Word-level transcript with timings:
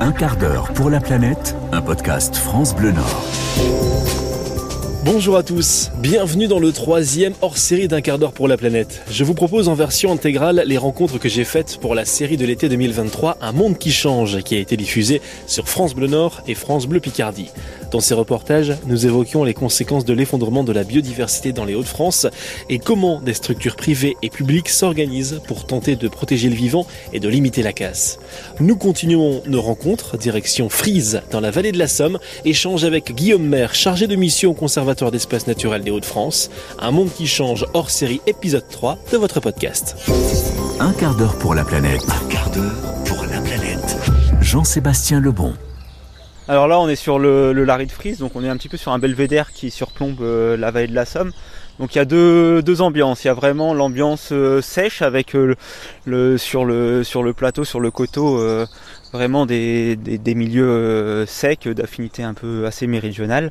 Un 0.00 0.12
quart 0.12 0.36
d'heure 0.36 0.72
pour 0.72 0.90
la 0.90 1.00
planète, 1.00 1.54
un 1.72 1.82
podcast 1.82 2.36
France 2.36 2.74
Bleu 2.74 2.92
Nord. 2.92 4.09
Bonjour 5.02 5.38
à 5.38 5.42
tous, 5.42 5.90
bienvenue 5.98 6.46
dans 6.46 6.58
le 6.58 6.72
troisième 6.72 7.32
hors-série 7.40 7.88
d'un 7.88 8.02
quart 8.02 8.18
d'heure 8.18 8.34
pour 8.34 8.48
la 8.48 8.58
planète. 8.58 9.02
Je 9.10 9.24
vous 9.24 9.32
propose 9.32 9.68
en 9.68 9.74
version 9.74 10.12
intégrale 10.12 10.62
les 10.66 10.76
rencontres 10.76 11.18
que 11.18 11.28
j'ai 11.28 11.44
faites 11.44 11.78
pour 11.78 11.94
la 11.94 12.04
série 12.04 12.36
de 12.36 12.44
l'été 12.44 12.68
2023 12.68 13.38
Un 13.40 13.52
monde 13.52 13.78
qui 13.78 13.92
change, 13.92 14.42
qui 14.42 14.56
a 14.56 14.58
été 14.58 14.76
diffusée 14.76 15.22
sur 15.46 15.70
France 15.70 15.94
Bleu 15.94 16.06
Nord 16.06 16.42
et 16.46 16.54
France 16.54 16.86
Bleu 16.86 17.00
Picardie. 17.00 17.48
Dans 17.90 18.00
ces 18.00 18.12
reportages, 18.12 18.74
nous 18.86 19.06
évoquions 19.06 19.42
les 19.42 19.54
conséquences 19.54 20.04
de 20.04 20.12
l'effondrement 20.12 20.64
de 20.64 20.72
la 20.72 20.84
biodiversité 20.84 21.52
dans 21.52 21.64
les 21.64 21.74
Hauts-de-France 21.74 22.26
et 22.68 22.78
comment 22.78 23.22
des 23.22 23.34
structures 23.34 23.76
privées 23.76 24.16
et 24.22 24.28
publiques 24.28 24.68
s'organisent 24.68 25.40
pour 25.48 25.66
tenter 25.66 25.96
de 25.96 26.08
protéger 26.08 26.50
le 26.50 26.54
vivant 26.54 26.86
et 27.14 27.20
de 27.20 27.28
limiter 27.28 27.62
la 27.62 27.72
casse. 27.72 28.18
Nous 28.60 28.76
continuons 28.76 29.42
nos 29.46 29.62
rencontres, 29.62 30.18
direction 30.18 30.68
Frise, 30.68 31.22
dans 31.30 31.40
la 31.40 31.50
vallée 31.50 31.72
de 31.72 31.78
la 31.78 31.88
Somme, 31.88 32.18
échange 32.44 32.84
avec 32.84 33.14
Guillaume 33.14 33.46
Maire, 33.46 33.74
chargé 33.74 34.06
de 34.06 34.14
mission 34.14 34.50
au 34.50 34.54
conservatoire 34.90 35.12
d'espaces 35.12 35.46
naturels 35.46 35.82
des 35.84 35.92
Hauts-de-France, 35.92 36.50
un 36.80 36.90
monde 36.90 37.12
qui 37.12 37.28
change 37.28 37.64
hors 37.74 37.90
série 37.90 38.20
épisode 38.26 38.68
3 38.68 38.98
de 39.12 39.18
votre 39.18 39.38
podcast. 39.38 39.94
Un 40.80 40.92
quart 40.92 41.14
d'heure 41.14 41.38
pour 41.38 41.54
la 41.54 41.62
planète. 41.62 42.02
Un 42.08 42.28
quart 42.28 42.50
d'heure 42.50 42.74
pour 43.04 43.24
la 43.26 43.40
planète. 43.40 43.96
Jean-Sébastien 44.40 45.20
Lebon. 45.20 45.54
Alors 46.48 46.66
là, 46.66 46.80
on 46.80 46.88
est 46.88 46.96
sur 46.96 47.20
le, 47.20 47.52
le 47.52 47.62
Larry 47.62 47.86
de 47.86 47.92
Frise, 47.92 48.18
donc 48.18 48.32
on 48.34 48.42
est 48.42 48.48
un 48.48 48.56
petit 48.56 48.68
peu 48.68 48.76
sur 48.76 48.90
un 48.90 48.98
belvédère 48.98 49.52
qui 49.52 49.70
surplombe 49.70 50.22
euh, 50.22 50.56
la 50.56 50.72
vallée 50.72 50.88
de 50.88 50.94
la 50.94 51.04
Somme. 51.04 51.30
Donc 51.80 51.94
il 51.94 51.98
y 51.98 52.00
a 52.00 52.04
deux, 52.04 52.62
deux 52.62 52.82
ambiances. 52.82 53.24
Il 53.24 53.28
y 53.28 53.30
a 53.30 53.34
vraiment 53.34 53.72
l'ambiance 53.72 54.28
euh, 54.32 54.60
sèche 54.60 55.00
avec 55.00 55.34
euh, 55.34 55.54
le, 56.04 56.36
sur, 56.36 56.66
le, 56.66 57.02
sur 57.04 57.22
le 57.22 57.32
plateau, 57.32 57.64
sur 57.64 57.80
le 57.80 57.90
coteau, 57.90 58.38
euh, 58.38 58.66
vraiment 59.12 59.46
des, 59.46 59.96
des, 59.96 60.18
des 60.18 60.34
milieux 60.34 60.68
euh, 60.68 61.26
secs 61.26 61.68
d'affinité 61.68 62.22
un 62.22 62.34
peu 62.34 62.66
assez 62.66 62.86
méridionale. 62.86 63.50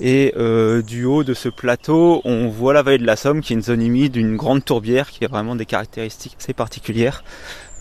Et 0.00 0.32
euh, 0.36 0.82
du 0.82 1.04
haut 1.04 1.24
de 1.24 1.34
ce 1.34 1.48
plateau, 1.48 2.20
on 2.24 2.48
voit 2.48 2.72
la 2.72 2.82
vallée 2.82 2.98
de 2.98 3.06
la 3.06 3.16
Somme 3.16 3.40
qui 3.40 3.52
est 3.52 3.56
une 3.56 3.62
zone 3.62 3.82
humide, 3.82 4.16
une 4.16 4.36
grande 4.36 4.64
tourbière 4.64 5.10
qui 5.10 5.24
a 5.24 5.28
vraiment 5.28 5.56
des 5.56 5.66
caractéristiques 5.66 6.36
assez 6.38 6.52
particulières. 6.52 7.24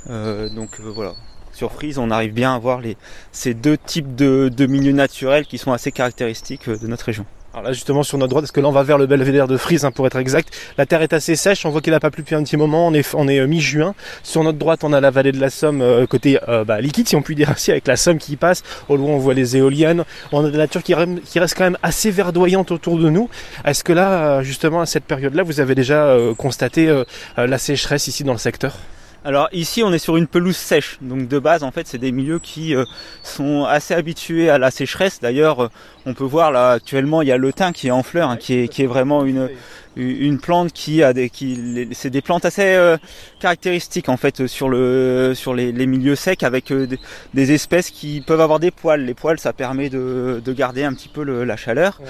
Euh, 0.09 0.49
donc 0.49 0.79
euh, 0.79 0.89
voilà. 0.89 1.13
Sur 1.53 1.73
Frise, 1.73 1.97
on 1.97 2.11
arrive 2.11 2.33
bien 2.33 2.55
à 2.55 2.59
voir 2.59 2.79
les, 2.79 2.95
ces 3.31 3.53
deux 3.53 3.77
types 3.77 4.15
de, 4.15 4.49
de 4.49 4.65
milieux 4.65 4.93
naturels 4.93 5.45
qui 5.45 5.57
sont 5.57 5.73
assez 5.73 5.91
caractéristiques 5.91 6.69
euh, 6.69 6.77
de 6.77 6.87
notre 6.87 7.05
région. 7.05 7.25
Alors 7.53 7.65
là 7.65 7.73
justement 7.73 8.01
sur 8.01 8.17
notre 8.17 8.29
droite, 8.29 8.43
parce 8.43 8.53
que 8.53 8.61
là 8.61 8.69
on 8.69 8.71
va 8.71 8.83
vers 8.83 8.97
le 8.97 9.07
belvédère 9.07 9.45
de 9.45 9.57
Frise 9.57 9.83
hein, 9.83 9.91
pour 9.91 10.07
être 10.07 10.15
exact, 10.15 10.55
la 10.77 10.85
terre 10.85 11.01
est 11.01 11.11
assez 11.11 11.35
sèche, 11.35 11.65
on 11.65 11.69
voit 11.69 11.81
qu'il 11.81 11.91
n'a 11.91 11.99
pas 11.99 12.09
plu 12.09 12.23
depuis 12.23 12.35
un 12.35 12.43
petit 12.43 12.55
moment, 12.55 12.87
on 12.87 12.93
est, 12.93 13.13
on 13.13 13.27
est 13.27 13.39
euh, 13.39 13.47
mi-juin. 13.47 13.93
Sur 14.23 14.45
notre 14.45 14.57
droite 14.57 14.85
on 14.85 14.93
a 14.93 15.01
la 15.01 15.11
vallée 15.11 15.33
de 15.33 15.39
la 15.39 15.49
Somme, 15.49 15.81
euh, 15.81 16.05
côté 16.07 16.39
euh, 16.47 16.63
bah, 16.63 16.79
liquide 16.79 17.09
si 17.09 17.17
on 17.17 17.21
peut 17.21 17.35
dire 17.35 17.49
ainsi, 17.49 17.71
avec 17.71 17.87
la 17.87 17.97
Somme 17.97 18.19
qui 18.19 18.37
passe, 18.37 18.63
au 18.87 18.95
loin 18.95 19.09
on 19.09 19.17
voit 19.17 19.33
les 19.33 19.57
éoliennes, 19.57 20.05
on 20.31 20.45
a 20.45 20.47
de 20.47 20.53
la 20.53 20.59
nature 20.59 20.81
qui, 20.81 20.95
qui 21.25 21.39
reste 21.39 21.57
quand 21.57 21.65
même 21.65 21.77
assez 21.83 22.09
verdoyante 22.09 22.71
autour 22.71 22.97
de 22.97 23.09
nous. 23.09 23.29
Est-ce 23.65 23.83
que 23.83 23.91
là 23.91 24.37
euh, 24.37 24.43
justement 24.43 24.79
à 24.79 24.85
cette 24.85 25.03
période-là 25.03 25.43
vous 25.43 25.59
avez 25.59 25.75
déjà 25.75 26.15
constaté 26.37 27.03
la 27.35 27.57
sécheresse 27.57 28.07
ici 28.07 28.23
dans 28.23 28.31
le 28.31 28.37
secteur? 28.37 28.77
Alors 29.23 29.49
ici 29.51 29.83
on 29.83 29.93
est 29.93 29.99
sur 29.99 30.17
une 30.17 30.25
pelouse 30.25 30.57
sèche, 30.57 30.97
donc 30.99 31.27
de 31.27 31.37
base 31.37 31.61
en 31.61 31.69
fait 31.69 31.85
c'est 31.87 31.99
des 31.99 32.11
milieux 32.11 32.39
qui 32.39 32.75
euh, 32.75 32.85
sont 33.21 33.65
assez 33.65 33.93
habitués 33.93 34.49
à 34.49 34.57
la 34.57 34.71
sécheresse. 34.71 35.19
D'ailleurs 35.21 35.63
euh, 35.65 35.67
on 36.07 36.15
peut 36.15 36.23
voir 36.23 36.51
là 36.51 36.71
actuellement 36.71 37.21
il 37.21 37.27
y 37.27 37.31
a 37.31 37.37
le 37.37 37.53
thym 37.53 37.71
qui 37.71 37.87
est 37.89 37.91
en 37.91 38.01
fleur, 38.01 38.31
hein, 38.31 38.37
qui, 38.37 38.55
est, 38.55 38.67
qui 38.67 38.81
est 38.81 38.87
vraiment 38.87 39.23
une, 39.23 39.47
une 39.95 40.39
plante 40.39 40.73
qui 40.73 41.03
a 41.03 41.13
des 41.13 41.29
qui 41.29 41.87
c'est 41.91 42.09
des 42.09 42.23
plantes 42.23 42.45
assez 42.45 42.63
euh, 42.73 42.97
caractéristiques 43.39 44.09
en 44.09 44.17
fait 44.17 44.47
sur 44.47 44.69
le 44.69 45.33
sur 45.35 45.53
les, 45.53 45.71
les 45.71 45.85
milieux 45.85 46.15
secs 46.15 46.41
avec 46.41 46.71
euh, 46.71 46.87
des, 46.87 46.97
des 47.35 47.51
espèces 47.51 47.91
qui 47.91 48.21
peuvent 48.21 48.41
avoir 48.41 48.59
des 48.59 48.71
poils. 48.71 49.05
Les 49.05 49.13
poils 49.13 49.37
ça 49.37 49.53
permet 49.53 49.89
de, 49.89 50.41
de 50.43 50.53
garder 50.53 50.83
un 50.83 50.93
petit 50.95 51.09
peu 51.09 51.23
le- 51.23 51.43
la 51.43 51.57
chaleur. 51.57 52.01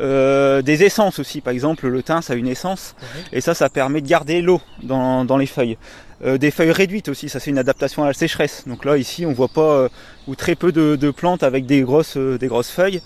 Euh, 0.00 0.62
des 0.62 0.82
essences 0.82 1.18
aussi 1.18 1.42
par 1.42 1.52
exemple 1.52 1.88
le 1.88 2.02
thym 2.02 2.22
ça 2.22 2.32
a 2.32 2.36
une 2.36 2.48
essence 2.48 2.94
et 3.34 3.42
ça 3.42 3.52
ça 3.52 3.68
permet 3.68 4.00
de 4.00 4.08
garder 4.08 4.40
l'eau 4.40 4.62
dans, 4.82 5.26
dans 5.26 5.36
les 5.36 5.46
feuilles. 5.46 5.76
Euh, 6.24 6.38
des 6.38 6.50
feuilles 6.50 6.72
réduites 6.72 7.10
aussi, 7.10 7.28
ça 7.28 7.38
c'est 7.38 7.50
une 7.50 7.58
adaptation 7.58 8.02
à 8.02 8.06
la 8.06 8.14
sécheresse. 8.14 8.64
Donc 8.66 8.84
là 8.86 8.96
ici 8.96 9.26
on 9.26 9.32
voit 9.32 9.48
pas 9.48 9.60
euh, 9.60 9.88
ou 10.26 10.34
très 10.34 10.54
peu 10.54 10.72
de, 10.72 10.96
de 10.96 11.10
plantes 11.10 11.42
avec 11.42 11.66
des 11.66 11.82
grosses 11.82 12.16
euh, 12.16 12.38
des 12.38 12.46
grosses 12.46 12.70
feuilles. 12.70 13.02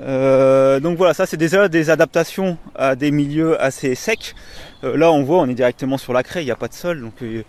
Euh, 0.00 0.80
donc 0.80 0.96
voilà, 0.96 1.14
ça 1.14 1.26
c'est 1.26 1.36
déjà 1.36 1.68
des 1.68 1.90
adaptations 1.90 2.56
à 2.74 2.96
des 2.96 3.10
milieux 3.10 3.60
assez 3.62 3.94
secs. 3.94 4.34
Euh, 4.84 4.96
là 4.96 5.12
on 5.12 5.22
voit, 5.22 5.38
on 5.38 5.48
est 5.48 5.54
directement 5.54 5.98
sur 5.98 6.12
la 6.12 6.22
craie, 6.22 6.42
il 6.42 6.46
n'y 6.46 6.50
a 6.50 6.56
pas 6.56 6.68
de 6.68 6.74
sol. 6.74 7.00
Donc 7.00 7.14
euh, 7.22 7.42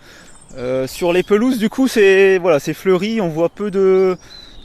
euh, 0.56 0.86
sur 0.86 1.12
les 1.12 1.22
pelouses 1.22 1.58
du 1.58 1.68
coup 1.70 1.88
c'est 1.88 2.38
voilà 2.38 2.60
c'est 2.60 2.74
fleuri, 2.74 3.20
on 3.20 3.28
voit 3.28 3.48
peu 3.48 3.70
de 3.70 4.16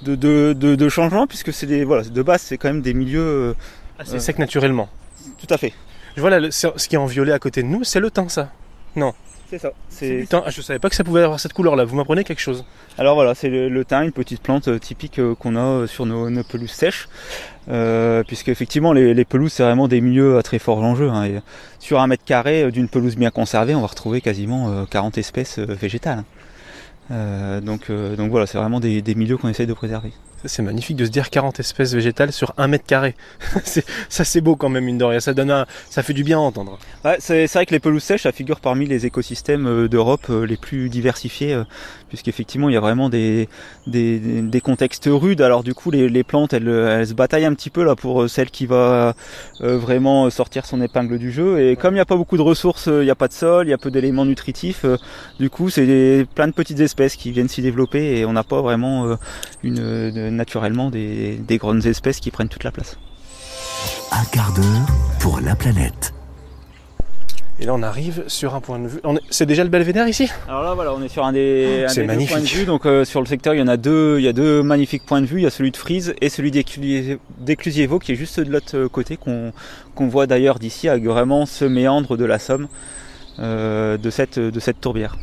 de, 0.04 0.16
de, 0.16 0.54
de, 0.54 0.75
de 0.75 0.90
changements 0.90 1.25
puisque 1.25 1.52
c'est 1.54 1.66
des 1.66 1.84
voilà 1.84 2.04
de 2.04 2.22
base 2.22 2.42
c'est 2.42 2.58
quand 2.58 2.68
même 2.69 2.81
des 2.81 2.94
milieux 2.94 3.22
euh, 3.22 3.54
Assez 4.00 4.16
Euh. 4.16 4.19
sec 4.19 4.38
naturellement. 4.38 4.90
tout 5.40 5.52
à 5.52 5.58
fait. 5.58 5.74
Je 6.16 6.22
vois 6.22 6.30
là 6.30 6.40
le- 6.40 6.52
ce 6.52 6.68
qui 6.88 6.96
est 6.96 7.00
en 7.00 7.06
violet 7.08 7.31
à 7.31 7.40
côté 7.40 7.64
de 7.64 7.68
nous, 7.68 7.84
c'est 7.84 8.00
le 8.00 8.12
thym 8.12 8.30
ça. 8.30 8.52
C'est 9.50 9.59
ça. 9.59 9.72
C'est 9.88 10.25
thym. 10.30 10.41
Ah, 10.46 10.50
je 10.50 10.62
savais 10.62 10.80
pas 10.80 10.90
que 10.90 10.96
ça 10.96 11.06
pouvait 11.06 11.22
avoir 11.24 11.40
cette 11.40 11.53
couleur 11.53 11.78
là, 11.78 11.85
vous 11.85 11.96
m'apprenez 11.96 12.25
quelque 12.25 12.41
chose. 12.41 12.66
Alors 12.97 13.16
voilà, 13.16 13.34
c'est 13.34 13.47
le, 13.47 13.69
le 13.69 13.85
thym, 13.85 14.03
une 14.03 14.12
petite 14.12 14.41
plante 14.41 14.68
euh, 14.68 14.78
typique 14.78 15.19
euh, 15.19 15.35
qu'on 15.35 15.56
a 15.56 15.59
euh, 15.62 15.88
sur 15.88 16.06
nos, 16.06 16.30
nos 16.30 16.44
pelouses 16.44 16.72
sèches, 16.72 17.08
puisque 18.28 18.50
effectivement 18.50 18.91
les, 18.91 19.13
les 19.13 19.25
pelouses 19.25 19.53
c'est 19.53 19.63
vraiment 19.63 19.88
des 19.88 20.02
milieux 20.02 20.38
à 20.38 20.44
très 20.44 20.59
fort 20.59 20.84
enjeu. 20.84 21.09
hein, 21.09 21.24
et 21.24 21.40
sur 21.80 22.02
un 22.02 22.07
mètre 22.07 22.25
carré 22.25 22.72
d'une 22.72 22.90
pelouse 22.90 23.16
bien 23.16 23.31
conservée, 23.31 23.74
on 23.74 23.81
va 23.81 23.88
retrouver 23.88 24.19
quasiment 24.19 24.69
euh, 24.69 24.86
40 24.86 25.18
espèces 25.18 25.59
végétales. 25.59 26.24
Donc, 27.09 27.90
euh, 27.90 28.18
donc 28.18 28.31
voilà, 28.31 28.47
c'est 28.47 28.57
vraiment 28.57 28.81
des, 28.81 29.02
des 29.02 29.16
milieux 29.16 29.38
qu'on 29.38 29.47
essaye 29.47 29.66
de 29.68 29.74
préserver. 29.74 30.12
C'est 30.46 30.62
magnifique 30.62 30.98
de 30.98 31.06
se 31.06 31.09
dire 31.09 31.30
40 31.30 31.59
espèces 31.59 31.94
végétales 31.94 32.31
sur 32.31 32.53
un 32.58 32.68
mètre 32.68 32.86
carré. 32.86 33.16
Ça 34.09 34.24
c'est 34.24 34.42
beau 34.42 34.56
quand 34.56 34.70
même 34.70 34.86
mine 34.86 34.98
de 34.98 35.20
ça 35.20 35.34
donne 35.34 35.52
un... 35.52 35.66
ça 35.90 36.03
fait 36.03 36.14
du 36.14 36.24
bien 36.24 36.38
à 36.38 36.42
entendre. 36.42 36.78
Ouais, 37.03 37.18
c'est 37.20 37.48
c'est 37.48 37.59
vrai 37.59 37.66
que 37.66 37.72
les 37.72 37.80
pelouses 37.80 38.03
sèches, 38.03 38.24
ça 38.24 38.31
figure 38.31 38.59
parmi 38.59 38.86
les 38.86 39.06
écosystèmes 39.06 39.68
euh, 39.68 39.88
d'Europe 39.88 40.28
euh, 40.30 40.46
les 40.46 40.58
plus 40.58 40.90
diversifiés, 40.90 41.53
euh, 41.53 41.64
puisqu'effectivement 42.07 42.69
il 42.69 42.73
y 42.73 42.78
a 42.78 42.79
vraiment 42.79 43.09
des, 43.09 43.50
des, 43.85 44.62
contextes 44.62 45.09
rudes. 45.12 45.41
Alors 45.41 45.63
du 45.63 45.73
coup, 45.73 45.91
les, 45.91 46.09
les 46.09 46.23
plantes, 46.23 46.53
elles, 46.53 46.68
elles 46.68 47.07
se 47.07 47.13
bataillent 47.13 47.45
un 47.45 47.53
petit 47.53 47.69
peu 47.69 47.84
là 47.84 47.95
pour 47.95 48.23
euh, 48.23 48.28
celle 48.28 48.50
qui 48.50 48.66
va 48.66 49.13
euh, 49.62 49.78
vraiment 49.78 50.29
sortir 50.29 50.66
son 50.66 50.81
épingle 50.81 51.18
du 51.18 51.31
jeu. 51.31 51.62
Et 51.62 51.75
comme 51.75 51.94
il 51.94 51.97
n'y 51.97 52.01
a 52.01 52.06
pas 52.06 52.16
beaucoup 52.16 52.38
de 52.38 52.41
ressources, 52.41 52.88
euh, 52.88 53.01
il 53.03 53.06
n'y 53.06 53.12
a 53.12 53.16
pas 53.16 53.28
de 53.28 53.34
sol, 53.34 53.68
il 53.68 53.69
y 53.69 53.73
a 53.73 53.78
peu 53.78 53.91
d'éléments 53.91 54.25
nutritifs, 54.25 54.85
du 55.40 55.50
coup 55.50 55.69
c'est 55.69 56.25
plein 56.35 56.47
de 56.47 56.53
petites 56.53 56.79
espèces 56.79 57.16
qui 57.16 57.31
viennent 57.31 57.47
s'y 57.47 57.62
développer 57.62 58.18
et 58.18 58.25
on 58.25 58.34
n'a 58.34 58.44
pas 58.44 58.62
vraiment 58.62 59.18
une, 59.63 60.29
naturellement 60.29 60.89
des, 60.89 61.35
des 61.35 61.57
grandes 61.57 61.85
espèces 61.85 62.19
qui 62.19 62.31
prennent 62.31 62.50
toute 62.50 62.63
la 62.63 62.72
place. 62.72 62.97
Un 64.12 64.25
quart 64.25 64.53
d'heure 64.53 64.88
pour 65.19 65.39
la 65.39 65.56
planète. 65.56 66.16
Et 67.59 67.66
là 67.66 67.73
on 67.73 67.81
arrive 67.81 68.23
sur 68.28 68.53
un 68.53 68.62
point 68.62 68.78
de 68.78 68.88
vue. 68.88 69.00
C'est 69.31 69.47
déjà 69.47 69.63
le 69.63 69.69
belvédère 69.69 70.07
ici? 70.07 70.29
Alors 70.47 70.62
là, 70.62 70.73
voilà, 70.75 70.94
on 70.94 71.01
est 71.01 71.07
sur 71.07 71.25
un 71.25 71.34
des, 71.34 71.85
un 71.85 71.88
C'est 71.90 72.01
des 72.01 72.07
deux 72.07 72.13
magnifique. 72.13 72.35
points 72.35 72.41
de 72.44 72.47
vue. 72.47 72.66
Donc 72.66 72.85
euh, 72.85 73.03
sur 73.03 73.19
le 73.19 73.25
secteur, 73.25 73.56
il 73.56 73.59
y 73.59 73.63
en 73.63 73.68
a 73.68 73.78
deux, 73.78 74.18
il 74.19 74.25
y 74.25 74.28
a 74.28 74.34
deux 74.34 74.62
magnifiques 74.62 75.06
points 75.06 75.22
de 75.22 75.25
vue. 75.25 75.40
Il 75.40 75.44
y 75.44 75.47
a 75.47 75.50
celui 75.50 75.72
de 75.72 75.78
Frise 75.78 76.13
et 76.22 76.29
celui 76.29 76.51
d'Éclusievo 76.51 78.00
qui 78.00 78.12
est 78.12 78.16
juste 78.16 78.40
de 78.40 78.51
l'autre 78.51 78.85
côté, 78.88 79.18
qu'on 79.18 80.07
voit 80.07 80.28
d'ailleurs 80.28 80.59
d'ici, 80.59 80.88
avec 80.88 81.03
vraiment 81.06 81.45
ce 81.47 81.66
méandre 81.66 82.16
de 82.16 82.25
la 82.25 82.38
Somme 82.38 82.68
euh, 83.40 83.97
de 83.97 84.09
cette 84.12 84.38
de 84.38 84.59
cette 84.59 84.79
tourbière. 84.79 85.18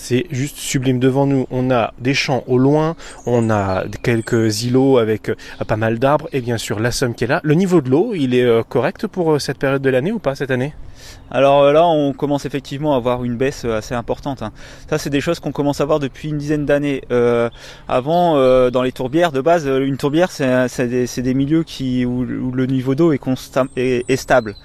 C'est 0.00 0.26
juste 0.30 0.58
sublime 0.58 1.00
devant 1.00 1.26
nous. 1.26 1.46
On 1.50 1.72
a 1.72 1.92
des 1.98 2.14
champs 2.14 2.44
au 2.46 2.56
loin, 2.58 2.94
on 3.26 3.50
a 3.50 3.84
quelques 4.04 4.62
îlots 4.62 4.98
avec 4.98 5.30
euh, 5.30 5.34
pas 5.66 5.76
mal 5.76 5.98
d'arbres 5.98 6.28
et 6.32 6.40
bien 6.40 6.56
sûr 6.58 6.78
la 6.78 6.92
Somme 6.92 7.14
qui 7.14 7.24
est 7.24 7.28
là. 7.28 7.40
Le 7.42 7.54
niveau 7.54 7.80
de 7.80 7.90
l'eau, 7.90 8.12
il 8.14 8.34
est 8.34 8.44
euh, 8.44 8.62
correct 8.62 9.06
pour 9.08 9.32
euh, 9.32 9.38
cette 9.40 9.58
période 9.58 9.82
de 9.82 9.90
l'année 9.90 10.12
ou 10.12 10.18
pas 10.20 10.34
cette 10.36 10.50
année? 10.52 10.72
Alors 11.30 11.62
euh, 11.62 11.72
là, 11.72 11.86
on 11.86 12.12
commence 12.12 12.46
effectivement 12.46 12.94
à 12.94 12.96
avoir 12.96 13.24
une 13.24 13.36
baisse 13.36 13.64
euh, 13.64 13.78
assez 13.78 13.94
importante. 13.94 14.42
hein. 14.42 14.52
Ça, 14.88 14.98
c'est 14.98 15.10
des 15.10 15.20
choses 15.20 15.40
qu'on 15.40 15.52
commence 15.52 15.80
à 15.80 15.84
voir 15.84 15.98
depuis 15.98 16.28
une 16.28 16.38
dizaine 16.38 16.64
d'années. 16.64 17.02
Euh, 17.10 17.50
avant, 17.88 18.34
dans 18.70 18.82
les 18.82 18.92
tourbières, 18.92 19.32
de 19.32 19.40
base, 19.40 19.66
une 19.66 19.96
tourbière, 19.96 20.30
c'est 20.30 20.88
des, 20.88 21.34
milieux 21.34 21.64
où, 22.06 22.24
le 22.24 22.66
niveau 22.66 22.94
d'eau 22.94 23.12
est, 23.12 24.16
stable, 24.16 24.56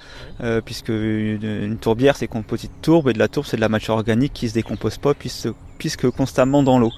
puisque 0.64 0.88
une, 0.88 1.76
tourbière, 1.80 2.16
c'est 2.16 2.26
composé 2.26 2.68
de 2.68 2.72
tourbe 2.82 3.08
et 3.08 3.12
de 3.12 3.18
la 3.18 3.28
tourbe, 3.28 3.46
c'est 3.46 3.56
de 3.56 3.60
la 3.60 3.68
matière 3.68 3.96
organique 3.96 4.32
qui 4.32 4.48
se 4.48 4.54
décompose 4.54 4.98
pas, 4.98 5.14
puisque, 5.14 5.48
puisque 5.78 6.08
constamment 6.10 6.62
dans 6.62 6.78
l'eau. 6.78 6.92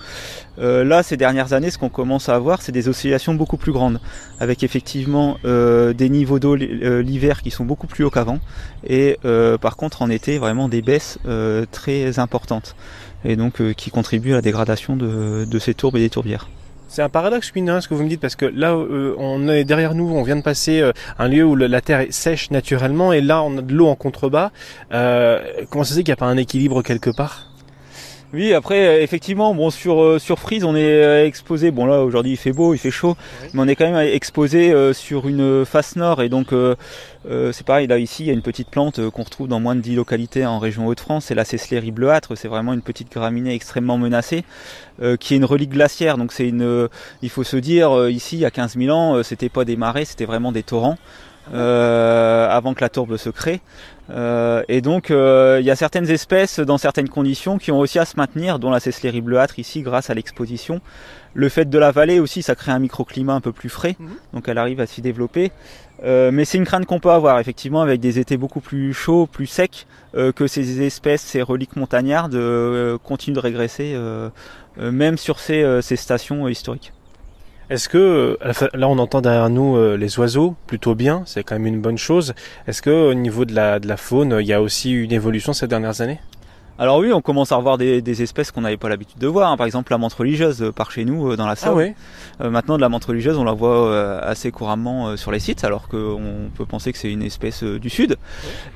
Euh, 0.59 0.85
là, 0.85 1.03
ces 1.03 1.17
dernières 1.17 1.53
années, 1.53 1.71
ce 1.71 1.79
qu'on 1.79 1.89
commence 1.89 2.29
à 2.29 2.35
avoir, 2.35 2.63
c'est 2.63 2.73
des 2.73 2.89
oscillations 2.89 3.35
beaucoup 3.35 3.57
plus 3.57 3.73
grandes, 3.73 4.01
avec 4.41 4.63
effectivement 4.63 5.37
euh, 5.45 5.93
des 5.93 6.09
niveaux 6.09 6.39
d'eau 6.39 6.57
euh, 6.57 7.03
l'hiver 7.03 7.43
qui 7.43 7.51
sont 7.51 7.65
beaucoup 7.65 7.87
plus 7.87 8.05
hauts 8.05 8.11
qu'avant, 8.11 8.39
et 8.87 9.19
par 9.61 9.77
contre 9.77 10.03
en 10.03 10.11
été 10.11 10.39
vraiment 10.39 10.69
des 10.69 10.83
baisses 10.83 11.19
très 11.73 12.19
importantes, 12.19 12.77
et 13.25 13.37
donc 13.37 13.63
qui 13.75 13.91
contribuent 13.91 14.33
à 14.33 14.37
la 14.37 14.43
dégradation 14.43 14.97
de, 14.97 15.59
ces 15.59 15.75
tourbes 15.75 15.97
et 15.97 16.01
des 16.01 16.11
tourbières. 16.11 16.49
C'est 16.89 17.03
un 17.03 17.09
paradoxe, 17.09 17.53
mine 17.55 17.67
de 17.67 17.73
rien, 17.73 17.81
ce 17.81 17.89
que 17.89 17.95
vous 17.95 18.05
me 18.05 18.09
dites, 18.09 18.21
parce 18.21 18.37
que 18.37 18.47
là, 18.47 18.77
on 18.77 19.49
est 19.49 19.65
derrière 19.65 19.95
nous, 19.95 20.09
on 20.09 20.23
vient 20.23 20.37
de 20.37 20.43
passer 20.43 20.89
un 21.19 21.29
lieu 21.29 21.45
où 21.45 21.57
la 21.57 21.81
terre 21.81 22.01
est 22.01 22.13
sèche 22.13 22.51
naturellement, 22.51 23.13
et 23.13 23.21
là, 23.21 23.43
on 23.43 23.59
a 23.59 23.63
de 23.63 23.75
l'eau 23.75 23.89
en 23.89 23.97
contrebas. 23.97 24.51
Comment 24.91 25.85
ça 25.85 25.91
se 25.91 25.95
fait 25.95 26.05
qu'il 26.05 26.13
n'y 26.13 26.13
a 26.13 26.17
pas 26.17 26.27
un 26.27 26.37
équilibre 26.37 26.83
quelque 26.83 27.11
part? 27.11 27.56
Oui, 28.33 28.53
après 28.53 29.03
effectivement, 29.03 29.55
bon 29.55 29.71
sur 29.71 30.21
sur 30.21 30.39
Frise, 30.39 30.65
on 30.65 30.75
est 30.75 31.27
exposé. 31.27 31.71
Bon 31.71 31.87
là 31.87 32.03
aujourd'hui 32.03 32.33
il 32.33 32.37
fait 32.37 32.53
beau, 32.53 32.75
il 32.75 32.79
fait 32.79 32.91
chaud, 32.91 33.17
mais 33.55 33.63
on 33.63 33.69
est 33.69 33.77
quand 33.77 33.91
même 33.91 33.97
exposé 33.97 34.75
sur 34.93 35.29
une 35.29 35.65
face 35.65 35.97
nord 35.97 36.21
et 36.21 36.29
donc 36.29 36.49
c'est 37.25 37.65
pareil 37.65 37.87
là 37.87 37.99
ici 37.99 38.25
il 38.25 38.27
y 38.27 38.31
a 38.31 38.33
une 38.33 38.43
petite 38.43 38.69
plante 38.69 39.11
qu'on 39.11 39.23
retrouve 39.23 39.49
dans 39.49 39.61
moins 39.61 39.77
de 39.77 39.81
10 39.81 39.95
localités 39.95 40.45
en 40.45 40.59
région 40.59 40.87
Hauts-de-France, 40.87 41.27
c'est 41.27 41.35
la 41.35 41.45
cécélerie 41.45 41.93
bleuâtre, 41.93 42.37
c'est 42.37 42.49
vraiment 42.49 42.73
une 42.73 42.83
petite 42.83 43.13
graminée 43.13 43.55
extrêmement 43.55 43.97
menacée 43.97 44.45
qui 45.21 45.35
est 45.35 45.37
une 45.37 45.45
relique 45.45 45.71
glaciaire. 45.71 46.19
Donc 46.19 46.33
c'est 46.33 46.49
une, 46.49 46.89
il 47.23 47.31
faut 47.31 47.45
se 47.45 47.57
dire 47.57 48.09
ici 48.09 48.37
il 48.37 48.41
y 48.41 48.45
a 48.45 48.51
15 48.51 48.77
000 48.77 48.95
ans, 48.95 49.23
c'était 49.23 49.49
pas 49.49 49.65
des 49.65 49.77
marais, 49.77 50.05
c'était 50.05 50.27
vraiment 50.27 50.53
des 50.53 50.65
torrents. 50.65 50.99
Euh, 51.53 52.49
avant 52.49 52.75
que 52.75 52.81
la 52.81 52.89
tourbe 52.89 53.17
se 53.17 53.31
crée. 53.31 53.61
Euh, 54.11 54.63
et 54.69 54.81
donc 54.81 55.11
euh, 55.11 55.59
il 55.61 55.67
y 55.67 55.71
a 55.71 55.77
certaines 55.77 56.11
espèces 56.11 56.61
dans 56.61 56.79
certaines 56.79 57.09
conditions 57.09 57.59
qui 57.59 57.71
ont 57.73 57.79
aussi 57.79 57.99
à 57.99 58.05
se 58.05 58.17
maintenir, 58.17 58.59
dont 58.59 58.71
la 58.71 58.81
cécélérie 58.81 59.21
bleuâtre 59.21 59.59
ici 59.59 59.83
grâce 59.83 60.11
à 60.11 60.15
l'exposition. 60.15 60.81
Le 61.35 61.49
fait 61.49 61.69
de 61.69 61.79
la 61.79 61.93
vallée 61.93 62.19
aussi, 62.19 62.43
ça 62.43 62.55
crée 62.55 62.73
un 62.73 62.79
microclimat 62.79 63.35
un 63.35 63.41
peu 63.41 63.53
plus 63.53 63.69
frais, 63.69 63.95
mhm. 63.99 64.09
donc 64.33 64.49
elle 64.49 64.59
arrive 64.59 64.81
à 64.81 64.87
s'y 64.87 65.03
développer. 65.03 65.53
mais 66.03 66.45
c'est 66.45 66.59
une 66.59 66.65
crainte 66.65 66.87
qu'on 66.87 66.99
peut 66.99 67.11
avoir 67.11 67.39
effectivement 67.39 67.83
avec 67.83 68.01
des 68.01 68.19
étés 68.19 68.37
beaucoup 68.37 68.61
plus 68.61 68.95
chauds, 68.95 69.27
plus 69.27 69.47
secs, 69.47 69.87
que 70.15 70.47
ces 70.47 70.83
espèces, 70.83 71.23
ces 71.23 71.43
reliques 71.43 71.77
montagnardes 71.77 72.39
continuent 73.05 73.35
de 73.35 73.41
régresser, 73.41 73.97
même 74.79 75.19
sur 75.19 75.39
ces 75.39 75.97
stations 75.97 76.49
historiques. 76.49 76.93
Est-ce 77.69 77.89
que 77.89 78.39
là 78.75 78.89
on 78.89 78.99
entend 78.99 79.21
derrière 79.21 79.51
nous 79.51 79.77
euh, 79.77 79.97
les 79.97 80.21
oiseaux 80.21 80.55
plutôt 80.69 80.95
bien, 80.95 81.23
c'est 81.27 81.43
quand 81.43 81.57
même 81.57 81.67
une 81.67 81.81
bonne 81.81 81.99
chose. 81.99 82.33
Est-ce 82.69 82.81
que 82.81 83.11
au 83.11 83.15
niveau 83.15 83.45
de 83.45 83.55
la, 83.55 83.81
de 83.81 83.89
la 83.89 83.97
faune, 83.97 84.37
il 84.41 84.47
y 84.47 84.53
a 84.53 84.63
aussi 84.63 84.93
une 84.93 85.11
évolution 85.11 85.53
ces 85.53 85.67
dernières 85.67 86.01
années? 86.01 86.21
Alors 86.79 86.99
oui, 86.99 87.11
on 87.11 87.23
commence 87.23 87.53
à 87.53 87.57
revoir 87.57 87.79
des, 87.79 88.23
espèces 88.23 88.51
qu'on 88.51 88.61
n'avait 88.61 88.77
pas 88.77 88.91
l'habitude 88.91 89.19
de 89.19 89.27
voir. 89.27 89.51
Hein. 89.51 89.57
Par 89.57 89.65
exemple, 89.65 89.91
la 89.91 89.99
menthe 89.99 90.13
religieuse 90.13 90.63
euh, 90.63 90.73
par 90.73 90.91
chez 90.93 91.07
nous 91.07 91.33
euh, 91.33 91.37
dans 91.37 91.47
la 91.47 91.57
Sarre. 91.57 91.77
Ah 92.39 92.51
maintenant, 92.51 92.77
de 92.77 92.83
la 92.83 92.91
menthe 92.91 93.07
religieuse, 93.07 93.39
on 93.39 93.45
la 93.45 93.55
voit 93.55 94.21
assez 94.21 94.51
couramment 94.53 95.17
sur 95.17 95.33
les 95.33 95.41
sites, 95.41 95.65
alors 95.65 95.89
qu'on 95.89 96.51
peut 96.55 96.67
penser 96.67 96.93
que 96.93 96.99
c'est 96.99 97.11
une 97.11 97.23
espèce 97.23 97.65
du 97.65 97.89
sud. 97.89 98.17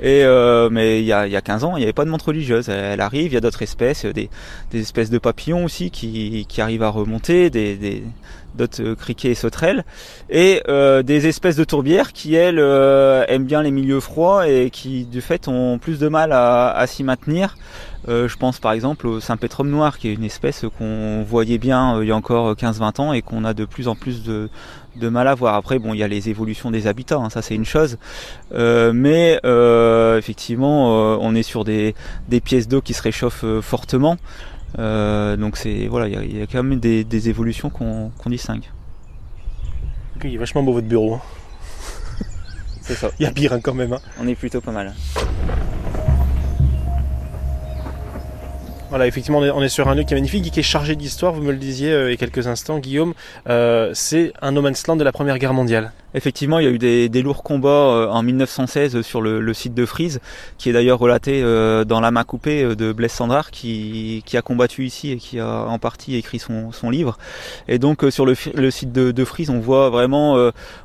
Et 0.00 0.24
mais 0.70 1.00
il 1.00 1.04
y 1.04 1.12
a, 1.12 1.26
y 1.28 1.36
a 1.36 1.42
15 1.42 1.64
ans, 1.64 1.76
il 1.76 1.80
n'y 1.80 1.84
avait 1.84 1.92
pas 1.92 2.06
de 2.06 2.10
menthe 2.10 2.22
religieuse. 2.22 2.70
Elle, 2.70 3.02
arrive. 3.02 3.32
Il 3.32 3.34
y 3.34 3.36
a 3.36 3.40
d'autres 3.40 3.62
espèces, 3.62 4.06
des, 4.06 4.30
des, 4.70 4.80
espèces 4.80 5.10
de 5.10 5.18
papillons 5.18 5.64
aussi 5.64 5.90
qui, 5.90 6.46
qui 6.48 6.60
arrivent 6.62 6.82
à 6.82 6.88
remonter, 6.88 7.50
des, 7.50 7.76
des 7.76 8.02
d'autres 8.54 8.82
euh, 8.82 8.94
criquets 8.94 9.30
et 9.30 9.34
sauterelles, 9.34 9.84
et 10.28 10.62
euh, 10.68 11.02
des 11.02 11.26
espèces 11.26 11.56
de 11.56 11.64
tourbières 11.64 12.12
qui 12.12 12.34
elles 12.34 12.58
euh, 12.58 13.24
aiment 13.28 13.44
bien 13.44 13.62
les 13.62 13.70
milieux 13.70 14.00
froids 14.00 14.48
et 14.48 14.70
qui 14.70 15.04
du 15.04 15.20
fait 15.20 15.48
ont 15.48 15.78
plus 15.78 15.98
de 15.98 16.08
mal 16.08 16.32
à, 16.32 16.84
s'y 16.86 17.04
maintenir. 17.04 17.56
je 18.08 18.36
pense 18.36 18.58
par 18.58 18.72
exemple 18.72 19.06
au 19.06 19.20
Saint-Pétrum 19.20 19.68
noir 19.68 19.98
qui 19.98 20.08
est 20.08 20.14
une 20.14 20.24
espèce 20.24 20.64
qu'on 20.78 21.22
voyait 21.22 21.58
bien 21.58 22.00
il 22.02 22.08
y 22.08 22.10
a 22.10 22.16
encore 22.16 22.54
15-20 22.54 23.00
ans 23.00 23.12
et 23.12 23.22
qu'on 23.22 23.44
a 23.44 23.54
de 23.54 23.64
plus 23.64 23.88
en 23.88 23.94
plus 23.94 24.22
de, 24.24 24.48
mal 25.08 25.28
à 25.28 25.34
voir. 25.34 25.54
Après 25.54 25.78
bon 25.78 25.94
il 25.94 25.98
y 25.98 26.02
a 26.02 26.08
les 26.08 26.28
évolutions 26.28 26.70
des 26.70 26.86
habitats, 26.86 27.16
hein, 27.16 27.30
ça 27.30 27.42
c'est 27.42 27.54
une 27.54 27.64
chose, 27.64 27.98
mais 28.52 29.40
effectivement 30.18 31.18
on 31.20 31.34
est 31.34 31.42
sur 31.42 31.64
des, 31.64 31.94
des 32.28 32.40
pièces 32.40 32.68
d'eau 32.68 32.80
qui 32.80 32.94
se 32.94 33.02
réchauffent 33.02 33.60
fortement. 33.60 34.16
Euh, 34.78 35.36
donc 35.36 35.56
c'est 35.56 35.88
voilà, 35.88 36.08
il 36.08 36.38
y, 36.38 36.42
a 36.42 36.46
quand 36.46 36.62
même 36.62 36.78
des, 36.78 37.28
évolutions 37.28 37.70
qu'on 37.70 38.10
distingue. 38.26 38.64
il 40.24 40.34
est 40.34 40.38
vachement 40.38 40.62
beau 40.62 40.72
votre 40.72 40.86
bureau. 40.86 41.14
Hein. 41.14 41.20
c'est 42.82 42.94
ça. 42.94 43.10
Il 43.18 43.24
y 43.24 43.26
a 43.26 43.32
pire 43.32 43.52
hein, 43.52 43.60
quand 43.62 43.74
même. 43.74 43.92
Hein. 43.92 44.00
On 44.20 44.28
est 44.28 44.34
plutôt 44.34 44.60
pas 44.60 44.72
mal. 44.72 44.94
Voilà, 48.90 49.06
effectivement, 49.06 49.38
on 49.38 49.62
est, 49.62 49.68
sur 49.68 49.88
un 49.88 49.94
lieu 49.94 50.02
qui 50.02 50.14
est 50.14 50.16
magnifique 50.16 50.48
et 50.48 50.50
qui 50.50 50.58
est 50.58 50.64
chargé 50.64 50.96
d'histoire. 50.96 51.32
Vous 51.32 51.42
me 51.42 51.52
le 51.52 51.58
disiez 51.58 51.92
euh, 51.92 52.08
il 52.08 52.10
y 52.10 52.14
a 52.14 52.16
quelques 52.16 52.48
instants, 52.48 52.80
Guillaume. 52.80 53.14
Euh, 53.48 53.92
c'est 53.94 54.32
un 54.42 54.50
no 54.50 54.62
man's 54.62 54.84
land 54.88 54.96
de 54.96 55.04
la 55.04 55.12
Première 55.12 55.38
Guerre 55.38 55.54
mondiale. 55.54 55.92
Effectivement, 56.12 56.58
il 56.58 56.64
y 56.64 56.68
a 56.68 56.70
eu 56.70 56.78
des, 56.78 57.22
lourds 57.22 57.42
combats 57.42 57.68
euh, 57.68 58.08
en 58.08 58.22
1916 58.22 59.02
sur 59.02 59.20
le, 59.20 59.54
site 59.54 59.74
de 59.74 59.86
Frise, 59.86 60.20
qui 60.58 60.68
est 60.68 60.72
d'ailleurs 60.72 60.98
relaté 60.98 61.40
euh, 61.42 61.84
dans 61.84 62.00
La 62.00 62.10
main 62.10 62.24
coupée 62.24 62.64
euh, 62.64 62.74
de 62.74 62.92
Blaise 62.92 63.12
Sandrard, 63.12 63.50
qui, 63.50 64.22
a 64.34 64.42
combattu 64.42 64.84
ici 64.84 65.12
et 65.12 65.16
qui 65.16 65.38
a 65.38 65.64
en 65.66 65.78
partie 65.78 66.16
écrit 66.16 66.38
son, 66.38 66.90
livre. 66.90 67.18
Et 67.68 67.78
donc 67.78 68.04
sur 68.10 68.26
le, 68.26 68.34
site 68.34 68.92
de, 68.92 69.24
Frise, 69.24 69.50
on 69.50 69.60
voit 69.60 69.90
vraiment, 69.90 70.34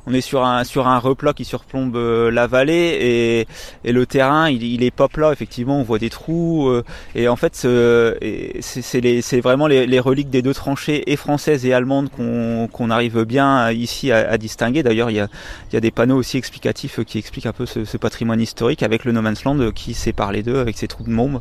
on 0.06 0.12
est 0.12 0.20
sur 0.20 0.44
un 0.44 0.98
replat 0.98 1.32
qui 1.32 1.44
surplombe 1.44 1.96
la 1.96 2.46
vallée 2.46 3.46
et, 3.84 3.92
le 3.92 4.06
terrain, 4.06 4.50
il, 4.50 4.82
est 4.82 4.90
pas 4.90 5.08
plat. 5.08 5.32
Effectivement, 5.32 5.80
on 5.80 5.82
voit 5.82 5.98
des 5.98 6.10
trous 6.10 6.70
et 7.14 7.28
en 7.28 7.36
fait, 7.36 7.54
c'est 7.54 9.40
vraiment 9.40 9.66
les, 9.66 10.00
reliques 10.00 10.30
des 10.30 10.42
deux 10.42 10.54
tranchées 10.54 11.10
et 11.10 11.16
françaises 11.16 11.64
et 11.64 11.72
allemandes 11.72 12.10
qu'on 12.10 12.90
arrive 12.90 13.24
bien 13.24 13.70
ici 13.72 14.12
à, 14.12 14.30
à 14.30 14.38
distinguer. 14.38 14.82
D'ailleurs, 14.82 15.10
il 15.16 15.74
y 15.74 15.76
a, 15.76 15.80
des 15.80 15.90
panneaux 15.90 16.16
aussi 16.16 16.36
explicatifs 16.38 17.04
qui 17.04 17.18
expliquent 17.18 17.46
un 17.46 17.52
peu 17.52 17.66
ce, 17.66 17.96
patrimoine 17.96 18.40
historique 18.40 18.82
avec 18.82 19.04
le 19.04 19.12
No 19.12 19.22
Man's 19.22 19.44
Land 19.44 19.70
qui 19.74 19.94
sépare 19.94 20.32
les 20.32 20.42
deux 20.42 20.58
avec 20.58 20.76
ses 20.76 20.88
trous 20.88 21.04
de 21.04 21.10
mômes. 21.10 21.40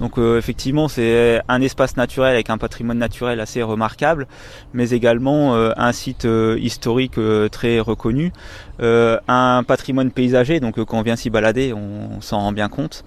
Donc 0.00 0.18
euh, 0.18 0.38
effectivement 0.38 0.88
c'est 0.88 1.40
un 1.48 1.60
espace 1.60 1.96
naturel 1.96 2.34
avec 2.34 2.50
un 2.50 2.58
patrimoine 2.58 2.98
naturel 2.98 3.40
assez 3.40 3.62
remarquable, 3.62 4.26
mais 4.72 4.90
également 4.90 5.54
euh, 5.54 5.70
un 5.76 5.92
site 5.92 6.24
euh, 6.24 6.58
historique 6.60 7.18
très 7.50 7.80
reconnu, 7.80 8.32
un 8.80 9.62
patrimoine 9.66 10.10
paysager, 10.10 10.60
donc 10.60 10.82
quand 10.84 10.98
on 10.98 11.02
vient 11.02 11.16
s'y 11.16 11.30
balader 11.30 11.72
on, 11.72 12.20
s'en 12.20 12.40
rend 12.40 12.52
bien 12.52 12.68
compte. 12.68 13.04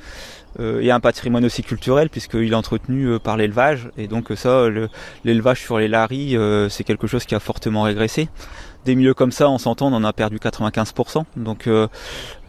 et 0.60 0.92
un 0.92 1.00
patrimoine 1.00 1.46
aussi 1.46 1.62
culturel 1.62 2.10
puisqu'il 2.10 2.52
est 2.52 2.56
entretenu 2.56 3.20
par 3.20 3.38
l'élevage 3.38 3.90
et 3.98 4.08
donc 4.08 4.32
ça 4.36 4.68
l'élevage 5.24 5.62
sur 5.62 5.78
les 5.78 5.88
laris 5.88 6.36
c'est 6.70 6.84
quelque 6.84 7.08
chose 7.08 7.26
qui 7.26 7.36
a 7.36 7.40
fortement 7.40 7.84
régressé 7.84 8.30
des 8.88 8.96
milieux 8.96 9.14
comme 9.14 9.32
ça, 9.32 9.50
on 9.50 9.58
s'entend, 9.58 9.94
on 9.94 9.96
en 9.96 10.04
a 10.04 10.14
perdu 10.14 10.38
95%. 10.38 11.26
Donc 11.36 11.68
euh, 11.68 11.88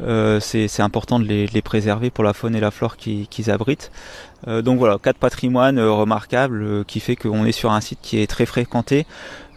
euh, 0.01 0.41
c'est 0.41 0.81
important 0.81 1.19
de 1.19 1.27
les, 1.27 1.63
préserver 1.63 2.11
pour 2.11 2.25
la 2.25 2.33
faune 2.33 2.55
et 2.55 2.61
la 2.61 2.71
flore 2.71 2.97
qu'ils 2.97 3.51
abritent. 3.51 3.91
Euh, 4.47 4.63
donc 4.63 4.79
voilà, 4.79 4.99
quatre 5.03 5.19
patrimoines 5.19 5.81
remarquables 5.81 6.85
qui 6.87 7.01
fait 7.01 7.17
qu'on 7.17 7.45
est 7.45 7.53
sur 7.53 7.73
un 7.73 7.81
site 7.81 7.99
qui 8.01 8.19
est 8.21 8.27
très 8.27 8.47
fréquenté. 8.47 9.05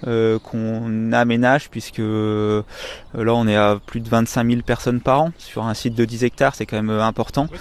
Qu'on 0.04 1.12
aménage 1.12 1.70
puisque 1.70 2.00
là 2.00 2.64
on 3.14 3.48
est 3.48 3.56
à 3.56 3.80
plus 3.86 4.00
de 4.00 4.10
25 4.10 4.50
000 4.50 4.62
personnes 4.62 5.02
par 5.02 5.22
an 5.22 5.32
sur 5.38 5.64
un 5.64 5.74
site 5.74 5.96
de 5.96 6.06
10 6.06 6.24
hectares, 6.24 6.56
c'est 6.56 6.66
quand 6.66 6.82
même 6.82 6.90
important. 6.90 7.48
Hein. 7.54 7.58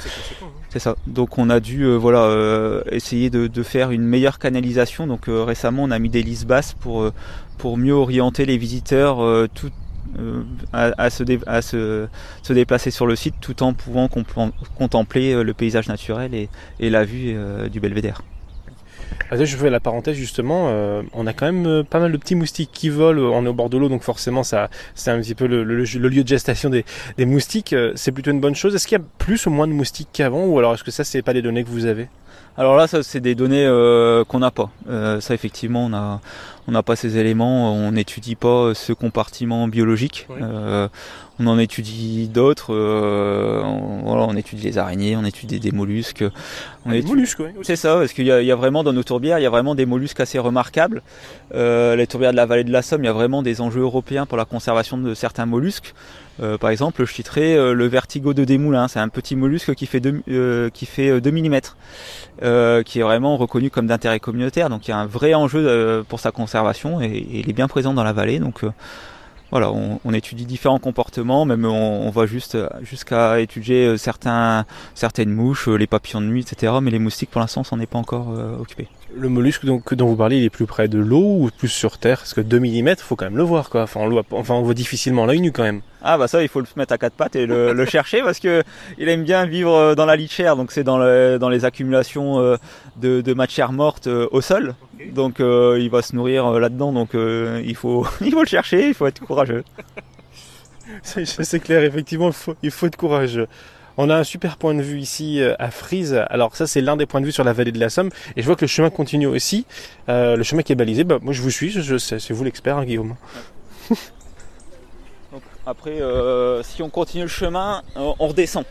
c'est 0.70 0.78
ça. 0.78 0.96
Donc 1.06 1.38
on 1.38 1.50
a 1.50 1.60
dû 1.60 1.86
voilà 1.96 2.82
essayer 2.90 3.30
de, 3.30 3.46
de, 3.46 3.62
faire 3.62 3.90
une 3.90 4.04
meilleure 4.04 4.38
canalisation. 4.38 5.06
Donc 5.06 5.24
récemment 5.28 5.84
on 5.84 5.90
a 5.90 5.98
mis 5.98 6.10
des 6.10 6.22
lisses 6.22 6.44
basses 6.44 6.74
pour 6.74 7.10
pour 7.60 7.76
mieux 7.76 7.92
orienter 7.92 8.46
les 8.46 8.56
visiteurs 8.56 9.22
euh, 9.22 9.46
tout, 9.52 9.70
euh, 10.18 10.42
à, 10.72 11.10
se 11.10 11.22
à 11.46 11.60
se, 11.60 12.08
se, 12.42 12.52
déplacer 12.54 12.90
sur 12.90 13.06
le 13.06 13.14
site 13.16 13.34
tout 13.40 13.62
en 13.62 13.74
pouvant 13.74 14.08
contempler 14.76 15.34
euh, 15.34 15.42
le 15.42 15.52
paysage 15.52 15.88
naturel 15.88 16.34
et, 16.34 16.48
et 16.80 16.88
la 16.88 17.04
vue 17.04 17.36
du 17.70 17.78
belvédère. 17.78 18.22
Ah, 19.30 19.42
je 19.42 19.56
fais 19.56 19.70
la 19.70 19.80
parenthèse 19.80 20.16
justement, 20.16 20.70
on 21.12 21.26
a 21.26 21.32
quand 21.32 21.50
même 21.50 21.84
pas 21.84 22.00
mal 22.00 22.12
de 22.12 22.16
petits 22.16 22.34
moustiques 22.34 22.70
qui 22.72 22.88
volent, 22.88 23.30
on 23.34 23.44
est 23.44 23.48
au 23.48 23.54
bord 23.54 23.70
de 23.70 23.78
l'eau 23.78 23.88
donc 23.88 24.02
forcément 24.02 24.42
ça 24.42 24.68
c'est 24.94 25.10
un 25.10 25.20
petit 25.20 25.34
peu 25.34 25.46
le, 25.46 25.62
le, 25.62 25.84
lieu 25.84 26.22
de 26.22 26.28
gestation 26.28 26.70
des, 26.70 26.84
des 27.16 27.26
moustiques, 27.26 27.74
c'est 27.94 28.12
plutôt 28.12 28.30
une 28.30 28.40
bonne 28.40 28.54
chose. 28.54 28.74
Est-ce 28.74 28.86
qu'il 28.86 28.98
y 28.98 29.00
a 29.00 29.04
plus 29.18 29.46
ou 29.46 29.50
moins 29.50 29.68
de 29.68 29.72
moustiques 29.72 30.08
qu'avant 30.12 30.46
ou 30.46 30.58
alors 30.58 30.74
est-ce 30.74 30.84
que 30.84 30.90
ça 30.90 31.04
c'est 31.04 31.22
pas 31.22 31.32
des 31.32 31.42
données 31.42 31.64
que 31.64 31.70
vous 31.70 31.86
avez? 31.86 32.08
Alors 32.56 32.76
là, 32.76 32.86
ça 32.88 33.02
c'est 33.02 33.20
des 33.20 33.34
données 33.34 33.66
qu'on 34.28 34.38
n'a 34.40 34.50
pas. 34.50 34.70
ça 35.20 35.34
effectivement, 35.34 35.86
on 35.86 35.94
a 35.94 36.20
on 36.70 36.72
n'a 36.72 36.84
pas 36.84 36.94
ces 36.94 37.18
éléments, 37.18 37.74
on 37.74 37.90
n'étudie 37.90 38.36
pas 38.36 38.74
ce 38.74 38.92
compartiment 38.92 39.66
biologique. 39.66 40.28
Euh, 40.30 40.86
on 41.40 41.46
en 41.46 41.58
étudie 41.58 42.28
d'autres. 42.28 42.74
Euh, 42.74 43.62
on, 43.62 44.02
voilà, 44.04 44.26
on 44.28 44.36
étudie 44.36 44.64
les 44.64 44.78
araignées, 44.78 45.16
on 45.16 45.24
étudie 45.24 45.58
des, 45.58 45.72
mollusques. 45.72 46.24
On 46.84 46.90
mollusques, 46.90 47.40
oui. 47.40 47.50
C'est 47.62 47.76
ça, 47.76 47.96
parce 47.96 48.12
qu'il 48.12 48.26
y, 48.26 48.30
a 48.30 48.56
vraiment 48.56 48.84
dans 48.84 48.92
nos 48.92 49.02
tourbières, 49.02 49.38
il 49.38 49.42
y 49.42 49.46
a 49.46 49.50
vraiment 49.50 49.74
des 49.74 49.86
mollusques 49.86 50.20
assez 50.20 50.38
remarquables. 50.38 51.02
Euh, 51.54 51.96
les 51.96 52.06
tourbières 52.06 52.32
de 52.32 52.36
la 52.36 52.46
vallée 52.46 52.64
de 52.64 52.72
la 52.72 52.82
Somme, 52.82 53.02
il 53.02 53.06
y 53.06 53.10
a 53.10 53.12
vraiment 53.12 53.42
des 53.42 53.60
enjeux 53.60 53.80
européens 53.80 54.26
pour 54.26 54.36
la 54.36 54.44
conservation 54.44 54.98
de 54.98 55.14
certains 55.14 55.46
mollusques. 55.46 55.94
Euh, 56.42 56.56
par 56.56 56.70
exemple, 56.70 57.04
je 57.04 57.12
citerai 57.12 57.74
le 57.74 57.86
vertigo 57.86 58.32
de 58.32 58.44
Desmoulins. 58.44 58.88
C'est 58.88 58.98
un 58.98 59.08
petit 59.08 59.36
mollusque 59.36 59.74
qui 59.74 59.86
fait 59.86 60.00
2, 60.00 60.22
euh, 60.28 60.70
qui 60.70 60.86
fait 60.86 61.20
2 61.20 61.30
mm, 61.30 61.60
qui 62.84 62.98
est 62.98 63.02
vraiment 63.02 63.36
reconnu 63.36 63.70
comme 63.70 63.86
d'intérêt 63.86 64.20
communautaire. 64.20 64.70
Donc 64.70 64.88
il 64.88 64.90
y 64.90 64.94
a 64.94 64.98
un 64.98 65.06
vrai 65.06 65.34
enjeu 65.34 66.02
pour 66.08 66.20
sa 66.20 66.32
conservation 66.32 66.59
et, 67.00 67.40
il 67.40 67.48
est 67.48 67.54
bien 67.54 67.68
présent 67.68 67.94
dans 67.94 68.04
la 68.04 68.12
vallée. 68.12 68.38
Donc 68.38 68.64
voilà, 69.50 69.72
on, 69.72 70.12
étudie 70.12 70.46
différents 70.46 70.78
comportements, 70.78 71.44
même 71.44 71.64
on, 71.64 72.10
va 72.10 72.26
juste 72.26 72.56
jusqu'à 72.82 73.40
étudier 73.40 73.98
certains, 73.98 74.64
certaines 74.94 75.32
mouches, 75.32 75.68
les 75.68 75.86
papillons 75.86 76.20
de 76.20 76.26
nuit, 76.26 76.42
etc. 76.42 76.74
Mais 76.80 76.90
les 76.90 77.00
moustiques, 77.00 77.30
pour 77.30 77.40
l'instant, 77.40 77.62
on 77.62 77.64
s'en 77.64 77.80
est 77.80 77.86
pas 77.86 77.98
encore 77.98 78.28
occupé. 78.60 78.88
Le 79.16 79.28
mollusque 79.28 79.64
donc, 79.64 79.92
dont 79.94 80.06
vous 80.06 80.16
parlez, 80.16 80.38
il 80.38 80.44
est 80.44 80.50
plus 80.50 80.66
près 80.66 80.86
de 80.86 80.98
l'eau 80.98 81.38
ou 81.40 81.50
plus 81.56 81.68
sur 81.68 81.98
terre? 81.98 82.18
Parce 82.18 82.34
que 82.34 82.40
2 82.40 82.60
mm, 82.60 82.96
faut 82.98 83.16
quand 83.16 83.24
même 83.24 83.36
le 83.36 83.42
voir, 83.42 83.68
quoi. 83.68 83.82
Enfin, 83.82 84.00
on, 84.00 84.06
le 84.06 84.12
voit, 84.12 84.24
enfin, 84.30 84.54
on 84.54 84.62
voit 84.62 84.74
difficilement 84.74 85.26
l'œil 85.26 85.40
nu 85.40 85.52
quand 85.52 85.62
même. 85.62 85.80
Ah 86.02 86.16
bah 86.16 86.28
ça, 86.28 86.42
il 86.42 86.48
faut 86.48 86.60
le 86.60 86.66
mettre 86.76 86.94
à 86.94 86.98
quatre 86.98 87.14
pattes 87.14 87.36
et 87.36 87.44
le, 87.46 87.72
le 87.74 87.84
chercher 87.84 88.22
parce 88.22 88.38
que 88.38 88.62
il 88.98 89.08
aime 89.08 89.24
bien 89.24 89.44
vivre 89.46 89.74
euh, 89.74 89.94
dans 89.94 90.06
la 90.06 90.16
litière, 90.16 90.56
donc 90.56 90.72
c'est 90.72 90.84
dans, 90.84 90.98
le, 90.98 91.38
dans 91.38 91.48
les 91.48 91.64
accumulations 91.64 92.38
euh, 92.38 92.56
de, 92.96 93.20
de 93.20 93.34
matière 93.34 93.72
morte 93.72 94.06
euh, 94.06 94.28
au 94.30 94.40
sol. 94.40 94.74
Donc 95.12 95.40
euh, 95.40 95.78
il 95.80 95.90
va 95.90 96.02
se 96.02 96.14
nourrir 96.14 96.50
là-dedans, 96.52 96.92
donc 96.92 97.14
euh, 97.14 97.62
il, 97.64 97.74
faut, 97.74 98.06
il 98.20 98.32
faut 98.32 98.42
le 98.42 98.48
chercher, 98.48 98.88
il 98.88 98.94
faut 98.94 99.06
être 99.06 99.20
courageux. 99.20 99.64
C'est 101.02 101.24
c'est 101.24 101.60
clair, 101.60 101.84
effectivement, 101.84 102.28
il 102.28 102.32
faut, 102.32 102.54
il 102.64 102.70
faut 102.72 102.86
être 102.86 102.96
courageux. 102.96 103.46
On 104.02 104.08
a 104.08 104.16
un 104.16 104.24
super 104.24 104.56
point 104.56 104.74
de 104.74 104.80
vue 104.80 104.98
ici 104.98 105.42
euh, 105.42 105.54
à 105.58 105.70
Frise. 105.70 106.14
Alors 106.30 106.56
ça, 106.56 106.66
c'est 106.66 106.80
l'un 106.80 106.96
des 106.96 107.04
points 107.04 107.20
de 107.20 107.26
vue 107.26 107.32
sur 107.32 107.44
la 107.44 107.52
vallée 107.52 107.70
de 107.70 107.78
la 107.78 107.90
Somme. 107.90 108.08
Et 108.34 108.40
je 108.40 108.46
vois 108.46 108.56
que 108.56 108.62
le 108.62 108.66
chemin 108.68 108.88
continue 108.88 109.26
aussi. 109.26 109.66
Euh, 110.08 110.36
le 110.36 110.42
chemin 110.42 110.62
qui 110.62 110.72
est 110.72 110.74
balisé, 110.74 111.04
bah, 111.04 111.18
moi 111.20 111.34
je 111.34 111.42
vous 111.42 111.50
suis, 111.50 111.70
je, 111.70 111.98
c'est 111.98 112.30
vous 112.32 112.42
l'expert, 112.44 112.78
hein, 112.78 112.84
Guillaume. 112.86 113.16
Donc, 113.90 115.42
après, 115.66 116.00
euh, 116.00 116.62
si 116.62 116.82
on 116.82 116.88
continue 116.88 117.24
le 117.24 117.28
chemin, 117.28 117.82
on 117.94 118.26
redescend. 118.26 118.64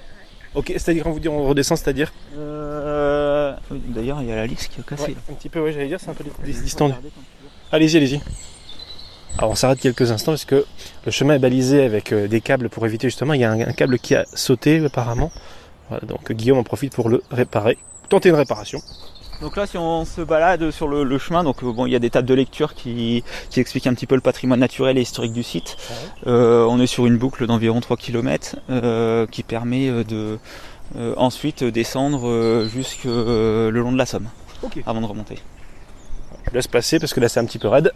Ok, 0.55 0.69
c'est-à-dire 0.69 1.03
quand 1.03 1.11
vous 1.11 1.19
dites 1.19 1.29
on 1.29 1.47
redescend, 1.47 1.77
c'est-à-dire 1.77 2.11
Euh, 2.35 3.53
oui, 3.69 3.79
D'ailleurs, 3.89 4.23
il 4.23 4.29
y 4.29 4.31
a 4.31 4.35
la 4.35 4.47
lisse 4.47 4.67
qui 4.67 4.79
a 4.79 4.83
cassé. 4.83 5.11
Ouais, 5.11 5.15
Un 5.29 5.33
petit 5.35 5.49
peu, 5.49 5.59
ouais, 5.59 5.71
j'allais 5.73 5.89
dire, 5.89 5.99
c'est 5.99 6.09
un 6.09 6.15
peu 6.15 6.23
dis- 6.43 6.59
distendu. 6.59 6.95
Allez-y, 7.71 7.97
allez-y. 7.97 8.19
Alors 9.39 9.51
on 9.51 9.55
s'arrête 9.55 9.79
quelques 9.79 10.11
instants 10.11 10.33
parce 10.33 10.43
que 10.43 10.65
le 11.05 11.11
chemin 11.11 11.35
est 11.35 11.39
balisé 11.39 11.81
avec 11.83 12.11
euh, 12.11 12.27
des 12.27 12.41
câbles 12.41 12.67
pour 12.67 12.85
éviter 12.85 13.07
justement, 13.07 13.31
il 13.33 13.39
y 13.39 13.45
a 13.45 13.51
un, 13.51 13.61
un 13.61 13.71
câble 13.71 13.97
qui 13.97 14.13
a 14.13 14.25
sauté 14.33 14.83
apparemment. 14.83 15.31
Voilà, 15.87 16.05
donc 16.05 16.29
Guillaume 16.33 16.57
en 16.57 16.63
profite 16.63 16.93
pour 16.93 17.07
le 17.07 17.23
réparer. 17.31 17.77
Tenter 18.09 18.29
une 18.29 18.35
réparation. 18.35 18.81
Donc 19.41 19.55
là, 19.55 19.65
si 19.65 19.77
on 19.77 20.03
se 20.03 20.19
balade 20.19 20.69
sur 20.71 20.89
le, 20.89 21.05
le 21.05 21.17
chemin, 21.17 21.45
donc 21.45 21.63
euh, 21.63 21.71
bon, 21.71 21.85
il 21.85 21.91
y 21.93 21.95
a 21.95 21.99
des 21.99 22.09
tables 22.09 22.27
de 22.27 22.33
lecture 22.33 22.73
qui, 22.73 23.23
qui 23.49 23.61
expliquent 23.61 23.87
un 23.87 23.93
petit 23.93 24.05
peu 24.07 24.15
le 24.15 24.21
patrimoine 24.21 24.59
naturel 24.59 24.97
et 24.97 25.01
historique 25.01 25.31
du 25.31 25.43
site. 25.43 25.77
Euh, 26.27 26.65
on 26.65 26.81
est 26.81 26.87
sur 26.87 27.05
une 27.05 27.17
boucle 27.17 27.47
d'environ 27.47 27.79
3 27.79 27.95
km 27.95 28.57
qui 29.31 29.43
permet 29.43 29.87
euh, 29.87 30.03
de 30.03 30.37
euh, 30.97 31.13
ensuite 31.15 31.63
descendre 31.63 32.27
euh, 32.27 32.67
jusque 32.67 33.05
euh, 33.05 33.69
le 33.71 33.79
long 33.79 33.91
de 33.91 33.97
la 33.97 34.07
Somme 34.07 34.27
Ok. 34.63 34.79
avant 34.85 34.99
de 35.01 35.05
remonter. 35.05 35.37
Je 36.49 36.55
laisse 36.55 36.67
passer 36.67 36.99
parce 36.99 37.13
que 37.13 37.19
là 37.19 37.29
c'est 37.29 37.39
un 37.39 37.45
petit 37.45 37.59
peu 37.59 37.67
raide. 37.67 37.93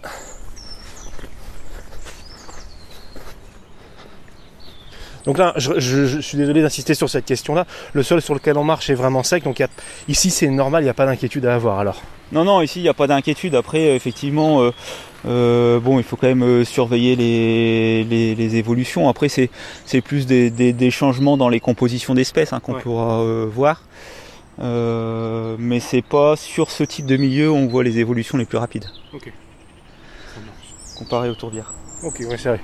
Donc 5.24 5.38
là, 5.38 5.54
je, 5.56 5.78
je- 5.80 6.06
je 6.06 6.18
suis 6.20 6.36
désolé 6.36 6.60
d'insister 6.62 6.94
sur 6.94 7.08
cette 7.08 7.24
question-là. 7.24 7.66
Le 7.94 8.02
sol 8.02 8.20
sur 8.20 8.34
lequel 8.34 8.58
on 8.58 8.64
marche 8.64 8.90
est 8.90 8.94
vraiment 8.94 9.22
sec, 9.22 9.42
donc 9.44 9.58
il 9.58 9.62
y 9.62 9.64
a- 9.64 9.68
ici 10.08 10.30
c'est 10.30 10.48
normal, 10.48 10.82
il 10.82 10.86
n'y 10.86 10.90
a 10.90 10.94
pas 10.94 11.06
d'inquiétude 11.06 11.46
à 11.46 11.54
avoir 11.54 11.78
alors. 11.78 12.02
Non, 12.32 12.44
non, 12.44 12.60
ici 12.60 12.80
il 12.80 12.82
n'y 12.82 12.88
a 12.88 12.94
pas 12.94 13.06
d'inquiétude. 13.06 13.54
Après, 13.54 13.88
euh, 13.90 13.94
effectivement, 13.94 14.62
euh, 14.62 14.70
euh, 15.26 15.80
bon, 15.80 15.98
il 15.98 16.04
faut 16.04 16.16
quand 16.16 16.26
même 16.26 16.64
surveiller 16.64 17.16
les, 17.16 18.04
les, 18.04 18.34
les 18.34 18.56
évolutions. 18.56 19.08
Après, 19.08 19.28
c'est 19.30 19.48
c'est 19.86 20.00
plus 20.02 20.26
des, 20.26 20.50
des, 20.50 20.72
des 20.74 20.90
changements 20.90 21.36
dans 21.38 21.48
les 21.48 21.60
compositions 21.60 22.14
d'espèces 22.14 22.52
hein, 22.52 22.60
qu'on 22.60 22.74
Ouais. 22.74 22.82
pourra 22.82 23.20
euh, 23.22 23.46
voir. 23.50 23.82
Mais 25.58 25.80
c'est 25.80 26.02
pas 26.02 26.36
sur 26.36 26.70
ce 26.70 26.84
type 26.84 27.06
de 27.06 27.16
milieu 27.16 27.50
où 27.50 27.54
on 27.56 27.66
voit 27.66 27.82
les 27.84 27.98
évolutions 27.98 28.36
les 28.38 28.44
plus 28.44 28.58
rapides 28.58 28.86
Ok. 29.14 29.32
comparé 30.98 31.28
aux 31.30 31.34
tourbières. 31.34 31.72
Ok, 32.02 32.20
ouais, 32.28 32.36
c'est 32.36 32.50
vrai. 32.50 32.60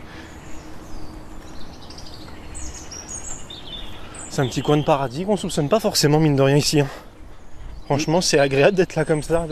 Un 4.41 4.47
petit 4.47 4.63
coin 4.63 4.79
de 4.79 4.85
paradis 4.85 5.27
qu'on 5.27 5.37
soupçonne 5.37 5.69
pas 5.69 5.81
forcément, 5.81 6.19
mine 6.19 6.35
de 6.35 6.41
rien, 6.41 6.57
ici. 6.57 6.81
hein. 6.81 6.87
Franchement, 7.85 8.23
c'est 8.23 8.39
agréable 8.39 8.75
d'être 8.75 8.95
là 8.97 9.05
comme 9.05 9.23
ça, 9.23 9.47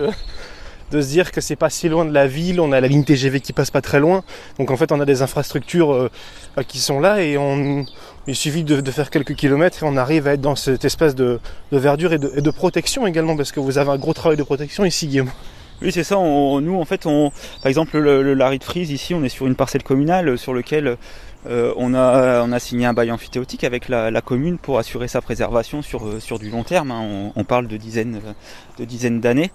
de, 0.90 1.02
se 1.02 1.06
dire 1.08 1.30
que 1.30 1.42
c'est 1.42 1.56
pas 1.56 1.68
si 1.68 1.90
loin 1.90 2.06
de 2.06 2.10
la 2.10 2.26
ville, 2.26 2.58
on 2.58 2.72
a 2.72 2.80
la 2.80 2.88
ligne 2.88 3.04
TGV 3.04 3.40
qui 3.40 3.52
passe 3.52 3.70
pas 3.70 3.82
très 3.82 4.00
loin. 4.00 4.24
Donc 4.58 4.70
en 4.70 4.78
fait, 4.78 4.90
on 4.90 4.98
a 4.98 5.04
des 5.04 5.20
infrastructures 5.20 5.92
euh, 5.92 6.10
euh, 6.56 6.62
qui 6.62 6.78
sont 6.78 7.00
là 7.00 7.20
et 7.20 7.36
on, 7.36 7.84
il 8.26 8.34
suffit 8.34 8.64
de, 8.64 8.90
faire 8.90 9.10
quelques 9.10 9.34
kilomètres 9.34 9.82
et 9.82 9.86
on 9.86 9.98
arrive 9.98 10.26
à 10.26 10.32
être 10.32 10.40
dans 10.40 10.56
cet 10.56 10.86
espace 10.86 11.14
de, 11.14 11.38
verdure 11.70 12.14
et 12.14 12.18
de, 12.18 12.50
protection 12.50 13.06
également, 13.06 13.36
parce 13.36 13.52
que 13.52 13.60
vous 13.60 13.76
avez 13.76 13.90
un 13.90 13.98
gros 13.98 14.14
travail 14.14 14.38
de 14.38 14.42
protection 14.42 14.86
ici, 14.86 15.06
Guillaume. 15.06 15.30
Oui, 15.82 15.92
c'est 15.92 16.02
ça. 16.02 16.16
Nous, 16.16 16.80
en 16.80 16.84
fait, 16.86 17.04
on, 17.04 17.30
par 17.62 17.68
exemple, 17.68 17.98
le, 17.98 18.22
le 18.22 18.32
Larry 18.32 18.58
de 18.58 18.64
Frise, 18.64 18.90
ici, 18.90 19.12
on 19.12 19.22
est 19.22 19.28
sur 19.28 19.46
une 19.46 19.54
parcelle 19.54 19.82
communale 19.82 20.38
sur 20.38 20.54
lequel 20.54 20.96
euh, 21.46 21.72
on, 21.76 21.94
a, 21.94 22.42
on 22.42 22.52
a 22.52 22.58
signé 22.58 22.86
un 22.86 22.92
bail 22.92 23.10
amphithéotique 23.12 23.64
avec 23.64 23.88
la, 23.88 24.10
la 24.10 24.20
commune 24.20 24.58
pour 24.58 24.78
assurer 24.78 25.08
sa 25.08 25.20
préservation 25.20 25.82
sur, 25.82 26.06
euh, 26.06 26.20
sur 26.20 26.38
du 26.38 26.50
long 26.50 26.64
terme. 26.64 26.90
hein. 26.90 27.00
On, 27.02 27.32
on 27.36 27.44
parle 27.44 27.68
de 27.68 27.76
dizaines, 27.76 28.20
de 28.78 28.84
dizaines 28.84 29.20
d'années. 29.20 29.50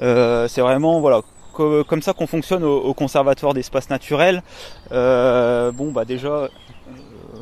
Euh, 0.00 0.48
c'est 0.48 0.60
vraiment, 0.60 1.00
voilà, 1.00 1.22
co- 1.52 1.84
comme 1.84 2.02
ça 2.02 2.12
qu'on 2.12 2.26
fonctionne 2.26 2.64
au, 2.64 2.78
au 2.78 2.94
conservatoire 2.94 3.54
d'espaces 3.54 3.88
naturels. 3.90 4.42
Euh, 4.92 5.70
bon, 5.72 5.92
bah 5.92 6.04
déjà. 6.04 6.28
euh, 6.28 6.48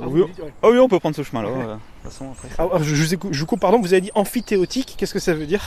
oui, 0.06 0.24
ah 0.62 0.68
oui, 0.70 0.78
on 0.78 0.88
peut 0.88 0.98
prendre 1.00 1.16
ce 1.16 1.22
chemin-là. 1.22 1.48
de 1.48 1.54
toute 1.54 2.12
façon, 2.12 2.26
après, 2.32 2.48
Ah, 2.58 2.68
ah, 2.74 2.78
je, 2.82 2.94
je 2.94 3.40
vous 3.40 3.46
coupe, 3.46 3.60
pardon, 3.60 3.80
vous 3.80 3.92
avez 3.94 4.02
dit 4.02 4.10
amphithéotique, 4.14 4.94
qu'est-ce 4.98 5.14
que 5.14 5.18
ça 5.20 5.32
veut 5.32 5.46
dire? 5.46 5.62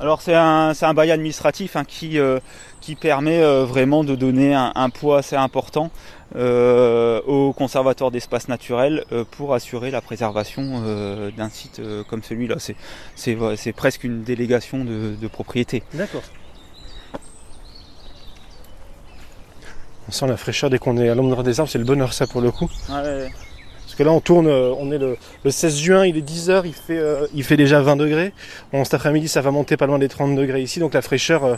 Alors 0.00 0.20
c'est 0.22 0.34
un, 0.34 0.74
c'est 0.74 0.86
un 0.86 0.94
bail 0.94 1.12
administratif 1.12 1.76
hein, 1.76 1.84
qui, 1.84 2.18
euh, 2.18 2.40
qui 2.80 2.96
permet 2.96 3.40
euh, 3.40 3.64
vraiment 3.64 4.02
de 4.02 4.16
donner 4.16 4.52
un, 4.52 4.72
un 4.74 4.90
poids 4.90 5.18
assez 5.18 5.36
important 5.36 5.90
euh, 6.34 7.20
au 7.26 7.52
conservatoire 7.52 8.10
d'espaces 8.10 8.48
naturels 8.48 9.04
euh, 9.12 9.24
pour 9.30 9.54
assurer 9.54 9.92
la 9.92 10.00
préservation 10.00 10.82
euh, 10.84 11.30
d'un 11.30 11.48
site 11.48 11.78
euh, 11.78 12.02
comme 12.10 12.22
celui-là. 12.24 12.56
C'est, 12.58 12.74
c'est, 13.14 13.36
ouais, 13.36 13.56
c'est 13.56 13.72
presque 13.72 14.02
une 14.02 14.24
délégation 14.24 14.84
de, 14.84 15.14
de 15.14 15.28
propriété. 15.28 15.84
D'accord. 15.94 16.22
On 20.08 20.12
sent 20.12 20.26
la 20.26 20.36
fraîcheur 20.36 20.70
dès 20.70 20.78
qu'on 20.78 20.98
est 20.98 21.08
à 21.08 21.14
l'ombre 21.14 21.42
des 21.44 21.60
arbres, 21.60 21.70
c'est 21.70 21.78
le 21.78 21.84
bonheur 21.84 22.12
ça 22.12 22.26
pour 22.26 22.40
le 22.40 22.50
coup. 22.50 22.68
Parce 23.94 24.02
que 24.02 24.08
là 24.08 24.12
on 24.12 24.20
tourne, 24.20 24.48
euh, 24.48 24.74
on 24.76 24.90
est 24.90 24.98
le, 24.98 25.16
le 25.44 25.50
16 25.52 25.76
juin, 25.76 26.04
il 26.04 26.16
est 26.16 26.28
10h, 26.28 26.62
il 26.64 26.72
fait, 26.72 26.98
euh, 26.98 27.28
il 27.32 27.44
fait 27.44 27.56
déjà 27.56 27.80
20 27.80 27.94
degrés. 27.94 28.32
Bon, 28.72 28.82
cet 28.82 28.94
après-midi 28.94 29.28
ça 29.28 29.40
va 29.40 29.52
monter 29.52 29.76
pas 29.76 29.86
loin 29.86 30.00
des 30.00 30.08
30 30.08 30.34
degrés 30.34 30.62
ici, 30.62 30.80
donc 30.80 30.94
la 30.94 31.00
fraîcheur 31.00 31.44
euh, 31.44 31.56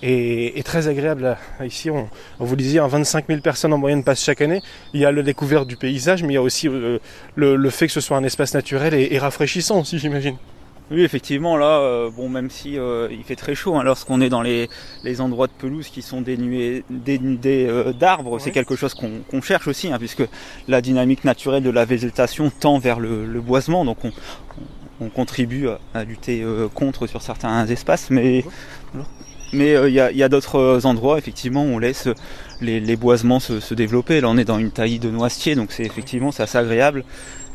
est, 0.00 0.64
très 0.64 0.88
agréable. 0.88 1.36
Ici, 1.62 1.90
on, 1.90 2.08
vous 2.38 2.56
le 2.56 2.62
disait, 2.62 2.78
hein, 2.78 2.86
25 2.86 3.26
000 3.28 3.40
personnes 3.42 3.74
en 3.74 3.78
moyenne 3.78 4.02
passent 4.02 4.24
chaque 4.24 4.40
année. 4.40 4.62
Il 4.94 5.00
y 5.00 5.04
a 5.04 5.12
la 5.12 5.22
découverte 5.22 5.66
du 5.68 5.76
paysage, 5.76 6.22
mais 6.22 6.30
il 6.30 6.36
y 6.36 6.38
a 6.38 6.42
aussi 6.42 6.70
le, 6.70 7.70
fait 7.70 7.86
que 7.86 7.92
ce 7.92 8.00
soit 8.00 8.16
un 8.16 8.24
espace 8.24 8.54
naturel 8.54 8.94
et 8.94 9.18
rafraîchissant 9.18 9.80
aussi 9.80 9.98
j'imagine. 9.98 10.36
Oui, 10.90 11.02
effectivement, 11.02 11.56
là, 11.56 11.78
euh, 11.80 12.10
bon, 12.10 12.28
même 12.28 12.50
si 12.50 12.78
euh, 12.78 13.08
il 13.10 13.24
fait 13.24 13.36
très 13.36 13.54
chaud, 13.54 13.74
hein, 13.74 13.82
lorsqu'on 13.82 14.20
est 14.20 14.28
dans 14.28 14.42
les, 14.42 14.68
les 15.02 15.20
endroits 15.22 15.46
de 15.46 15.52
pelouse 15.52 15.88
qui 15.88 16.02
sont 16.02 16.20
dénués, 16.20 16.84
dénudés 16.90 17.66
euh, 17.66 17.94
d'arbres, 17.94 18.38
c'est 18.38 18.50
quelque 18.50 18.76
chose 18.76 18.92
qu'on 18.94 19.40
cherche 19.40 19.66
aussi, 19.66 19.90
hein, 19.90 19.98
puisque 19.98 20.24
la 20.68 20.82
dynamique 20.82 21.24
naturelle 21.24 21.62
de 21.62 21.70
la 21.70 21.86
végétation 21.86 22.50
tend 22.50 22.78
vers 22.78 23.00
le, 23.00 23.24
le 23.24 23.40
boisement, 23.40 23.86
donc 23.86 24.04
on, 24.04 24.12
on 25.00 25.08
contribue 25.08 25.68
à, 25.68 25.80
à 25.94 26.04
lutter 26.04 26.42
euh, 26.42 26.68
contre 26.68 27.06
sur 27.06 27.22
certains 27.22 27.66
espaces, 27.66 28.10
mais 28.10 28.44
mais 29.54 29.72
il 29.88 29.94
y 29.94 30.00
a, 30.00 30.10
y 30.12 30.22
a 30.22 30.28
d'autres 30.28 30.84
endroits, 30.84 31.16
effectivement, 31.16 31.62
où 31.64 31.68
on 31.68 31.78
laisse 31.78 32.08
les, 32.60 32.80
les 32.80 32.96
boisements 32.96 33.40
se, 33.40 33.58
se 33.60 33.72
développer. 33.72 34.20
Là, 34.20 34.28
on 34.28 34.36
est 34.36 34.44
dans 34.44 34.58
une 34.58 34.70
taillis 34.72 34.98
de 34.98 35.10
noisetier, 35.10 35.54
donc 35.54 35.72
c'est 35.72 35.84
effectivement 35.84 36.30
c'est 36.32 36.42
assez 36.42 36.58
agréable 36.58 37.04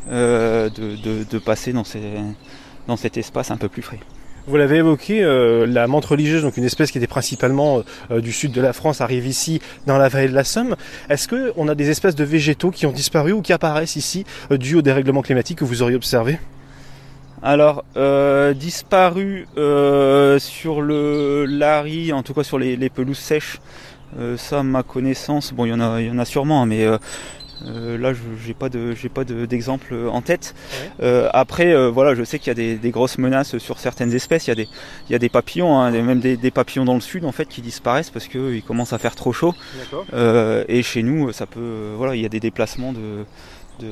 euh, 0.09 0.69
de, 0.69 0.95
de, 0.95 1.25
de 1.29 1.37
passer 1.37 1.73
dans 1.73 1.83
ces 1.83 1.99
dans 2.89 2.97
cet 2.97 3.15
espace 3.17 3.51
un 3.51 3.57
peu 3.57 3.69
plus 3.69 3.81
frais. 3.81 3.99
Vous 4.47 4.57
l'avez 4.57 4.77
évoqué, 4.77 5.23
euh, 5.23 5.67
la 5.67 5.85
menthe 5.85 6.05
religieuse, 6.05 6.41
donc 6.41 6.57
une 6.57 6.63
espèce 6.63 6.91
qui 6.91 6.97
était 6.97 7.07
principalement 7.07 7.83
euh, 8.09 8.19
du 8.19 8.33
sud 8.33 8.51
de 8.51 8.61
la 8.61 8.73
France, 8.73 8.99
arrive 8.99 9.27
ici 9.27 9.61
dans 9.85 9.97
la 9.97 10.09
vallée 10.09 10.27
de 10.27 10.33
la 10.33 10.43
Somme. 10.43 10.75
Est-ce 11.07 11.27
que 11.27 11.53
on 11.55 11.67
a 11.67 11.75
des 11.75 11.89
espèces 11.91 12.15
de 12.15 12.23
végétaux 12.23 12.71
qui 12.71 12.87
ont 12.87 12.91
disparu 12.91 13.31
ou 13.31 13.41
qui 13.41 13.53
apparaissent 13.53 13.95
ici 13.95 14.25
euh, 14.51 14.57
dû 14.57 14.75
au 14.75 14.81
dérèglement 14.81 15.21
climatique 15.21 15.59
que 15.59 15.65
vous 15.65 15.83
auriez 15.83 15.95
observé? 15.95 16.39
Alors, 17.43 17.85
euh, 17.95 18.53
disparu 18.53 19.47
euh, 19.57 20.39
sur 20.39 20.81
le 20.81 21.45
Larry, 21.45 22.11
en 22.11 22.23
tout 22.23 22.33
cas 22.33 22.43
sur 22.43 22.57
les, 22.57 22.75
les 22.75 22.89
pelouses 22.89 23.19
sèches, 23.19 23.59
euh, 24.19 24.35
ça, 24.35 24.63
ma 24.63 24.83
connaissance, 24.83 25.53
bon, 25.53 25.65
il 25.65 25.69
y 25.69 25.73
en 25.73 25.79
a, 25.79 26.01
il 26.01 26.07
y 26.07 26.11
en 26.11 26.17
a 26.17 26.25
sûrement, 26.25 26.63
hein, 26.63 26.65
mais 26.65 26.85
euh, 27.65 27.95
euh, 27.95 27.97
là, 27.97 28.13
je 28.13 28.19
j'ai 28.45 28.53
pas 28.53 28.69
de, 28.69 28.93
j'ai 28.93 29.09
pas 29.09 29.23
de- 29.23 29.45
d'exemple 29.45 29.93
en 30.11 30.21
tête. 30.21 30.53
Ouais. 30.99 31.05
Euh, 31.05 31.29
après, 31.33 31.71
euh, 31.73 31.89
voilà, 31.89 32.15
je 32.15 32.23
sais 32.23 32.39
qu'il 32.39 32.47
y 32.47 32.51
a 32.51 32.53
des, 32.55 32.75
des 32.75 32.91
grosses 32.91 33.17
menaces 33.17 33.57
sur 33.57 33.79
certaines 33.79 34.13
espèces. 34.13 34.47
Il 34.47 34.49
y 34.49 34.53
a 34.53 34.55
des, 34.55 34.67
il 35.09 35.11
y 35.11 35.15
a 35.15 35.19
des 35.19 35.29
papillons, 35.29 35.77
hein, 35.79 35.91
des- 35.91 36.01
même 36.01 36.19
des, 36.19 36.37
des 36.37 36.51
papillons 36.51 36.85
dans 36.85 36.95
le 36.95 37.01
sud, 37.01 37.25
en 37.25 37.31
fait, 37.31 37.47
qui 37.47 37.61
disparaissent 37.61 38.09
parce 38.09 38.27
que 38.27 38.53
il 38.53 38.63
commence 38.63 38.93
à 38.93 38.97
faire 38.97 39.15
trop 39.15 39.33
chaud. 39.33 39.53
Euh, 40.13 40.63
et 40.67 40.83
chez 40.83 41.03
nous, 41.03 41.31
ça 41.31 41.45
peut, 41.45 41.59
euh, 41.61 41.93
voilà, 41.97 42.15
il 42.15 42.21
y 42.21 42.25
a 42.25 42.29
des 42.29 42.39
déplacements 42.39 42.93
de, 42.93 43.25
de 43.79 43.87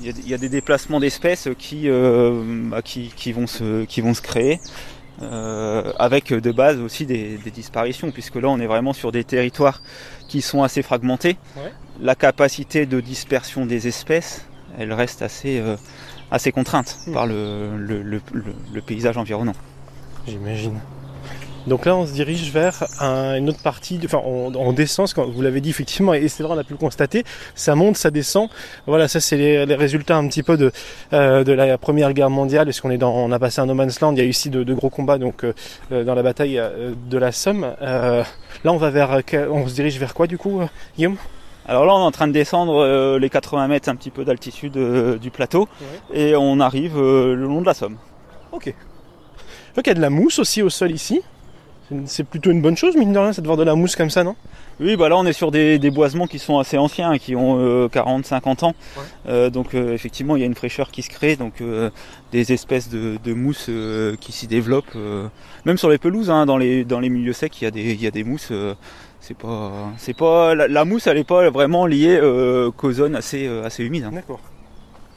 il 0.00 0.06
y, 0.06 0.08
a, 0.10 0.12
des- 0.12 0.20
il 0.22 0.28
y 0.28 0.34
a 0.34 0.38
des 0.38 0.48
déplacements 0.50 1.00
d'espèces 1.00 1.48
qui, 1.58 1.88
euh, 1.88 2.42
bah, 2.70 2.82
qui, 2.82 3.10
qui 3.16 3.32
vont 3.32 3.46
se, 3.46 3.84
qui 3.84 4.00
vont 4.02 4.12
se 4.14 4.20
créer. 4.22 4.60
Euh, 5.22 5.92
avec 5.98 6.32
de 6.32 6.52
base 6.52 6.78
aussi 6.78 7.06
des, 7.06 7.38
des 7.38 7.50
disparitions, 7.50 8.10
puisque 8.10 8.36
là 8.36 8.48
on 8.48 8.58
est 8.60 8.66
vraiment 8.66 8.92
sur 8.92 9.12
des 9.12 9.24
territoires 9.24 9.80
qui 10.28 10.42
sont 10.42 10.62
assez 10.62 10.82
fragmentés. 10.82 11.36
Ouais. 11.56 11.72
La 12.00 12.14
capacité 12.14 12.84
de 12.86 13.00
dispersion 13.00 13.64
des 13.66 13.88
espèces, 13.88 14.44
elle 14.78 14.92
reste 14.92 15.22
assez, 15.22 15.58
euh, 15.58 15.76
assez 16.30 16.52
contrainte 16.52 16.98
Hmm. 17.06 17.12
par 17.14 17.26
le, 17.26 17.76
le, 17.78 18.02
le- 18.02 18.20
le 18.74 18.80
paysage 18.82 19.16
environnant. 19.16 19.54
J'imagine. 20.26 20.78
Donc 21.66 21.84
là, 21.84 21.96
on 21.96 22.06
se 22.06 22.12
dirige 22.12 22.52
vers 22.52 22.84
une 23.00 23.48
autre 23.48 23.60
partie, 23.60 23.98
enfin, 24.04 24.20
on, 24.24 24.72
descend, 24.72 25.12
quand 25.12 25.26
vous 25.26 25.42
l'avez 25.42 25.60
dit 25.60 25.70
effectivement, 25.70 26.14
et 26.14 26.28
c'est 26.28 26.44
là 26.44 26.50
on 26.52 26.58
a 26.58 26.62
pu 26.62 26.74
le 26.74 26.78
constater, 26.78 27.24
ça 27.56 27.74
monte, 27.74 27.96
ça 27.96 28.10
descend. 28.10 28.48
Voilà, 28.86 29.08
ça 29.08 29.20
c'est 29.20 29.36
les, 29.36 29.74
résultats 29.74 30.16
un 30.16 30.28
petit 30.28 30.44
peu 30.44 30.56
de, 30.56 30.70
euh, 31.12 31.42
de 31.42 31.52
la 31.52 31.76
Première 31.76 32.12
Guerre 32.12 32.30
mondiale, 32.30 32.66
parce 32.66 32.80
qu'on 32.80 32.90
est 32.90 32.98
dans, 32.98 33.12
on 33.12 33.32
a 33.32 33.38
passé 33.38 33.60
un 33.60 33.66
no 33.66 33.74
man's 33.74 34.00
land, 34.00 34.12
il 34.12 34.18
y 34.18 34.20
a 34.20 34.24
eu 34.24 34.28
ici 34.28 34.48
de, 34.48 34.74
gros 34.74 34.90
combats 34.90 35.18
donc 35.18 35.42
euh, 35.42 35.54
euh, 35.90 36.04
dans 36.04 36.14
la 36.14 36.22
bataille 36.22 36.60
de 37.10 37.18
la 37.18 37.32
Somme. 37.32 37.66
là, 37.80 38.24
on 38.64 38.76
va 38.76 38.90
vers, 38.90 39.20
on 39.50 39.66
se 39.66 39.74
dirige 39.74 39.98
vers 39.98 40.14
quoi 40.14 40.26
du 40.26 40.38
coup, 40.38 40.60
Guillaume? 40.96 41.16
Alors 41.68 41.84
là, 41.84 41.94
on 41.94 41.98
est 41.98 42.06
en 42.06 42.12
train 42.12 42.28
de 42.28 42.32
descendre 42.32 43.18
les 43.18 43.28
80 43.28 43.66
mètres 43.66 43.88
un 43.88 43.96
petit 43.96 44.10
peu 44.10 44.24
d'altitude 44.24 44.78
du 45.20 45.30
plateau 45.32 45.68
et 46.14 46.36
on 46.36 46.60
arrive 46.60 46.96
le 46.96 47.34
long 47.34 47.60
de 47.60 47.66
la 47.66 47.74
Somme. 47.74 47.96
Ok. 48.52 48.72
Donc 49.74 49.86
il 49.86 49.88
y 49.88 49.90
a 49.90 49.94
de 49.94 50.00
la 50.00 50.10
mousse 50.10 50.38
aussi 50.38 50.62
au 50.62 50.70
sol 50.70 50.92
ici. 50.92 51.22
C'est 52.06 52.24
plutôt 52.24 52.50
une 52.50 52.62
bonne 52.62 52.76
chose, 52.76 52.96
mine 52.96 53.12
de 53.12 53.18
rien, 53.18 53.32
c'est 53.32 53.42
de 53.42 53.46
voir 53.46 53.56
de 53.56 53.62
la 53.62 53.74
mousse 53.76 53.94
comme 53.94 54.10
ça, 54.10 54.24
non? 54.24 54.34
Oui, 54.80 54.96
bah 54.96 55.08
là 55.08 55.16
on 55.16 55.24
est 55.24 55.32
sur 55.32 55.50
des, 55.50 55.78
boisements 55.90 56.26
qui 56.26 56.38
sont 56.38 56.58
assez 56.58 56.76
anciens, 56.76 57.16
qui 57.16 57.36
ont 57.36 57.86
40-50 57.86 58.64
euh, 58.64 58.66
ans. 58.66 58.74
Euh, 59.28 59.50
donc 59.50 59.74
euh, 59.74 59.94
effectivement, 59.94 60.36
il 60.36 60.40
y 60.40 60.42
a 60.42 60.46
une 60.46 60.54
fraîcheur 60.54 60.90
qui 60.90 61.02
se 61.02 61.10
crée, 61.10 61.36
donc 61.36 61.62
des 62.32 62.52
espèces 62.52 62.88
de, 62.88 63.34
mousse 63.34 63.70
qui 64.20 64.32
s'y 64.32 64.46
développent. 64.46 64.96
même 65.64 65.78
sur 65.78 65.88
les 65.88 65.98
pelouses, 65.98 66.30
hein, 66.30 66.44
dans, 66.44 66.58
les, 66.58 66.84
dans 66.84 67.00
les 67.00 67.08
milieux 67.08 67.32
secs, 67.32 67.52
il 67.60 67.64
y 67.64 67.66
a 67.66 67.70
des, 67.70 67.92
il 67.92 68.02
y 68.02 68.06
a 68.06 68.10
des 68.10 68.24
mousses. 68.24 68.52
c'est 69.20 69.36
pas, 69.36 69.92
c'est 69.96 70.16
pas 70.16 70.54
la, 70.54 70.84
mousse, 70.84 71.06
elle 71.06 71.18
n'est 71.18 71.24
pas 71.24 71.48
vraiment 71.50 71.86
liée 71.86 72.20
qu'aux 72.76 72.92
zones 72.92 73.14
assez, 73.14 73.46
assez 73.64 73.84
humides. 73.84 74.04
Hein. 74.04 74.12
D'accord. 74.12 74.40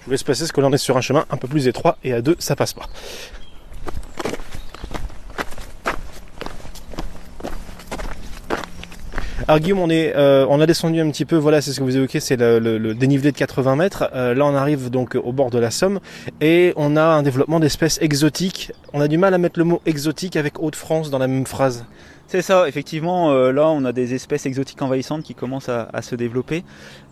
Je 0.02 0.06
vous 0.06 0.12
laisse 0.12 0.24
passer 0.24 0.44
parce 0.44 0.52
que 0.54 0.62
là 0.62 0.68
on 0.68 0.74
est 0.74 0.78
sur 0.78 0.96
un 0.96 1.02
chemin 1.02 1.26
un 1.30 1.36
peu 1.36 1.48
plus 1.48 1.68
étroit 1.68 1.98
et 2.06 2.14
à 2.14 2.22
deux 2.22 2.36
ça 2.40 2.56
passe 2.56 2.74
pas. 2.74 2.86
Alors 9.50 9.60
on, 9.78 9.90
est, 9.90 10.16
euh, 10.16 10.48
a 10.48 10.66
descendu 10.68 11.00
un 11.00 11.10
petit 11.10 11.26
peu, 11.26 11.36
voilà, 11.36 11.60
c'est 11.60 11.72
ce 11.72 11.80
que 11.80 11.84
vous 11.84 11.98
évoquez, 11.98 12.20
c'est 12.20 12.38
le, 12.38 12.94
dénivelé 12.94 13.32
de 13.32 13.38
80 13.38 13.78
mètres. 13.78 14.08
Euh, 14.14 14.36
là, 14.36 14.46
on 14.46 14.54
arrive 14.54 14.92
donc 14.92 15.16
au 15.16 15.32
bord 15.32 15.50
de 15.50 15.58
la 15.58 15.72
Somme 15.72 16.00
et 16.40 16.72
on 16.76 16.96
a 16.96 17.04
un 17.04 17.24
développement 17.24 17.60
d'espèces 17.60 17.98
exotiques. 18.00 18.72
On 18.94 19.02
a 19.02 19.08
du 19.08 19.18
mal 19.18 19.34
à 19.34 19.40
mettre 19.40 19.58
le 19.58 19.66
mot 19.66 19.82
exotique 19.88 20.36
avec 20.36 20.62
Hauts-de-France 20.62 21.10
dans 21.10 21.18
la 21.18 21.26
même 21.26 21.48
phrase. 21.48 21.84
C'est 22.28 22.44
ça, 22.44 22.68
effectivement, 22.68 23.32
euh, 23.32 23.52
là 23.52 23.68
on 23.70 23.86
a 23.86 23.92
des 23.92 24.14
espèces 24.14 24.46
exotiques 24.46 24.84
envahissantes 24.84 25.24
qui 25.24 25.34
commencent 25.34 25.70
à, 25.70 26.02
se 26.04 26.14
développer, 26.14 26.64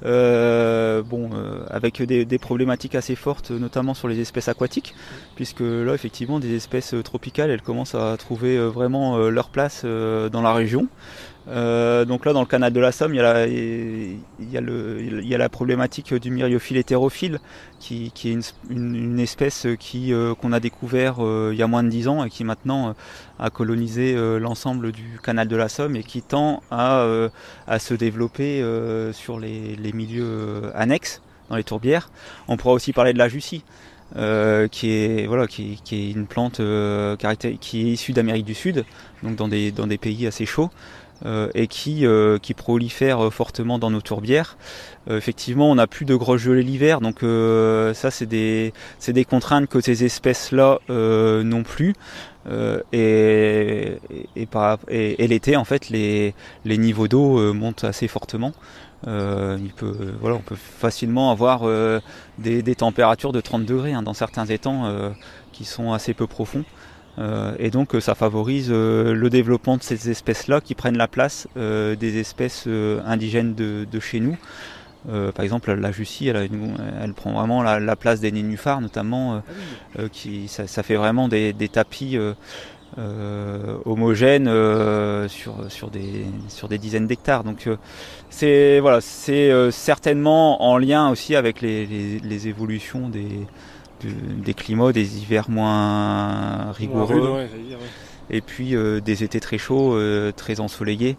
avec 0.03 2.03
des, 2.03 2.38
problématiques 2.38 2.94
assez 2.94 3.15
fortes, 3.15 3.50
notamment 3.50 3.96
sur 3.96 4.08
les 4.08 4.20
espèces 4.20 4.48
aquatiques, 4.48 4.94
puisque 5.36 5.62
là 5.62 5.96
effectivement 5.96 6.39
des 6.39 6.56
espèces 6.56 6.94
tropicales, 7.03 7.50
elles 7.50 7.63
commencent 7.63 7.96
à 7.96 8.15
trouver 8.17 8.60
vraiment 8.60 9.17
leur 9.17 9.50
place 9.50 9.86
dans 9.86 10.41
la 10.44 10.53
région. 10.53 10.88
Euh, 11.49 12.03
donc 12.05 12.25
là, 12.25 12.33
dans 12.33 12.41
le 12.41 12.47
canal 12.47 12.73
de 12.73 12.79
la 12.79 12.91
Somme, 12.91 13.13
il 13.13 13.17
y 13.17 13.19
a 13.19 13.33
la, 13.33 13.47
il 13.47 14.19
y 14.51 14.57
a 14.57 14.61
le, 14.61 14.99
il 14.99 15.27
y 15.27 15.33
a 15.33 15.37
la 15.37 15.49
problématique 15.49 16.13
du 16.13 16.29
myriophile 16.29 16.77
hétérophile, 16.77 17.39
qui, 17.79 18.11
qui 18.11 18.29
est 18.29 18.33
une, 18.33 18.41
une, 18.69 19.19
espèce 19.19 19.67
qui 19.79 20.13
euh, 20.13 20.33
qu'on 20.35 20.51
a 20.51 20.59
découvert 20.59 21.23
euh, 21.23 21.51
il 21.53 21.59
y 21.59 21.63
a 21.63 21.67
moins 21.67 21.83
de 21.83 21.89
10 21.89 22.07
ans 22.09 22.23
et 22.25 22.29
qui 22.29 22.43
maintenant 22.43 22.95
a 23.39 23.49
colonisé 23.49 24.15
l'ensemble 24.39 24.91
du 24.91 25.19
canal 25.23 25.47
de 25.47 25.55
la 25.55 25.69
Somme 25.69 25.95
et 25.95 26.03
qui 26.03 26.21
tend 26.21 26.63
à, 26.71 27.07
à 27.67 27.79
se 27.79 27.93
développer 27.93 28.63
sur 29.13 29.39
les, 29.39 29.75
les, 29.75 29.93
milieux 29.93 30.71
annexes, 30.75 31.21
dans 31.49 31.55
les 31.55 31.63
tourbières. 31.63 32.09
On 32.47 32.57
pourra 32.57 32.73
aussi 32.73 32.93
parler 32.93 33.13
de 33.13 33.19
la 33.19 33.29
Jussie. 33.29 33.63
Euh, 34.15 34.69
qui 34.69 34.89
est 34.89 35.27
voilà 35.27 35.47
qui, 35.47 35.81
qui 35.83 35.95
est 35.95 36.11
une 36.11 36.27
plante 36.27 36.61
euh, 36.61 37.17
qui 37.59 37.81
est 37.81 37.91
issue 37.91 38.13
d'Amérique 38.13 38.45
du 38.45 38.53
Sud, 38.53 38.85
donc 39.21 39.35
dans 39.35 39.49
des 39.49 39.71
dans 39.71 39.85
des 39.85 39.97
pays 39.97 40.25
assez 40.25 40.45
chauds, 40.45 40.69
euh, 41.25 41.50
et 41.55 41.65
qui, 41.67 42.05
euh, 42.05 42.38
qui 42.38 42.53
prolifèrent 42.53 43.33
fortement 43.33 43.79
dans 43.79 43.89
nos 43.89 44.01
tourbières. 44.01 44.55
Euh, 45.09 45.17
effectivement, 45.17 45.71
on 45.71 45.75
n'a 45.75 45.88
plus 45.88 46.05
de 46.05 46.13
gros 46.13 46.38
gelées 46.38 46.62
l'hiver, 46.62 47.01
donc 47.01 47.21
ça 47.95 48.12
c'est 48.12 48.27
des, 48.27 48.71
des 49.07 49.25
contraintes 49.25 49.67
que 49.67 49.81
ces 49.81 50.03
espèces-là 50.03 50.79
n'ont 50.89 51.63
plus. 51.63 51.95
et, 52.93 53.97
et, 54.36 54.47
et, 54.89 55.27
l'été, 55.27 55.57
en 55.57 55.65
fait, 55.65 55.89
les, 55.89 56.36
les 56.65 56.77
niveaux 56.77 57.07
d'eau 57.07 57.53
montent 57.53 57.83
assez 57.83 58.07
fortement. 58.07 58.53
il 59.05 59.71
peut, 59.75 60.13
voilà, 60.21 60.36
on 60.36 60.41
peut 60.41 60.55
facilement 60.55 61.31
avoir 61.31 61.63
des, 62.38 62.62
des, 62.62 62.75
températures 62.75 63.32
de 63.32 63.41
30 63.41 63.65
degrés 63.65 63.93
hein, 63.93 64.03
dans 64.03 64.13
certains 64.13 64.45
étangs 64.45 65.13
qui 65.51 65.65
sont 65.65 65.93
assez 65.93 66.13
peu 66.13 66.27
profonds. 66.27 66.63
Euh, 67.19 67.56
et 67.58 67.71
donc 67.71 67.95
ça 67.99 68.15
favorise 68.15 68.69
euh, 68.71 69.13
le 69.13 69.30
développement 69.30 69.77
de 69.77 69.84
ces 69.84 70.10
espèces-là 70.10 70.62
qui 70.62 70.75
prennent 70.75 70.97
la 70.97 71.08
place 71.08 71.47
euh, 71.58 71.95
des 71.95 72.19
espèces 72.19 72.67
indigènes 72.67 73.56
de, 73.56 73.99
chez 73.99 74.19
nous. 74.19 74.38
par 75.34 75.43
exemple, 75.43 75.73
la 75.73 75.91
Jussie, 75.91 76.27
elle, 76.27 76.49
elle 77.01 77.13
prend 77.13 77.34
vraiment 77.34 77.63
la, 77.63 77.95
place 77.95 78.19
des 78.19 78.32
nénuphars, 78.32 78.82
notamment, 78.82 79.41
ah 79.97 80.01
qui, 80.12 80.47
ça, 80.47 80.84
fait 80.84 80.95
vraiment 80.95 81.27
des, 81.27 81.53
tapis 81.71 82.17
homogènes 83.86 84.47
sur, 85.27 85.71
sur, 85.71 85.89
des, 85.89 86.25
sur 86.49 86.67
des 86.67 86.77
dizaines 86.77 87.08
d'hectares. 87.08 87.43
Donc 87.43 87.67
c'est 88.30 88.80
voilà, 88.80 89.01
c'est 89.01 89.71
certainement 89.71 90.63
en 90.63 90.77
lien 90.77 91.10
aussi 91.10 91.36
avec 91.36 91.62
les 91.62 92.47
évolutions 92.47 93.10
des, 93.10 93.47
des 94.03 94.53
climats, 94.53 94.91
des 94.91 95.19
hivers 95.19 95.49
moins 95.49 96.71
rigoureux. 96.71 97.47
Et 98.29 98.41
puis 98.41 98.75
euh, 98.75 98.99
des 98.99 99.23
étés 99.23 99.39
très 99.39 99.57
chauds, 99.57 99.95
euh, 99.95 100.31
très 100.31 100.60
ensoleillés. 100.60 101.17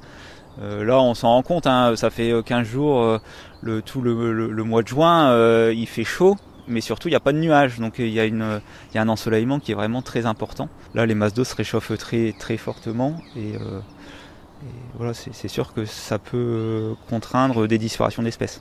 Euh, 0.61 0.85
là, 0.85 1.01
on 1.01 1.15
s'en 1.15 1.29
rend 1.29 1.43
compte, 1.43 1.67
hein, 1.67 1.95
ça 1.97 2.11
fait 2.11 2.33
15 2.45 2.67
jours, 2.67 3.21
le, 3.63 3.81
tout 3.81 4.01
le, 4.01 4.65
mois 4.65 4.83
de 4.83 4.89
juin, 4.89 5.71
il 5.71 5.87
fait 5.87 6.05
chaud, 6.05 6.37
mais 6.67 6.81
surtout 6.81 7.09
il 7.09 7.13
n'y 7.13 7.17
a 7.17 7.21
pas 7.21 7.33
de 7.33 7.39
nuages, 7.39 7.79
donc 7.79 7.95
il 7.99 8.09
y, 8.09 8.19
a 8.19 8.25
une, 8.25 8.61
il 8.91 8.97
y 8.97 8.99
a 8.99 9.03
un 9.03 9.09
ensoleillement 9.09 9.61
qui 9.61 9.71
est 9.71 9.77
vraiment 9.77 10.03
très 10.03 10.27
important. 10.27 10.69
Là, 10.95 11.07
les 11.07 11.15
masses 11.15 11.33
d'eau 11.33 11.45
se 11.45 11.55
réchauffent 11.55 11.97
très, 11.97 12.35
très 12.37 12.57
fortement 12.57 13.15
et, 13.37 13.51
et 13.51 14.67
voilà, 14.97 15.15
c'est 15.15 15.47
sûr 15.47 15.73
que 15.73 15.85
ça 15.85 16.19
peut 16.19 16.97
contraindre 17.09 17.69
des 17.69 17.79
disparitions 17.79 18.25
d'espèces. 18.25 18.61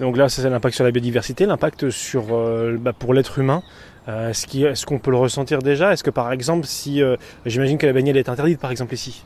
Donc 0.00 0.16
là, 0.16 0.28
c'est 0.28 0.48
l'impact 0.48 0.74
sur 0.74 0.84
la 0.84 0.90
biodiversité, 0.90 1.46
l'impact 1.46 1.90
sur 1.90 2.26
euh, 2.32 2.76
bah, 2.78 2.92
pour 2.92 3.14
l'être 3.14 3.38
humain. 3.38 3.62
Euh, 4.08 4.30
est-ce 4.30 4.86
qu'on 4.86 4.98
peut 4.98 5.10
le 5.10 5.16
ressentir 5.16 5.60
déjà? 5.60 5.92
Est-ce 5.92 6.04
que 6.04 6.10
par 6.10 6.30
exemple, 6.32 6.66
si 6.66 7.02
euh, 7.02 7.16
j'imagine 7.44 7.78
que 7.78 7.86
la 7.86 7.92
baignade 7.92 8.16
est 8.16 8.28
interdite, 8.28 8.60
par 8.60 8.70
exemple 8.70 8.94
ici 8.94 9.24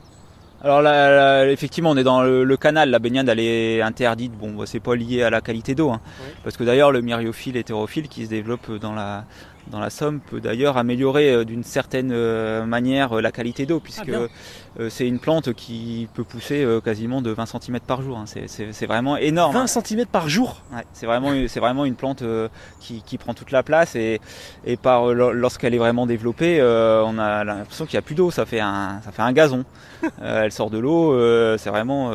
alors 0.63 0.83
là, 0.83 1.49
effectivement, 1.51 1.89
on 1.89 1.97
est 1.97 2.05
dans 2.05 2.21
le, 2.21 2.57
canal. 2.59 2.91
La 2.91 2.99
baignade, 2.99 3.27
elle 3.31 3.41
est 3.41 3.81
interdite. 3.81 4.33
Bon, 4.33 4.51
bah, 4.51 4.65
c'est 4.67 4.79
pas 4.79 4.95
lié 4.95 5.23
à 5.23 5.31
la 5.31 5.41
qualité 5.41 5.75
d'eau, 5.75 5.89
hein. 5.89 6.03
parce 6.45 6.59
que 6.59 6.65
d'ailleurs, 6.65 6.93
le 6.93 7.01
myriophile 7.01 7.57
hétérophile 7.57 8.09
qui 8.09 8.27
se 8.27 8.29
développe 8.29 8.71
dans 8.79 8.93
la 8.93 9.25
dans 9.69 9.81
la 9.81 9.91
Somme 9.91 10.21
peut 10.21 10.41
d'ailleurs 10.41 10.77
améliorer 10.77 11.33
euh, 11.33 11.45
d'une 11.45 11.65
certaine 11.65 12.11
euh, 12.13 12.65
manière 12.65 13.17
euh, 13.17 13.21
la 13.21 13.33
qualité 13.33 13.67
d'eau, 13.67 13.81
puisque 13.81 14.11
ah, 14.11 14.85
c'est 14.89 15.07
une 15.07 15.19
plante 15.19 15.53
qui 15.53 16.09
peut 16.15 16.23
pousser 16.23 16.65
quasiment 16.85 17.23
de 17.23 17.33
20 17.33 17.47
cm 17.47 17.81
par 17.81 18.03
jour. 18.03 18.19
Hein. 18.19 18.25
C'est 18.47 18.87
vraiment 18.87 19.17
énorme. 19.17 19.53
20 19.53 19.67
cm 19.67 20.07
par 20.07 20.29
jour? 20.29 20.63
Ouais, 20.73 20.85
C'est 20.93 21.07
vraiment, 21.07 21.33
vraiment 21.57 21.85
une 21.85 21.97
plante 21.97 22.23
qui, 22.79 23.03
qui, 23.03 23.19
prend 23.19 23.35
toute 23.35 23.51
la 23.51 23.65
place 23.65 23.97
et, 23.97 24.21
lorsqu'elle 24.85 25.75
est 25.75 25.79
vraiment 25.79 26.07
développée, 26.07 26.63
on 26.63 27.19
a 27.19 27.43
l'impression 27.43 27.85
qu'il 27.85 27.97
n'y 27.97 27.99
a 27.99 28.03
plus 28.03 28.15
d'eau, 28.15 28.31
ça, 28.31 28.47
fait 28.47 28.61
un, 28.61 29.01
ça 29.05 29.11
fait 29.11 29.23
un 29.23 29.33
gazon. 29.33 29.65
elle 30.23 30.53
sort 30.53 30.71
de 30.71 30.79
l'eau, 30.79 31.19
c'est 31.59 31.71
vraiment, 31.71 32.13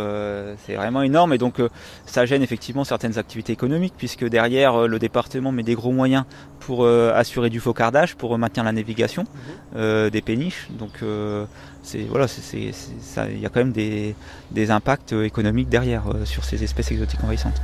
c'est 0.65 0.75
vraiment 0.75 1.01
énorme 1.01 1.33
et 1.33 1.37
donc 1.37 1.61
ça 2.05 2.25
gêne 2.25 2.41
effectivement 2.41 2.85
certaines 2.85 3.17
activités 3.17 3.51
économiques, 3.51 3.95
puisque 3.97 4.25
derrière 4.25 4.87
le 4.87 4.97
département 4.97 5.51
met 5.51 5.63
des 5.63 5.75
gros 5.75 5.91
moyens 5.91 6.23
pour 6.61 6.87
assurer 6.87 7.34
du 7.43 7.59
focardage 7.59 8.15
pour 8.15 8.37
maintenir 8.37 8.63
la 8.63 8.71
navigation 8.71 9.23
mhm. 9.23 9.29
euh, 9.77 10.09
des 10.09 10.21
péniches. 10.21 10.67
Donc 10.77 10.91
euh, 11.03 11.45
c'est 11.83 12.01
voilà, 12.09 12.27
c'est 12.27 12.71
ça, 12.99 13.29
il 13.29 13.39
y 13.39 13.45
a 13.45 13.49
quand 13.49 13.59
même 13.59 13.71
des, 13.71 14.15
des 14.51 14.71
impacts 14.71 15.13
économiques 15.13 15.69
derrière 15.69 16.03
euh, 16.07 16.25
sur 16.25 16.43
ces 16.43 16.63
espèces 16.63 16.91
exotiques 16.91 17.23
envahissantes. 17.23 17.61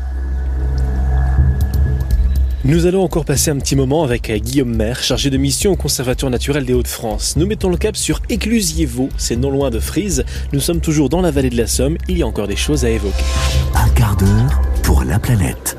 Nous 2.64 2.86
allons 2.86 3.04
encore 3.04 3.26
passer 3.26 3.50
un 3.50 3.58
petit 3.58 3.76
moment 3.76 4.04
avec 4.04 4.32
Guillaume 4.32 4.76
Maire, 4.76 5.02
chargé 5.02 5.32
de 5.32 5.38
mission 5.38 5.72
au 5.72 5.76
Conservatoire 5.76 6.30
naturel 6.30 6.64
des 6.64 6.74
Hauts-de-France. 6.74 7.36
Nous 7.36 7.48
mettons 7.48 7.70
le 7.70 7.78
cap 7.78 7.98
sur 7.98 8.20
Éclusier-Vaux, 8.30 9.10
c'est 9.18 9.36
non 9.36 9.50
loin 9.50 9.72
de 9.72 9.80
Frise. 9.80 10.24
Nous 10.54 10.60
sommes 10.60 10.80
toujours 10.80 11.10
dans 11.10 11.22
la 11.22 11.32
vallée 11.32 11.50
de 11.50 11.58
la 11.58 11.66
Somme, 11.66 11.98
il 12.08 12.20
y 12.20 12.22
a 12.22 12.28
encore 12.28 12.48
des 12.48 12.56
choses 12.56 12.86
à 12.86 12.92
évoquer. 12.92 13.24
Un 13.74 13.90
quart 13.90 14.16
d'heure 14.16 14.62
pour 14.84 15.04
la 15.04 15.18
planète. 15.18 15.76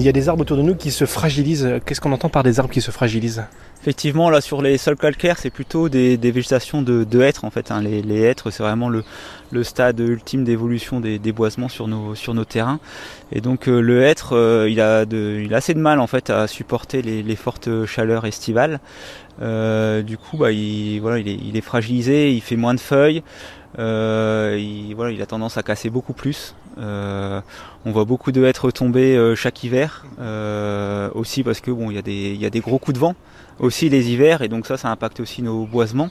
Il 0.00 0.06
y 0.06 0.08
a 0.08 0.12
des 0.12 0.30
arbres 0.30 0.40
autour 0.40 0.56
de 0.56 0.62
nous 0.62 0.76
qui 0.76 0.90
se 0.92 1.04
fragilisent. 1.04 1.78
Qu'est-ce 1.84 2.00
qu'on 2.00 2.12
entend 2.12 2.30
par 2.30 2.42
des 2.42 2.58
arbres 2.58 2.72
qui 2.72 2.80
se 2.80 2.90
fragilisent? 2.90 3.44
Effectivement, 3.82 4.30
là 4.30 4.40
sur 4.40 4.62
les 4.62 4.78
sols 4.78 4.96
calcaires, 4.96 5.36
c'est 5.38 5.50
plutôt 5.50 5.90
des, 5.90 6.16
végétations 6.16 6.80
de, 6.80 7.20
hêtres 7.20 7.44
en 7.44 7.50
fait. 7.50 7.70
Hein. 7.70 7.82
Les, 7.82 8.22
hêtres, 8.22 8.50
c'est 8.50 8.62
vraiment 8.62 8.88
le, 8.88 9.04
stade 9.62 10.00
ultime 10.00 10.42
d'évolution 10.42 11.00
des, 11.00 11.32
boisements 11.32 11.68
sur 11.68 11.86
nos, 11.86 12.44
terrains. 12.46 12.80
Et 13.30 13.42
donc 13.42 13.68
euh, 13.68 13.82
le 13.82 14.02
hêtre, 14.02 14.34
euh, 14.34 14.70
il, 14.70 14.80
a 14.80 15.00
assez 15.54 15.74
de 15.74 15.80
mal 15.80 16.00
en 16.00 16.06
fait 16.06 16.30
à 16.30 16.46
supporter 16.46 17.02
les, 17.02 17.36
fortes 17.36 17.84
chaleurs 17.84 18.24
estivales. 18.24 18.80
Euh, 19.42 20.00
du 20.00 20.16
coup, 20.16 20.38
bah, 20.38 20.50
il, 20.50 20.96
est, 20.96 21.38
il 21.46 21.58
est 21.58 21.60
fragilisé, 21.60 22.32
il 22.32 22.40
fait 22.40 22.56
moins 22.56 22.72
de 22.72 22.80
feuilles. 22.80 23.22
Il 23.76 25.18
a 25.20 25.26
tendance 25.26 25.58
à 25.58 25.62
casser 25.62 25.90
beaucoup 25.90 26.14
plus. 26.14 26.54
Euh, 26.78 27.40
on 27.84 27.90
voit 27.90 28.04
beaucoup 28.04 28.32
de 28.32 28.44
hêtres 28.44 28.70
tomber 28.70 29.16
euh, 29.16 29.34
chaque 29.34 29.64
hiver, 29.64 30.04
aussi 31.14 31.42
parce 31.42 31.60
que 31.60 31.70
bon, 31.70 31.90
il 31.90 31.96
y, 31.96 32.46
a 32.46 32.50
des, 32.50 32.60
gros 32.60 32.78
coups 32.78 32.94
de 32.94 33.00
vent 33.00 33.14
aussi 33.58 33.88
les 33.90 34.10
hivers, 34.10 34.40
et 34.40 34.48
donc 34.48 34.66
ça, 34.66 34.76
ça 34.76 34.88
impacte 34.88 35.20
aussi 35.20 35.42
nos 35.42 35.66
boisements. 35.66 36.10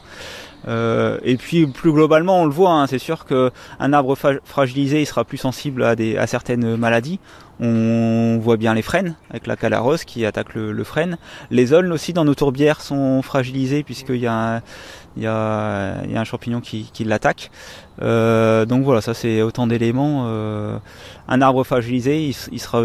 et 0.68 1.38
puis 1.38 1.66
plus 1.68 1.92
globalement, 1.92 2.42
on 2.42 2.46
le 2.46 2.52
voit, 2.52 2.72
hein, 2.72 2.88
c'est 2.88 3.00
sûr 3.00 3.26
qu'un 3.26 3.94
arbre 3.94 4.16
fragilisé, 4.44 5.02
il 5.02 5.06
sera 5.06 5.24
plus 5.24 5.38
sensible 5.38 5.84
à, 5.84 6.28
certaines 6.28 6.76
maladies. 6.76 7.20
On 7.62 8.40
voit 8.42 8.56
bien 8.56 8.74
les 8.74 8.82
frênes 8.82 9.16
avec 9.30 9.46
la 9.46 9.58
calarose 9.58 10.06
qui 10.06 10.26
attaque 10.26 10.54
le, 10.54 10.84
frêne. 10.84 11.18
Les 11.52 11.74
aulnes 11.74 11.92
aussi 11.92 12.14
dans 12.14 12.24
nos 12.24 12.36
tourbières 12.36 12.80
sont 12.80 13.22
fragilisées 13.22 13.84
puisqu'il 13.84 14.18
y 14.18 14.28
a 14.28 14.62
il 15.20 15.24
y 15.24 15.28
a, 15.28 16.20
un 16.20 16.24
champignon 16.24 16.62
qui, 16.62 17.04
l'attaque. 17.04 17.52
Euh, 18.02 18.66
donc 18.66 18.84
voilà, 18.84 19.02
ça 19.02 19.14
c'est 19.14 19.42
autant 19.42 19.68
d'éléments. 19.68 20.26
Euh, 20.28 20.78
un 21.28 21.42
arbre 21.42 21.64
fragilisé, 21.64 22.32
il, 22.52 22.60
sera 22.60 22.84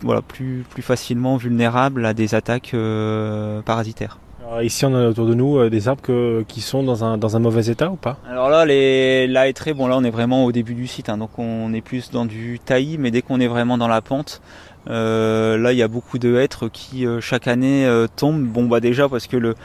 voilà, 0.00 0.22
plus, 0.22 0.64
plus 0.70 0.82
facilement 0.82 1.36
vulnérable 1.36 2.06
à 2.06 2.14
des 2.14 2.34
attaques 2.34 2.72
euh, 2.74 3.62
parasitaires. 3.62 4.18
ici, 4.62 4.84
on 4.84 4.94
a 4.94 5.08
autour 5.08 5.26
de 5.26 5.34
nous 5.34 5.68
des 5.68 5.88
arbres 5.88 6.42
qui 6.46 6.60
sont 6.60 6.84
dans 6.84 7.04
un, 7.04 7.18
dans 7.18 7.36
un 7.36 7.40
mauvais 7.40 7.66
état 7.66 7.90
ou 7.90 7.96
pas? 7.96 8.18
Alors 8.30 8.48
là, 8.48 8.64
les, 8.64 9.28
est 9.34 9.52
très 9.52 9.74
bon. 9.74 9.88
Là, 9.88 9.96
on 9.96 10.04
est 10.04 10.10
vraiment 10.10 10.44
au 10.44 10.52
début 10.52 10.74
du 10.74 10.86
site, 10.86 11.08
hein, 11.08 11.18
donc 11.18 11.36
on 11.38 11.74
est 11.74 11.80
plus 11.82 12.12
dans 12.12 12.26
du 12.26 12.60
taillis, 12.64 12.98
mais 12.98 13.10
dès 13.10 13.22
qu'on 13.22 13.40
est 13.40 13.48
vraiment 13.48 13.76
dans 13.76 13.88
la 13.88 14.02
pente, 14.02 14.40
là, 14.86 15.72
il 15.72 15.76
y 15.76 15.82
a 15.82 15.88
beaucoup 15.88 16.18
de 16.18 16.36
hêtres 16.36 16.68
qui 16.68 17.06
chaque 17.20 17.48
année 17.48 17.88
tombent. 18.14 18.46
Bon, 18.46 18.66
bah 18.66 18.78
déjà 18.78 19.08
parce 19.08 19.26
que 19.26 19.36
le 19.36 19.56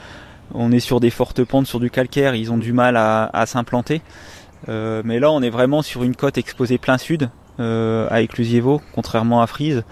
on 0.54 0.72
est 0.72 0.80
sur 0.80 1.00
des 1.00 1.10
fortes 1.10 1.44
pentes, 1.44 1.66
sur 1.66 1.80
du 1.80 1.90
calcaire, 1.90 2.34
ils 2.34 2.52
ont 2.52 2.58
du 2.58 2.72
mal 2.72 2.96
à, 2.96 3.44
s'implanter. 3.46 4.00
Euh, 4.68 5.02
mais 5.04 5.20
là, 5.20 5.30
on 5.30 5.42
est 5.42 5.50
vraiment 5.50 5.82
sur 5.82 6.02
une 6.02 6.16
côte 6.16 6.38
exposée 6.38 6.78
plein 6.78 6.98
sud, 6.98 7.30
euh, 7.60 8.06
à 8.10 8.20
Lusievo, 8.20 8.80
contrairement 8.94 9.42
à 9.42 9.46
Frise. 9.46 9.84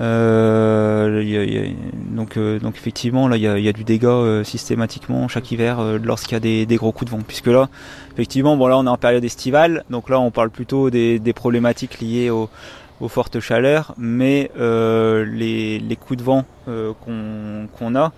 Euh, 0.00 1.72
donc, 2.10 2.38
donc 2.38 2.76
effectivement, 2.76 3.28
là, 3.28 3.36
il 3.36 3.42
y 3.42 3.68
a, 3.68 3.72
du 3.72 3.84
dégât 3.84 4.44
systématiquement 4.44 5.28
chaque 5.28 5.50
hiver 5.50 5.80
lorsqu'il 6.02 6.34
y 6.34 6.36
a 6.36 6.66
des, 6.66 6.76
gros 6.76 6.92
coups 6.92 7.10
de 7.10 7.16
vent. 7.16 7.22
Puisque 7.26 7.46
là, 7.46 7.68
effectivement, 8.12 8.56
bon 8.56 8.66
là, 8.66 8.78
on 8.78 8.86
est 8.86 8.90
en 8.90 8.96
période 8.96 9.24
estivale, 9.24 9.84
donc 9.90 10.08
là, 10.08 10.20
on 10.20 10.30
parle 10.30 10.50
plutôt 10.50 10.90
des, 10.90 11.32
problématiques 11.34 12.00
liées 12.00 12.30
aux 12.30 13.08
fortes 13.08 13.40
chaleurs, 13.40 13.94
mais 13.98 14.50
les, 14.56 15.98
coups 16.00 16.18
de 16.18 16.24
vent 16.24 16.44
qu'on 16.66 17.94
a 17.96 18.12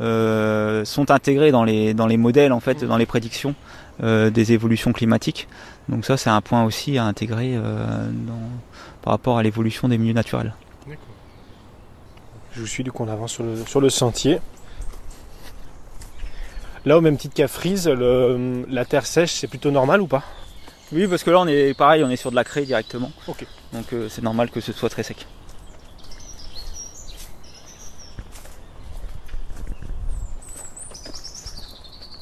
euh, 0.00 0.84
sont 0.84 1.10
intégrés 1.10 1.50
dans 1.50 1.64
les, 1.64 1.94
dans 1.94 2.06
les 2.06 2.16
modèles, 2.16 2.52
en 2.52 2.60
fait, 2.60 2.84
dans 2.84 2.96
les 2.96 3.06
prédictions 3.06 3.54
euh, 4.02 4.30
des 4.30 4.52
évolutions 4.52 4.92
climatiques. 4.92 5.48
Donc 5.88 6.04
ça, 6.04 6.16
c'est 6.16 6.30
un 6.30 6.40
point 6.40 6.64
aussi 6.64 6.96
à 6.98 7.04
intégrer 7.04 7.52
euh, 7.56 8.08
par 9.02 9.12
rapport 9.12 9.38
à 9.38 9.42
l'évolution 9.42 9.88
des 9.88 9.98
milieux 9.98 10.14
naturels. 10.14 10.54
Je 12.52 12.60
vous 12.60 12.66
suis, 12.66 12.82
du 12.82 12.90
coup 12.90 13.04
on 13.04 13.08
avance 13.08 13.32
sur 13.32 13.44
le, 13.44 13.56
sur 13.66 13.80
le 13.80 13.90
sentier. 13.90 14.40
Là, 16.84 16.98
au 16.98 17.00
même 17.00 17.16
titre 17.16 17.34
qu'à 17.34 17.46
Frise, 17.46 17.88
la 17.88 18.84
terre 18.84 19.06
sèche, 19.06 19.32
c'est 19.32 19.46
plutôt 19.46 19.70
normal 19.70 20.00
ou 20.00 20.06
pas? 20.06 20.24
Oui, 20.92 21.06
parce 21.06 21.22
que 21.22 21.30
là, 21.30 21.40
on 21.40 21.46
est 21.46 21.74
pareil, 21.74 22.02
on 22.02 22.10
est 22.10 22.16
sur 22.16 22.30
de 22.30 22.36
la 22.36 22.42
craie 22.42 22.64
directement. 22.64 23.12
Donc 23.72 23.94
c'est 24.08 24.22
normal 24.22 24.50
que 24.50 24.60
ce 24.60 24.72
soit 24.72 24.88
très 24.88 25.02
sec. 25.02 25.26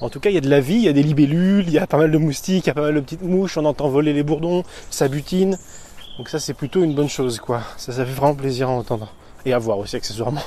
En 0.00 0.08
tout 0.08 0.20
cas, 0.20 0.30
il 0.30 0.34
y 0.34 0.38
a 0.38 0.40
de 0.40 0.48
la 0.48 0.60
vie, 0.60 0.76
il 0.76 0.82
y 0.82 0.88
a 0.88 0.92
des 0.92 1.02
libellules, 1.02 1.64
il 1.66 1.72
y 1.72 1.78
a 1.78 1.86
pas 1.86 1.96
mal 1.96 2.12
de 2.12 2.18
moustiques, 2.18 2.66
il 2.66 2.68
y 2.68 2.70
a 2.70 2.74
pas 2.74 2.82
mal 2.82 2.94
de 2.94 3.00
petites 3.00 3.22
mouches, 3.22 3.58
on 3.58 3.64
entend 3.64 3.88
voler 3.88 4.12
les 4.12 4.22
bourdons, 4.22 4.62
ça 4.90 5.08
butine. 5.08 5.58
Donc 6.18 6.28
ça, 6.28 6.38
c'est 6.38 6.54
plutôt 6.54 6.84
une 6.84 6.94
bonne 6.94 7.08
chose, 7.08 7.40
quoi. 7.40 7.62
Ça, 7.76 7.92
ça 7.92 8.04
fait 8.04 8.12
vraiment 8.12 8.34
plaisir 8.34 8.68
à 8.68 8.72
entendre. 8.72 9.12
Et 9.44 9.52
à 9.52 9.58
voir 9.58 9.78
aussi, 9.78 9.96
accessoirement. 9.96 10.42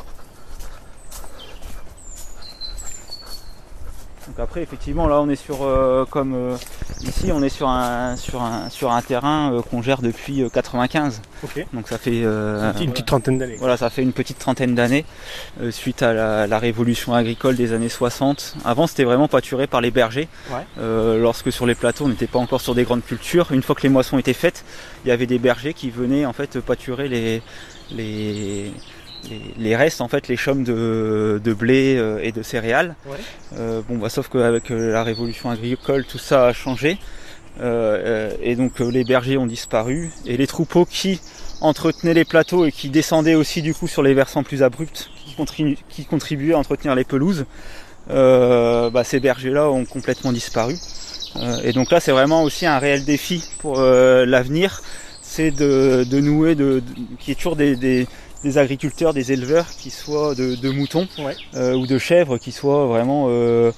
Donc 4.32 4.40
après, 4.40 4.62
effectivement, 4.62 5.10
là, 5.10 5.20
on 5.20 5.28
est 5.28 5.36
sur, 5.36 5.62
euh, 5.62 6.06
comme 6.10 6.34
euh, 6.34 6.56
ici, 7.02 7.34
on 7.34 7.44
est 7.44 7.50
sur 7.50 7.68
un, 7.68 8.16
sur 8.16 8.42
un, 8.42 8.70
sur 8.70 8.94
un 8.94 9.02
terrain 9.02 9.52
euh, 9.52 9.62
qu'on 9.62 9.82
gère 9.82 10.02
depuis 10.02 10.42
95. 10.54 11.22
Donc 11.74 11.90
ça 11.90 11.98
fait 11.98 12.22
une 12.22 12.92
petite 12.92 13.08
trentaine 13.08 13.38
d'années. 13.38 13.58
Voilà, 13.60 13.76
ça 13.76 13.90
fait 13.90 14.02
une 14.02 14.14
petite 14.14 14.40
trentaine 14.40 14.74
d'années 14.74 15.04
suite 15.72 16.02
à 16.02 16.48
la, 16.48 16.60
révolution 16.60 17.14
agricole 17.14 17.58
des 17.58 17.74
années 17.74 17.90
60. 17.90 18.56
Avant, 18.64 18.88
c'était 18.88 19.04
vraiment 19.04 19.28
pâturé 19.28 19.68
par 19.68 19.82
les 19.82 19.92
bergers. 19.92 20.30
lorsque 20.78 21.52
sur 21.52 21.66
les 21.66 21.76
plateaux, 21.76 22.06
on 22.06 22.10
n'était 22.10 22.28
pas 22.28 22.40
encore 22.40 22.62
sur 22.62 22.74
des 22.74 22.84
grandes 22.84 23.04
cultures. 23.04 23.52
Une 23.52 23.64
fois 23.64 23.76
que 23.76 23.84
les 23.84 23.90
moissons 23.90 24.18
étaient 24.18 24.32
faites, 24.32 24.64
il 25.04 25.10
y 25.10 25.12
avait 25.12 25.28
des 25.28 25.40
bergers 25.40 25.74
qui 25.74 25.90
venaient 25.90 26.26
en 26.26 26.32
fait 26.32 26.62
pâturer 26.62 27.10
les, 27.10 27.42
les 27.92 28.72
les, 29.58 29.76
restes, 29.76 30.02
en 30.02 30.08
fait, 30.08 30.28
les 30.28 30.38
chaumes 30.38 30.64
de, 30.64 31.54
blé 31.54 31.96
euh, 31.98 32.20
et 32.24 32.32
de 32.32 32.44
céréales. 32.44 32.96
Euh, 33.58 33.82
bon, 33.88 33.98
bah, 33.98 34.10
sauf 34.10 34.30
qu'avec 34.30 34.72
euh, 34.72 34.92
la 34.92 35.04
révolution 35.04 35.50
agricole, 35.50 36.06
tout 36.06 36.18
ça 36.18 36.48
a 36.48 36.54
changé. 36.54 36.98
et 37.62 38.56
donc 38.56 38.80
les 38.80 39.04
bergers 39.04 39.38
ont 39.38 39.46
disparu. 39.46 40.12
Et 40.26 40.38
les 40.38 40.48
troupeaux 40.48 40.86
qui 40.86 41.20
entretenaient 41.62 42.14
les 42.14 42.26
plateaux 42.26 42.66
et 42.66 42.72
qui 42.72 42.90
descendaient 42.90 43.36
aussi 43.36 43.62
du 43.62 43.74
coup 43.74 43.88
sur 43.88 44.02
les 44.02 44.14
versants 44.14 44.44
plus 44.44 44.64
abrupts, 44.64 45.10
qui, 45.54 45.78
qui 45.90 46.06
contribuaient 46.06 46.54
à 46.54 46.58
entretenir 46.58 46.96
les 46.96 47.04
pelouses, 47.04 47.46
bah, 48.08 49.04
ces 49.04 49.20
bergers-là 49.20 49.70
ont 49.70 49.86
complètement 49.86 50.32
disparu. 50.32 50.76
et 51.64 51.72
donc 51.72 51.92
là, 51.92 52.00
c'est 52.00 52.12
vraiment 52.12 52.44
aussi 52.44 52.66
un 52.66 52.80
réel 52.80 53.06
défi 53.06 53.44
pour 53.60 53.80
l'avenir, 53.80 54.82
c'est 55.22 55.52
de, 55.52 56.20
nouer, 56.20 56.56
de, 56.56 56.82
qui 57.20 57.32
est 57.32 57.36
toujours 57.36 57.56
des, 57.56 57.76
des 57.76 58.08
agriculteurs, 58.58 59.14
des 59.14 59.32
éleveurs 59.32 59.68
qui 59.68 59.90
soient 59.90 60.36
de, 60.36 60.70
moutons 60.70 61.08
euh, 61.56 61.74
ou 61.74 61.86
de 61.86 61.98
chèvres 61.98 62.38
qui 62.38 62.52
soient 62.52 62.88
vraiment 62.88 63.28
euh, 63.30 63.72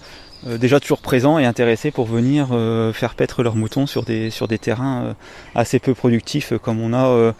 euh, 0.48 0.58
déjà 0.58 0.80
toujours 0.80 1.00
présents 1.00 1.38
et 1.38 1.46
intéressés 1.46 1.92
pour 1.92 2.06
venir 2.06 2.48
faire 2.94 3.16
paître 3.16 3.44
leurs 3.44 3.56
moutons 3.56 3.86
sur 3.88 4.04
des 4.04 4.30
sur 4.30 4.48
des 4.48 4.58
terrains 4.58 5.16
assez 5.56 5.80
peu 5.80 5.94
productifs 5.94 6.54
comme 6.62 6.82
on 6.82 6.94
a 6.94 7.34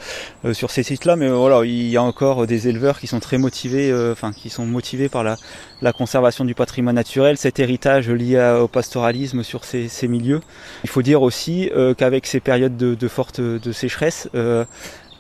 sur 0.54 0.72
ces 0.72 0.84
sites-là. 0.84 1.16
Mais 1.16 1.30
voilà, 1.30 1.66
il 1.66 1.90
y 1.90 1.98
a 1.98 2.04
encore 2.04 2.48
des 2.48 2.68
éleveurs 2.68 3.00
qui 3.00 3.08
sont 3.08 3.20
très 3.20 3.38
motivés, 3.38 3.94
enfin 4.12 4.32
qui 4.32 4.50
sont 4.50 4.66
motivés 4.66 5.10
par 5.10 5.24
la, 5.24 5.36
la 5.82 5.92
conservation 5.92 6.46
du 6.46 6.56
patrimoine 6.56 6.96
naturel, 6.96 7.38
cet 7.38 7.60
héritage 7.60 8.10
lié 8.10 8.58
au 8.62 8.68
pastoralisme 8.68 9.44
sur 9.44 9.66
ces, 9.66 9.90
ces, 9.90 10.08
milieux. 10.08 10.42
Il 10.84 10.90
faut 10.90 11.02
dire 11.02 11.22
aussi 11.22 11.70
qu'avec 11.98 12.26
ces 12.26 12.40
périodes 12.40 12.78
de, 12.78 12.96
de 12.96 13.08
forte 13.08 13.42
de 13.42 13.72
sécheresse, 13.72 14.30
euh, 14.36 14.66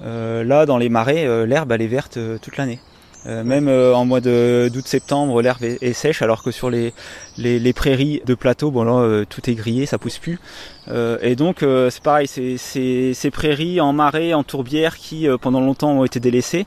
là, 0.03 0.65
dans 0.65 0.77
les 0.77 0.89
marais, 0.89 1.25
euh, 1.25 1.45
l'herbe 1.45 1.71
elle 1.71 1.81
est 1.81 1.87
verte 1.87 2.17
euh, 2.17 2.37
toute 2.41 2.57
l'année. 2.57 2.79
même 3.25 3.69
en 3.69 4.03
mois 4.03 4.19
d'août-septembre, 4.19 5.41
l'herbe 5.41 5.63
est, 5.63 5.93
sèche, 5.93 6.21
alors 6.21 6.43
que 6.43 6.51
sur 6.51 6.69
les, 6.69 6.93
prairies 7.73 8.21
de 8.25 8.35
plateau, 8.35 8.69
bon 8.69 8.83
là, 8.83 9.23
tout 9.25 9.49
est 9.49 9.55
grillé, 9.55 9.85
ça 9.85 9.97
pousse 9.97 10.17
plus. 10.17 10.39
et 11.21 11.35
donc, 11.37 11.59
c'est 11.89 12.03
pareil, 12.03 12.27
ces 12.27 13.31
prairies 13.31 13.79
en 13.79 13.93
marais, 13.93 14.33
en 14.33 14.43
tourbières, 14.43 14.97
qui 14.97 15.25
pendant 15.39 15.61
longtemps 15.61 15.93
ont 15.99 16.03
été 16.03 16.19
délaissées, 16.19 16.65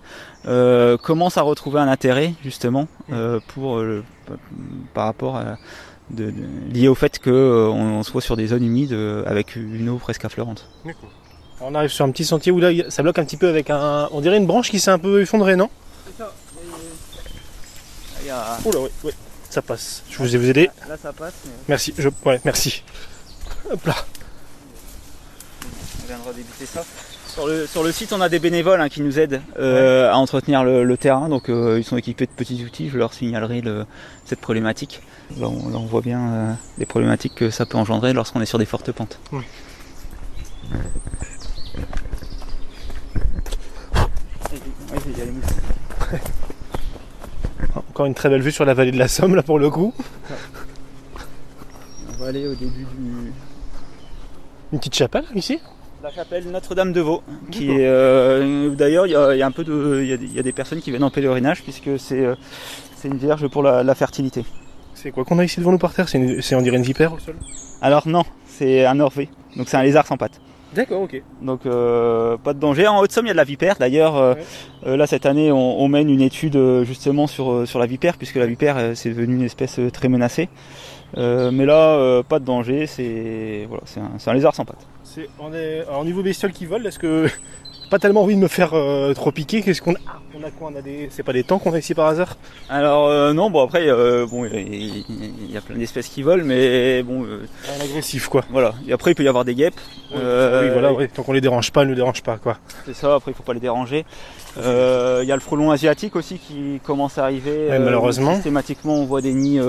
commencent 1.02 1.36
à 1.36 1.42
retrouver 1.42 1.78
un 1.78 1.88
intérêt 1.88 2.32
justement 2.42 2.88
pour 3.48 3.84
par 4.94 5.04
rapport 5.04 5.36
à, 5.36 5.58
de, 6.08 6.32
lié 6.72 6.88
au 6.88 6.94
fait 6.94 7.18
qu'on 7.18 8.02
soit 8.02 8.22
sur 8.22 8.34
des 8.34 8.46
zones 8.46 8.64
humides 8.64 8.96
avec 9.26 9.56
une 9.56 9.90
eau 9.90 9.98
presque 9.98 10.24
affleurante. 10.24 10.66
On 11.68 11.74
arrive 11.74 11.90
sur 11.90 12.04
un 12.04 12.12
petit 12.12 12.24
sentier 12.24 12.52
où 12.52 12.60
là 12.60 12.70
ça 12.90 13.02
bloque 13.02 13.18
un 13.18 13.24
petit 13.24 13.36
peu 13.36 13.48
avec 13.48 13.70
un. 13.70 14.08
On 14.12 14.20
dirait 14.20 14.36
une 14.36 14.46
branche 14.46 14.70
qui 14.70 14.78
s'est 14.78 14.92
un 14.92 15.00
peu 15.00 15.20
effondrée, 15.20 15.56
non 15.56 15.68
C'est 16.06 16.22
ça. 16.22 16.32
A... 18.30 18.58
Oula, 18.64 18.80
oui, 18.80 18.88
oui, 19.02 19.12
ça 19.50 19.62
passe. 19.62 20.04
Je 20.08 20.18
vous 20.18 20.34
ai 20.34 20.38
vous 20.38 20.48
aidé. 20.48 20.70
Là, 20.88 20.96
ça 20.96 21.12
passe. 21.12 21.34
Merci, 21.66 21.92
je... 21.98 22.08
ouais, 22.24 22.40
merci. 22.44 22.84
Hop 23.68 23.84
là. 23.84 23.96
On 26.02 26.06
viendra 26.06 26.32
débuter 26.32 26.66
ça. 26.66 26.84
Sur 27.26 27.48
le, 27.48 27.66
sur 27.66 27.82
le, 27.82 27.90
site, 27.90 28.12
on 28.12 28.20
a 28.20 28.28
des 28.28 28.38
bénévoles 28.38 28.80
hein, 28.80 28.88
qui 28.88 29.02
nous 29.02 29.18
aident 29.18 29.42
euh, 29.58 30.10
à 30.10 30.16
entretenir 30.16 30.62
le, 30.62 30.96
terrain. 30.96 31.28
Donc, 31.28 31.48
euh, 31.48 31.78
ils 31.78 31.84
sont 31.84 31.96
équipés 31.96 32.26
de 32.26 32.30
petits 32.30 32.64
outils. 32.64 32.88
Je 32.90 32.98
leur 32.98 33.12
signalerai 33.12 33.60
le, 33.60 33.86
cette 34.24 34.40
problématique. 34.40 35.02
Là 35.38 35.48
on, 35.48 35.86
voit 35.86 36.00
bien 36.00 36.20
euh, 36.20 36.52
les 36.78 36.86
problématiques 36.86 37.34
que 37.34 37.50
ça 37.50 37.66
peut 37.66 37.76
engendrer 37.76 38.12
lorsqu'on 38.12 38.40
est 38.40 38.46
sur 38.46 38.58
des 38.58 38.66
fortes 38.66 38.92
pentes. 38.92 39.18
Oui. 45.04 46.18
Encore 47.90 48.06
une 48.06 48.14
très 48.14 48.28
belle 48.28 48.42
vue 48.42 48.52
sur 48.52 48.64
la 48.64 48.74
vallée 48.74 48.92
de 48.92 48.98
la 48.98 49.08
Somme 49.08 49.34
là 49.34 49.42
pour 49.42 49.58
le 49.58 49.70
coup. 49.70 49.92
On 52.12 52.22
va 52.22 52.28
aller 52.28 52.46
au 52.46 52.54
début 52.54 52.84
du. 52.98 53.32
Une 54.72 54.78
petite 54.78 54.94
chapelle 54.94 55.24
ici 55.34 55.60
La 56.02 56.10
chapelle 56.10 56.50
Notre-Dame 56.50 56.92
de 56.92 57.00
Vaux, 57.00 57.22
qui 57.50 57.70
est 57.70 57.86
euh, 57.86 58.70
d'ailleurs 58.74 59.06
il 59.06 59.12
y, 59.12 59.16
a- 59.16 59.34
il 59.34 59.38
y 59.38 59.42
a 59.42 59.46
un 59.46 59.50
peu 59.52 59.64
de, 59.64 60.00
il 60.02 60.08
y 60.08 60.12
a, 60.12 60.16
des- 60.16 60.26
il 60.26 60.32
y 60.34 60.38
a 60.38 60.42
des 60.42 60.52
personnes 60.52 60.80
qui 60.80 60.90
viennent 60.90 61.04
en 61.04 61.10
pèlerinage 61.10 61.62
puisque 61.62 61.98
c'est 61.98 62.24
euh, 62.24 62.34
c'est 62.96 63.08
une 63.08 63.18
vierge 63.18 63.46
pour 63.48 63.62
la, 63.62 63.82
la 63.82 63.94
fertilité. 63.94 64.44
C'est 64.94 65.10
quoi 65.10 65.24
qu'on 65.24 65.38
a 65.38 65.44
ici 65.44 65.60
devant 65.60 65.72
nous 65.72 65.78
par 65.78 65.92
terre? 65.94 66.08
C'est 66.08 66.54
on 66.54 66.62
dirait 66.62 66.76
une 66.78 66.82
vipère 66.82 67.12
au 67.12 67.18
sol? 67.18 67.36
Alors 67.80 68.08
non, 68.08 68.24
c'est 68.46 68.86
un 68.86 68.98
orvé, 69.00 69.28
donc 69.56 69.68
c'est 69.68 69.76
un 69.76 69.82
lézard 69.82 70.06
sans 70.06 70.16
pattes. 70.16 70.40
D'accord, 70.76 71.02
ok. 71.02 71.22
Donc 71.42 71.64
euh, 71.66 72.36
pas 72.36 72.52
de 72.52 72.60
danger. 72.60 72.86
En 72.86 73.00
Haute-Somme, 73.00 73.24
il 73.26 73.28
y 73.28 73.30
a 73.30 73.34
de 73.34 73.38
la 73.38 73.44
vipère. 73.44 73.76
D'ailleurs, 73.80 74.16
euh, 74.16 74.34
Ouais. 74.34 74.44
euh, 74.86 74.96
là 74.96 75.06
cette 75.06 75.24
année, 75.26 75.50
on, 75.50 75.80
on 75.80 75.88
mène 75.88 76.10
une 76.10 76.20
étude 76.20 76.58
justement 76.84 77.26
sur, 77.26 77.66
sur 77.66 77.78
la 77.78 77.86
vipère, 77.86 78.16
puisque 78.18 78.36
la 78.36 78.46
vipère 78.46 78.76
c'est 78.94 79.08
devenu 79.10 79.36
une 79.36 79.42
espèce 79.42 79.80
très 79.92 80.08
menacée. 80.08 80.48
Euh, 81.16 81.50
mais 81.50 81.64
là, 81.64 82.22
pas 82.24 82.38
de 82.38 82.44
danger. 82.44 82.86
C'est 82.86 83.66
voilà, 83.68 83.84
c'est 83.86 84.30
un, 84.30 84.34
lézard 84.34 84.54
sans 84.54 84.64
pattes. 84.64 84.86
C'est 85.02 85.28
on 85.38 85.52
est 85.54 85.80
alors, 85.88 86.00
au 86.00 86.04
niveau 86.04 86.22
bestiole 86.22 86.52
qui 86.52 86.66
vole, 86.66 86.86
est-ce 86.86 86.98
que 86.98 87.26
pas 87.90 87.98
tellement 87.98 88.22
envie 88.22 88.34
de 88.34 88.40
me 88.40 88.48
faire 88.48 88.74
euh, 88.74 89.14
trop 89.14 89.30
piquer 89.32 89.62
Qu'est-ce 89.62 89.80
qu'on 89.82 89.94
a 89.94 89.98
Ah, 90.08 90.18
On 90.34 90.42
a 90.44 90.50
quoi 90.50 90.70
On 90.72 90.76
a 90.76 90.82
des 90.82 91.08
c'est 91.10 91.22
pas 91.22 91.32
des 91.32 91.44
temps 91.44 91.58
qu'on 91.58 91.72
a 91.72 91.78
ici 91.78 91.94
par 91.94 92.06
hasard? 92.06 92.36
Alors 92.68 93.06
euh, 93.08 93.32
non, 93.32 93.50
bon 93.50 93.62
après, 93.64 93.88
euh, 93.88 94.26
bon, 94.26 94.44
il 94.46 95.50
y 95.50 95.56
a 95.56 95.60
plein 95.60 95.76
d'espèces 95.76 96.08
qui 96.08 96.22
volent, 96.22 96.44
mais 96.44 97.02
bon, 97.02 97.24
Un 97.24 97.84
agressif 97.84 98.28
quoi. 98.28 98.44
voilà. 98.50 98.74
Et 98.88 98.92
après, 98.92 99.12
il 99.12 99.14
peut 99.14 99.22
y 99.24 99.28
avoir 99.28 99.44
des 99.44 99.54
guêpes. 99.54 99.78
Oui, 100.12 100.18
voilà, 100.20 100.92
tant 101.14 101.22
qu'on 101.22 101.32
les 101.32 101.40
dérange 101.40 101.70
pas, 101.72 101.84
ne 101.84 101.90
les 101.90 101.96
dérange 101.96 102.22
pas 102.22 102.36
quoi. 102.38 102.58
C'est 102.84 102.94
ça. 102.94 103.14
Après, 103.14 103.30
il 103.32 103.34
faut 103.34 103.42
pas 103.42 103.54
les 103.54 103.60
déranger. 103.60 104.04
Il 104.56 104.62
y 104.62 105.32
a 105.32 105.34
le 105.34 105.40
frelon 105.40 105.70
asiatique 105.70 106.16
aussi 106.16 106.38
qui 106.38 106.80
commence 106.84 107.18
à 107.18 107.24
arriver. 107.24 107.68
Ouais, 107.70 107.78
malheureusement. 107.78 108.34
systématiquement, 108.34 108.94
on 108.96 109.04
voit 109.04 109.20
des 109.20 109.32
nids 109.34 109.60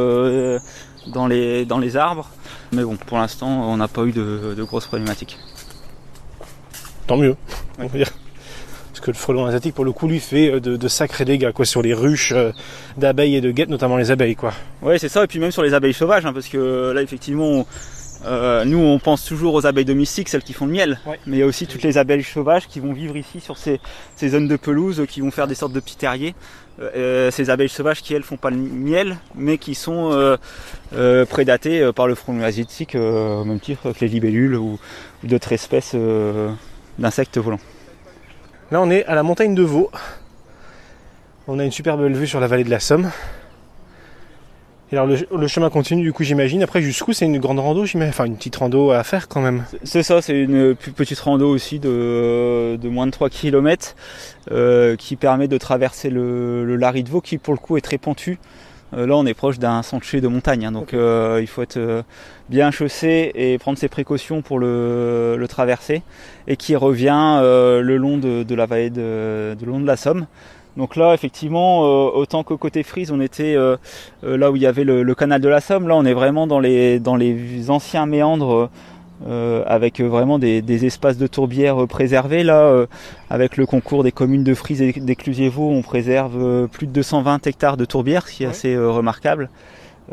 dans 1.08 1.28
les 1.28 1.66
dans 1.66 1.78
les 1.80 1.96
arbres. 1.98 2.30
Mais 2.74 2.84
bon, 2.84 2.96
pour 2.98 3.18
l'instant, 3.18 3.48
on 3.48 3.78
n'a 3.78 3.88
pas 3.88 4.04
eu 4.04 4.12
de, 4.12 4.54
de 4.58 4.64
grosses 4.64 4.88
problématiques. 4.88 5.38
Tant 7.08 7.18
mieux. 7.18 7.36
On 7.80 7.88
va 7.88 7.98
dire. 7.98 8.12
Parce 8.92 9.06
que 9.06 9.12
le 9.12 9.16
frelon 9.18 9.46
asiatique 9.46 9.76
pour 9.76 9.86
le 9.86 9.92
coup 9.92 10.08
lui 10.08 10.20
fait 10.20 10.52
euh, 10.54 10.60
de, 10.60 10.76
de 10.76 10.88
sacrés 10.88 11.24
dégâts 11.24 11.52
quoi 11.52 11.66
sur 11.66 11.82
les 11.84 11.94
ruches 11.94 12.34
euh, 12.36 12.52
d'abeilles 12.98 13.36
et 13.36 13.42
de 13.42 13.52
guêpes, 13.52 13.70
notamment 13.70 13.96
les 13.98 14.10
abeilles 14.12 14.36
quoi. 14.36 14.54
Ouais, 14.82 14.98
c'est 14.98 15.10
ça. 15.10 15.24
Et 15.24 15.28
puis 15.28 15.40
même 15.40 15.52
sur 15.52 15.62
les 15.64 15.74
abeilles 15.76 15.94
sauvages, 15.94 16.26
hein, 16.26 16.34
parce 16.34 16.48
que 16.48 16.92
là, 16.94 17.02
effectivement, 17.02 17.46
on- 17.48 17.66
euh, 18.26 18.66
nous, 18.66 18.80
on 18.80 18.98
pense 18.98 19.24
toujours 19.24 19.54
aux 19.54 19.68
abeilles 19.68 19.86
domestiques, 19.86 20.28
celles 20.28 20.42
qui 20.42 20.54
font 20.54 20.66
le 20.66 20.72
miel. 20.72 21.00
Ouais. 21.06 21.20
Mais 21.28 21.38
il 21.38 21.40
y 21.42 21.44
a 21.44 21.46
aussi 21.46 21.68
toutes 21.68 21.84
les 21.84 22.00
abeilles 22.00 22.24
sauvages 22.24 22.68
qui 22.68 22.80
vont 22.80 22.92
vivre 22.92 23.16
ici 23.16 23.40
sur 23.40 23.58
ces, 23.60 23.80
ces 24.16 24.30
zones 24.30 24.48
de 24.48 24.56
pelouse, 24.56 25.04
qui 25.08 25.22
vont 25.22 25.30
faire 25.30 25.46
des 25.48 25.54
sortes 25.54 25.74
de 25.74 25.80
petits 25.80 25.98
terriers. 25.98 26.34
Euh, 26.82 27.30
ces 27.30 27.52
abeilles 27.52 27.70
sauvages 27.70 28.02
qui, 28.02 28.16
elles, 28.16 28.24
font 28.24 28.38
pas 28.38 28.50
le 28.50 28.58
miel, 28.58 29.18
mais 29.36 29.60
qui 29.60 29.76
sont 29.76 30.10
euh, 30.14 31.26
prédatées 31.26 31.92
par 31.96 32.08
le 32.08 32.16
frelon 32.16 32.42
asiatique, 32.42 32.96
au 32.96 33.46
même 33.46 33.60
titre 33.60 33.92
que 33.92 34.00
les 34.02 34.08
libellules 34.08 34.56
ou, 34.56 34.80
ou 35.24 35.28
d'autres 35.28 35.54
espèces 35.54 35.96
d'insectes 37.00 37.38
volants. 37.38 37.60
Là 38.72 38.82
on 38.82 38.90
est 38.90 39.06
à 39.06 39.16
la 39.16 39.24
montagne 39.24 39.56
de 39.56 39.64
Vaux. 39.64 39.90
On 41.48 41.60
a 41.60 41.64
une 41.64 41.72
super 41.72 41.98
belle 41.98 42.14
vue 42.14 42.28
sur 42.28 42.40
la 42.40 42.48
vallée 42.48 42.64
de 42.64 42.70
la 42.70 42.80
Somme. 42.80 43.10
Et 44.92 44.96
alors 44.96 45.08
le, 45.08 45.18
le 45.38 45.48
chemin 45.48 45.70
continue 45.70 46.02
du 46.02 46.14
coup 46.14 46.24
j'imagine. 46.24 46.64
Après 46.64 46.82
jusqu'où? 46.82 47.14
C'est 47.14 47.26
une 47.26 47.40
grande 47.40 47.60
rando, 47.60 47.86
j'imagine? 47.86 48.10
Enfin 48.10 48.26
une 48.26 48.38
petite 48.38 48.56
rando 48.56 48.92
à 48.92 49.04
faire 49.04 49.28
quand 49.28 49.42
même. 49.42 49.66
C'est 49.84 50.04
ça, 50.04 50.22
c'est 50.22 50.40
une 50.40 50.76
plus 50.76 50.92
petite 50.92 51.20
rando 51.20 51.50
aussi 51.50 51.80
de, 51.80 52.78
de 52.82 52.90
moins 52.90 53.06
de 53.06 53.12
3 53.12 53.30
km 53.30 53.96
qui 54.98 55.16
permet 55.16 55.48
de 55.48 55.58
traverser 55.58 56.10
le, 56.10 56.66
le 56.66 56.76
Larry 56.78 57.04
de 57.04 57.10
Vaux 57.10 57.22
qui 57.22 57.38
pour 57.38 57.54
le 57.54 57.60
coup 57.60 57.78
est 57.78 57.82
très 57.82 57.98
pentu. 57.98 58.40
Euh, 58.94 59.06
là 59.06 59.16
on 59.18 59.26
est 59.26 59.34
proche 59.34 59.60
d'un 59.60 59.84
sentier 59.84 60.22
de 60.22 60.28
montagne, 60.28 60.66
hein, 60.66 60.72
donc 60.72 60.94
euh, 60.94 61.40
il 61.42 61.48
faut 61.48 61.62
être 61.62 61.78
euh, 61.78 62.04
bien 62.50 62.72
chaussé 62.72 63.32
et 63.36 63.58
prendre 63.58 63.78
ses 63.78 63.90
précautions 63.90 64.42
pour 64.42 64.60
le, 64.60 65.36
le 65.38 65.48
traverser 65.48 66.04
et 66.48 66.56
qui 66.56 66.76
revient 66.76 67.40
euh, 67.42 67.82
le 67.82 67.98
long 67.98 68.18
de, 68.18 68.44
de 68.44 68.56
la 68.56 68.66
vallée 68.66 68.90
de, 68.90 69.56
de 69.60 69.66
long 69.66 69.82
de 69.82 69.86
la 69.88 69.98
Somme. 69.98 70.26
Donc 70.78 70.96
là, 70.96 71.16
effectivement, 71.16 71.84
euh, 71.84 72.12
autant 72.14 72.44
que 72.44 72.54
côté 72.54 72.84
Frise, 72.84 73.12
on 73.12 73.20
était 73.20 73.56
euh, 73.56 73.78
là 74.24 74.52
où 74.52 74.56
il 74.56 74.62
y 74.62 74.68
avait 74.68 74.84
le, 74.84 75.02
le 75.02 75.16
canal 75.16 75.42
de 75.42 75.50
la 75.50 75.60
Somme. 75.60 75.88
Là, 75.88 75.96
on 75.96 76.06
est 76.06 76.14
vraiment 76.14 76.46
dans 76.46 76.60
les, 76.60 77.00
dans 77.00 77.16
les 77.16 77.72
anciens 77.72 78.06
méandres 78.06 78.54
euh, 78.54 78.70
avec 79.26 80.00
vraiment 80.02 80.40
des, 80.40 80.62
des 80.62 80.86
espaces 80.86 81.18
de 81.18 81.28
tourbières 81.28 81.84
euh, 81.84 81.88
préservés. 81.88 82.44
Là, 82.44 82.60
euh, 82.60 82.86
avec 83.30 83.58
le 83.58 83.66
concours 83.66 84.04
des 84.04 84.12
communes 84.12 84.44
de 84.44 84.54
Frise 84.54 84.82
et 84.82 84.94
d'Éclusiers-Vaux, 84.94 85.70
on 85.70 85.82
préserve 85.82 86.38
euh, 86.38 86.68
plus 86.68 86.88
de 86.88 86.92
220 86.92 87.48
hectares 87.48 87.78
de 87.78 87.86
tourbières, 87.86 88.28
ce 88.28 88.34
qui 88.34 88.44
est 88.44 88.48
assez 88.48 88.76
euh, 88.76 88.90
remarquable. 88.90 89.50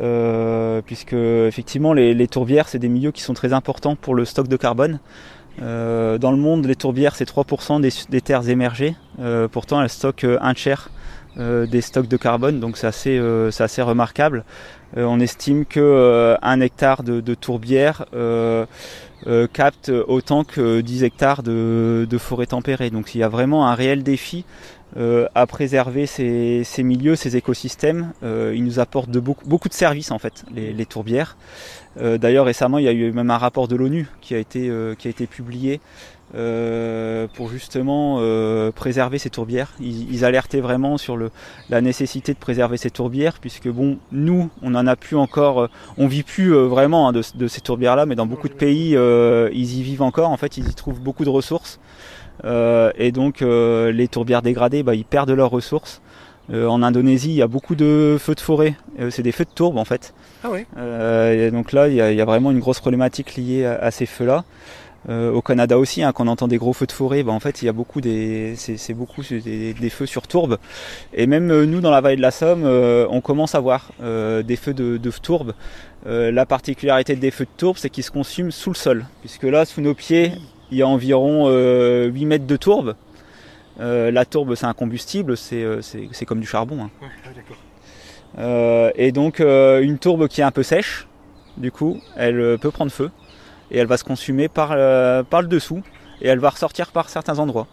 Euh, 0.00 0.82
puisque 0.84 1.12
effectivement 1.12 1.92
les, 1.92 2.14
les 2.14 2.26
tourbières 2.26 2.66
c'est 2.66 2.80
des 2.80 2.88
milieux 2.88 3.12
qui 3.12 3.22
sont 3.22 3.32
très 3.32 3.52
importants 3.52 3.94
pour 3.94 4.16
le 4.16 4.24
stock 4.24 4.48
de 4.48 4.56
carbone. 4.56 4.98
Euh, 5.62 6.18
dans 6.18 6.32
le 6.32 6.36
monde, 6.36 6.66
les 6.66 6.74
tourbières 6.74 7.14
c'est 7.14 7.28
3% 7.28 7.80
des, 7.80 7.90
des 8.08 8.20
terres 8.20 8.48
émergées. 8.48 8.96
Euh, 9.20 9.48
pourtant, 9.48 9.80
elles 9.82 9.88
stockent 9.88 10.24
euh, 10.24 10.38
un 10.40 10.54
tiers 10.54 10.90
euh, 11.38 11.66
des 11.66 11.80
stocks 11.80 12.08
de 12.08 12.16
carbone, 12.16 12.60
donc 12.60 12.76
c'est 12.76 12.86
assez, 12.86 13.18
euh, 13.18 13.50
c'est 13.50 13.64
assez 13.64 13.82
remarquable. 13.82 14.44
Euh, 14.96 15.04
on 15.04 15.20
estime 15.20 15.64
que 15.64 15.80
euh, 15.80 16.36
un 16.42 16.60
hectare 16.60 17.02
de, 17.02 17.20
de 17.20 17.34
tourbière 17.34 18.06
euh, 18.14 18.66
capte 19.52 19.90
autant 20.06 20.44
que 20.44 20.80
10 20.80 21.04
hectares 21.04 21.42
de, 21.42 22.06
de 22.08 22.18
forêt 22.18 22.46
tempérée. 22.46 22.90
Donc 22.90 23.14
il 23.14 23.18
y 23.18 23.22
a 23.22 23.28
vraiment 23.28 23.66
un 23.66 23.74
réel 23.74 24.02
défi 24.02 24.44
à 24.96 25.46
préserver 25.48 26.06
ces, 26.06 26.64
milieux, 26.78 27.16
ces 27.16 27.36
écosystèmes. 27.36 28.12
Ils 28.22 28.62
nous 28.62 28.78
apportent 28.78 29.10
beaucoup, 29.10 29.68
de 29.68 29.74
services 29.74 30.12
en 30.12 30.20
fait, 30.20 30.44
les, 30.54 30.86
tourbières. 30.86 31.36
D'ailleurs 32.00 32.44
récemment 32.46 32.78
il 32.78 32.84
y 32.84 32.88
a 32.88 32.92
eu 32.92 33.10
même 33.10 33.30
un 33.30 33.38
rapport 33.38 33.66
de 33.66 33.74
l'ONU 33.74 34.06
qui 34.20 34.36
a 34.36 34.38
été 34.38 35.26
publié 35.26 35.80
euh, 36.34 37.26
pour 37.34 37.48
justement 37.48 38.16
euh, 38.18 38.72
préserver 38.72 39.18
ces 39.18 39.30
tourbières. 39.30 39.72
Ils, 39.80 40.12
ils 40.12 40.24
alertaient 40.24 40.60
vraiment 40.60 40.98
sur 40.98 41.16
le, 41.16 41.30
la 41.70 41.80
nécessité 41.80 42.34
de 42.34 42.38
préserver 42.38 42.76
ces 42.76 42.90
tourbières 42.90 43.38
puisque 43.40 43.68
bon 43.68 43.98
nous 44.10 44.50
on 44.62 44.74
en 44.74 44.86
a 44.86 44.96
plus 44.96 45.16
encore, 45.16 45.62
euh, 45.62 45.66
on 45.96 46.06
vit 46.06 46.22
plus 46.22 46.54
euh, 46.54 46.66
vraiment 46.66 47.08
hein, 47.08 47.12
de, 47.12 47.22
de 47.34 47.46
ces 47.48 47.60
tourbières 47.60 47.96
là, 47.96 48.06
mais 48.06 48.16
dans 48.16 48.26
beaucoup 48.26 48.48
de 48.48 48.54
pays 48.54 48.96
euh, 48.96 49.48
ils 49.52 49.78
y 49.78 49.82
vivent 49.82 50.02
encore. 50.02 50.30
En 50.30 50.36
fait 50.36 50.56
ils 50.56 50.68
y 50.68 50.74
trouvent 50.74 51.00
beaucoup 51.00 51.24
de 51.24 51.30
ressources. 51.30 51.78
Euh, 52.44 52.90
et 52.96 53.12
donc 53.12 53.42
euh, 53.42 53.92
les 53.92 54.08
tourbières 54.08 54.42
dégradées, 54.42 54.82
bah, 54.82 54.94
ils 54.94 55.04
perdent 55.04 55.30
leurs 55.30 55.50
ressources. 55.50 56.00
Euh, 56.52 56.66
en 56.66 56.82
Indonésie, 56.82 57.30
il 57.30 57.36
y 57.36 57.42
a 57.42 57.46
beaucoup 57.46 57.74
de 57.74 58.16
feux 58.18 58.34
de 58.34 58.40
forêt. 58.40 58.74
Euh, 59.00 59.08
c'est 59.10 59.22
des 59.22 59.32
feux 59.32 59.44
de 59.44 59.50
tourbe 59.54 59.78
en 59.78 59.84
fait. 59.84 60.12
Ah 60.42 60.48
oui. 60.50 60.66
Euh, 60.76 61.46
et 61.48 61.50
donc 61.50 61.72
là, 61.72 61.88
il 61.88 61.94
y, 61.94 62.00
a, 62.02 62.10
il 62.10 62.18
y 62.18 62.20
a 62.20 62.24
vraiment 62.26 62.50
une 62.50 62.58
grosse 62.58 62.80
problématique 62.80 63.36
liée 63.36 63.64
à, 63.64 63.76
à 63.76 63.90
ces 63.90 64.04
feux-là. 64.04 64.44
Euh, 65.08 65.30
au 65.32 65.42
Canada 65.42 65.78
aussi, 65.78 66.02
hein, 66.02 66.12
quand 66.12 66.24
on 66.24 66.28
entend 66.28 66.48
des 66.48 66.56
gros 66.56 66.72
feux 66.72 66.86
de 66.86 66.92
forêt, 66.92 67.22
bah, 67.22 67.32
en 67.32 67.40
fait, 67.40 67.60
il 67.60 67.66
y 67.66 67.68
a 67.68 67.72
beaucoup 67.72 68.00
des, 68.00 68.54
c'est, 68.56 68.94
beaucoup 68.94 69.22
des, 69.22 69.74
des 69.74 69.90
feux 69.90 70.06
sur 70.06 70.26
tourbe. 70.26 70.56
Et 71.12 71.26
même 71.26 71.50
euh, 71.50 71.66
nous, 71.66 71.80
dans 71.80 71.90
la 71.90 72.00
vallée 72.00 72.16
de 72.16 72.22
la 72.22 72.30
Somme, 72.30 72.64
euh, 72.64 73.06
on 73.10 73.20
commence 73.20 73.54
à 73.54 73.60
voir 73.60 73.90
euh, 74.02 74.42
des 74.42 74.56
feux 74.56 74.72
de, 74.74 74.96
de 74.96 75.10
tourbe. 75.10 75.52
Euh, 76.06 76.30
la 76.30 76.46
particularité 76.46 77.16
des 77.16 77.30
feux 77.30 77.44
de 77.44 77.50
tourbe, 77.56 77.76
c'est 77.76 77.90
qu'ils 77.90 78.04
se 78.04 78.10
consument 78.10 78.50
sous 78.50 78.70
le 78.70 78.76
sol, 78.76 79.06
puisque 79.20 79.44
là, 79.44 79.64
sous 79.64 79.80
nos 79.80 79.94
pieds, 79.94 80.32
il 80.70 80.78
y 80.78 80.82
a 80.82 80.88
environ 80.88 81.44
euh, 81.48 82.06
8 82.06 82.24
mètres 82.26 82.46
de 82.46 82.56
tourbe. 82.56 82.94
Euh, 83.80 84.10
la 84.10 84.24
tourbe, 84.24 84.54
c'est 84.54 84.66
un 84.66 84.72
combustible, 84.72 85.36
c'est, 85.36 85.62
euh, 85.62 85.80
comme 86.26 86.40
du 86.40 86.46
charbon. 86.46 86.84
hein. 86.84 86.90
Euh, 88.38 88.90
et 88.96 89.12
donc 89.12 89.38
euh, 89.40 89.80
une 89.80 89.98
tourbe 89.98 90.28
qui 90.28 90.40
est 90.40 90.44
un 90.44 90.50
peu 90.50 90.62
sèche, 90.62 91.06
du 91.56 91.70
coup, 91.70 92.00
elle 92.16 92.40
euh, 92.40 92.56
peut 92.56 92.70
prendre 92.72 92.90
feu 92.90 93.10
et 93.70 93.78
elle 93.78 93.86
va 93.86 93.96
se 93.96 94.04
consumer 94.04 94.48
par, 94.48 94.70
euh, 94.72 95.22
par 95.22 95.42
le 95.42 95.48
dessous 95.48 95.82
et 96.20 96.28
elle 96.28 96.38
va 96.38 96.50
ressortir 96.50 96.90
par 96.90 97.08
certains 97.08 97.38
endroits. 97.38 97.66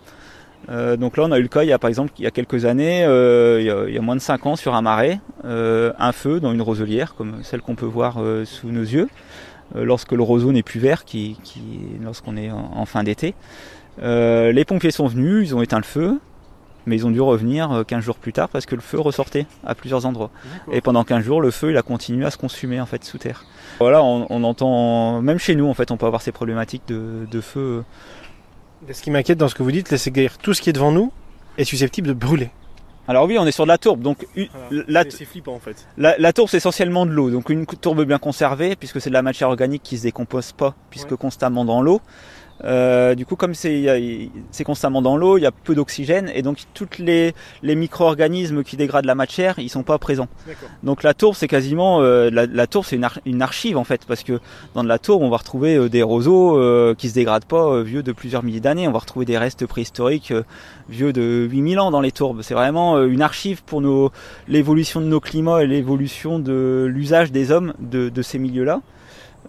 Euh, 0.69 0.95
donc 0.95 1.17
là, 1.17 1.23
on 1.23 1.32
a 1.32 1.39
eu 1.39 1.41
le 1.41 1.47
cas 1.47 1.63
il 1.63 1.69
y 1.69 1.73
a 1.73 1.80
par 1.80 1.89
exemple 1.89 2.12
il 2.19 2.23
y 2.23 2.27
a 2.27 2.32
quelques 2.32 2.65
années, 2.65 3.04
euh, 3.04 3.88
il, 3.89 3.93
y 3.93 3.97
a, 3.97 4.01
moins 4.01 4.15
de 4.15 4.21
5 4.21 4.45
ans 4.45 4.56
sur 4.56 4.75
un 4.75 4.82
marais, 4.82 5.19
un 5.43 6.12
feu 6.12 6.39
dans 6.39 6.54
une 6.54 6.62
roselière 6.62 7.15
comme 7.15 7.43
celle 7.43 7.62
qu'on 7.62 7.75
peut 7.75 7.86
voir 7.86 8.19
sous 8.45 8.67
nos 8.67 8.84
yeux, 8.84 9.10
lorsque 9.75 10.12
le 10.12 10.21
roseau 10.21 10.51
n'est 10.51 10.63
plus 10.63 10.80
vert, 10.80 11.04
lorsqu'on 12.04 12.38
est 12.38 12.51
en, 12.51 12.86
fin 12.86 13.04
d'été. 13.04 13.34
Les 14.01 14.65
pompiers 14.65 14.91
sont 14.91 15.08
venus, 15.08 15.49
ils 15.49 15.56
ont 15.56 15.63
éteint 15.63 15.77
le 15.80 15.84
feu, 15.84 16.19
mais 16.85 16.95
ils 16.95 17.05
ont 17.05 17.11
dû 17.11 17.21
revenir 17.21 17.71
euh, 17.71 17.83
15 17.83 18.03
jours 18.03 18.17
plus 18.17 18.33
tard 18.33 18.49
parce 18.49 18.65
que 18.65 18.75
le 18.75 18.81
feu 18.81 18.99
ressortait 18.99 19.45
à 19.65 19.75
plusieurs 19.75 20.05
endroits. 20.05 20.29
Et 20.71 20.81
pendant 20.81 21.03
15 21.03 21.23
jours, 21.23 21.41
le 21.41 21.51
feu, 21.51 21.71
il 21.71 21.77
a 21.77 21.81
continué 21.81 22.25
à 22.25 22.31
se 22.31 22.37
consumer 22.37 22.79
en 22.81 22.85
fait 22.85 23.03
sous 23.03 23.17
terre. 23.17 23.45
Voilà, 23.79 24.03
on, 24.03 24.27
on 24.29 24.43
entend, 24.43 25.21
même 25.21 25.37
chez 25.39 25.55
nous, 25.55 25.67
en 25.67 25.73
fait, 25.73 25.91
on 25.91 25.97
peut 25.97 26.05
avoir 26.05 26.21
ces 26.21 26.31
problématiques 26.31 26.83
de, 26.87 27.25
de 27.29 27.41
feu. 27.41 27.83
Ce 28.91 29.01
qui 29.01 29.11
m'inquiète 29.11 29.37
dans 29.37 29.47
ce 29.47 29.55
que 29.55 29.63
vous 29.63 29.71
dites, 29.71 29.95
c'est 29.95 30.11
que 30.11 30.27
tout 30.41 30.53
ce 30.53 30.61
qui 30.61 30.69
est 30.69 30.73
devant 30.73 30.91
nous 30.91 31.11
est 31.57 31.63
susceptible 31.65 32.07
de 32.07 32.13
brûler. 32.13 32.49
Alors 33.07 33.25
oui, 33.25 33.37
on 33.39 33.45
est 33.45 33.51
sur 33.51 33.63
de 33.65 33.67
la 33.69 33.77
tourbe, 33.79 34.01
donc 34.01 34.25
la, 34.69 35.03
c'est 35.09 35.25
flippant 35.25 35.55
en 35.55 35.59
fait. 35.59 35.87
la, 35.97 36.17
la 36.17 36.33
tourbe 36.33 36.47
c'est 36.49 36.57
essentiellement 36.57 37.05
de 37.05 37.11
l'eau, 37.11 37.29
donc 37.31 37.49
une 37.49 37.65
tourbe 37.65 38.03
bien 38.05 38.19
conservée, 38.19 38.75
puisque 38.75 39.01
c'est 39.01 39.09
de 39.09 39.15
la 39.15 39.23
matière 39.23 39.49
organique 39.49 39.81
qui 39.83 39.97
se 39.97 40.03
décompose 40.03 40.51
pas, 40.51 40.75
puisque 40.91 41.11
Ouais. 41.11 41.17
constamment 41.17 41.65
dans 41.65 41.81
l'eau. 41.81 41.99
Euh, 42.63 43.15
du 43.15 43.26
coup, 43.26 43.36
comme 43.36 43.54
c'est 43.54 44.63
constamment 44.65 45.02
dans 45.02 45.17
l'eau, 45.17 45.38
il 45.38 45.41
y 45.41 45.45
a 45.45 45.52
peu 45.52 45.76
d'oxygène 45.76 46.32
et 46.34 46.41
donc 46.41 46.60
toutes 46.74 47.00
les, 47.00 47.34
les 47.63 47.76
micro-organismes 47.76 48.63
qui 48.63 48.78
dégradent 48.78 49.06
la 49.06 49.15
matière, 49.15 49.58
ils 49.60 49.69
sont 49.69 49.84
pas 49.84 49.97
présents. 49.97 50.28
Donc 50.84 51.04
la 51.04 51.13
tourbe, 51.13 51.36
c'est 51.36 51.47
quasiment 51.47 52.02
euh, 52.02 52.30
la, 52.32 52.45
la, 52.45 52.67
tourbe, 52.67 52.86
c'est 52.86 52.95
une, 52.95 53.08
une, 53.26 53.41
archive 53.41 53.78
en 53.78 53.84
fait, 53.84 54.06
parce 54.06 54.24
que 54.24 54.39
dans 54.76 54.84
de 54.84 54.89
la 54.89 55.00
tourbe, 55.00 55.24
on 55.24 55.30
va 55.30 55.38
retrouver 55.38 55.76
euh, 55.76 55.89
des 55.89 56.04
roseaux 56.04 56.58
euh, 56.58 56.93
qui 56.95 57.10
se 57.10 57.13
dégradent 57.13 57.45
pas, 57.45 57.82
vieux 57.82 58.04
de 58.04 58.12
plusieurs 58.12 58.43
milliers 58.43 58.60
d'années. 58.60 58.88
On 58.88 58.91
va 58.91 59.00
retrouver 59.00 59.26
des 59.26 59.38
restes 59.38 59.65
préhistoriques 59.65 60.34
vieux 60.89 61.13
de 61.13 61.47
8000 61.50 61.80
ans 61.80 61.91
dans 61.91 62.02
les 62.02 62.12
tourbes. 62.12 62.41
C'est 62.41 62.54
vraiment 62.54 63.02
une 63.04 63.21
archive 63.21 63.63
pour 63.63 63.82
nos 63.82 64.12
l'évolution 64.47 65.02
de 65.02 65.06
nos 65.06 65.19
climats 65.19 65.63
et 65.63 65.67
l'évolution 65.67 66.39
de 66.39 66.88
l'usage 66.89 67.32
des 67.32 67.52
hommes 67.52 67.74
de, 67.80 68.10
de 68.10 68.21
ces 68.21 68.39
milieux-là. 68.39 68.82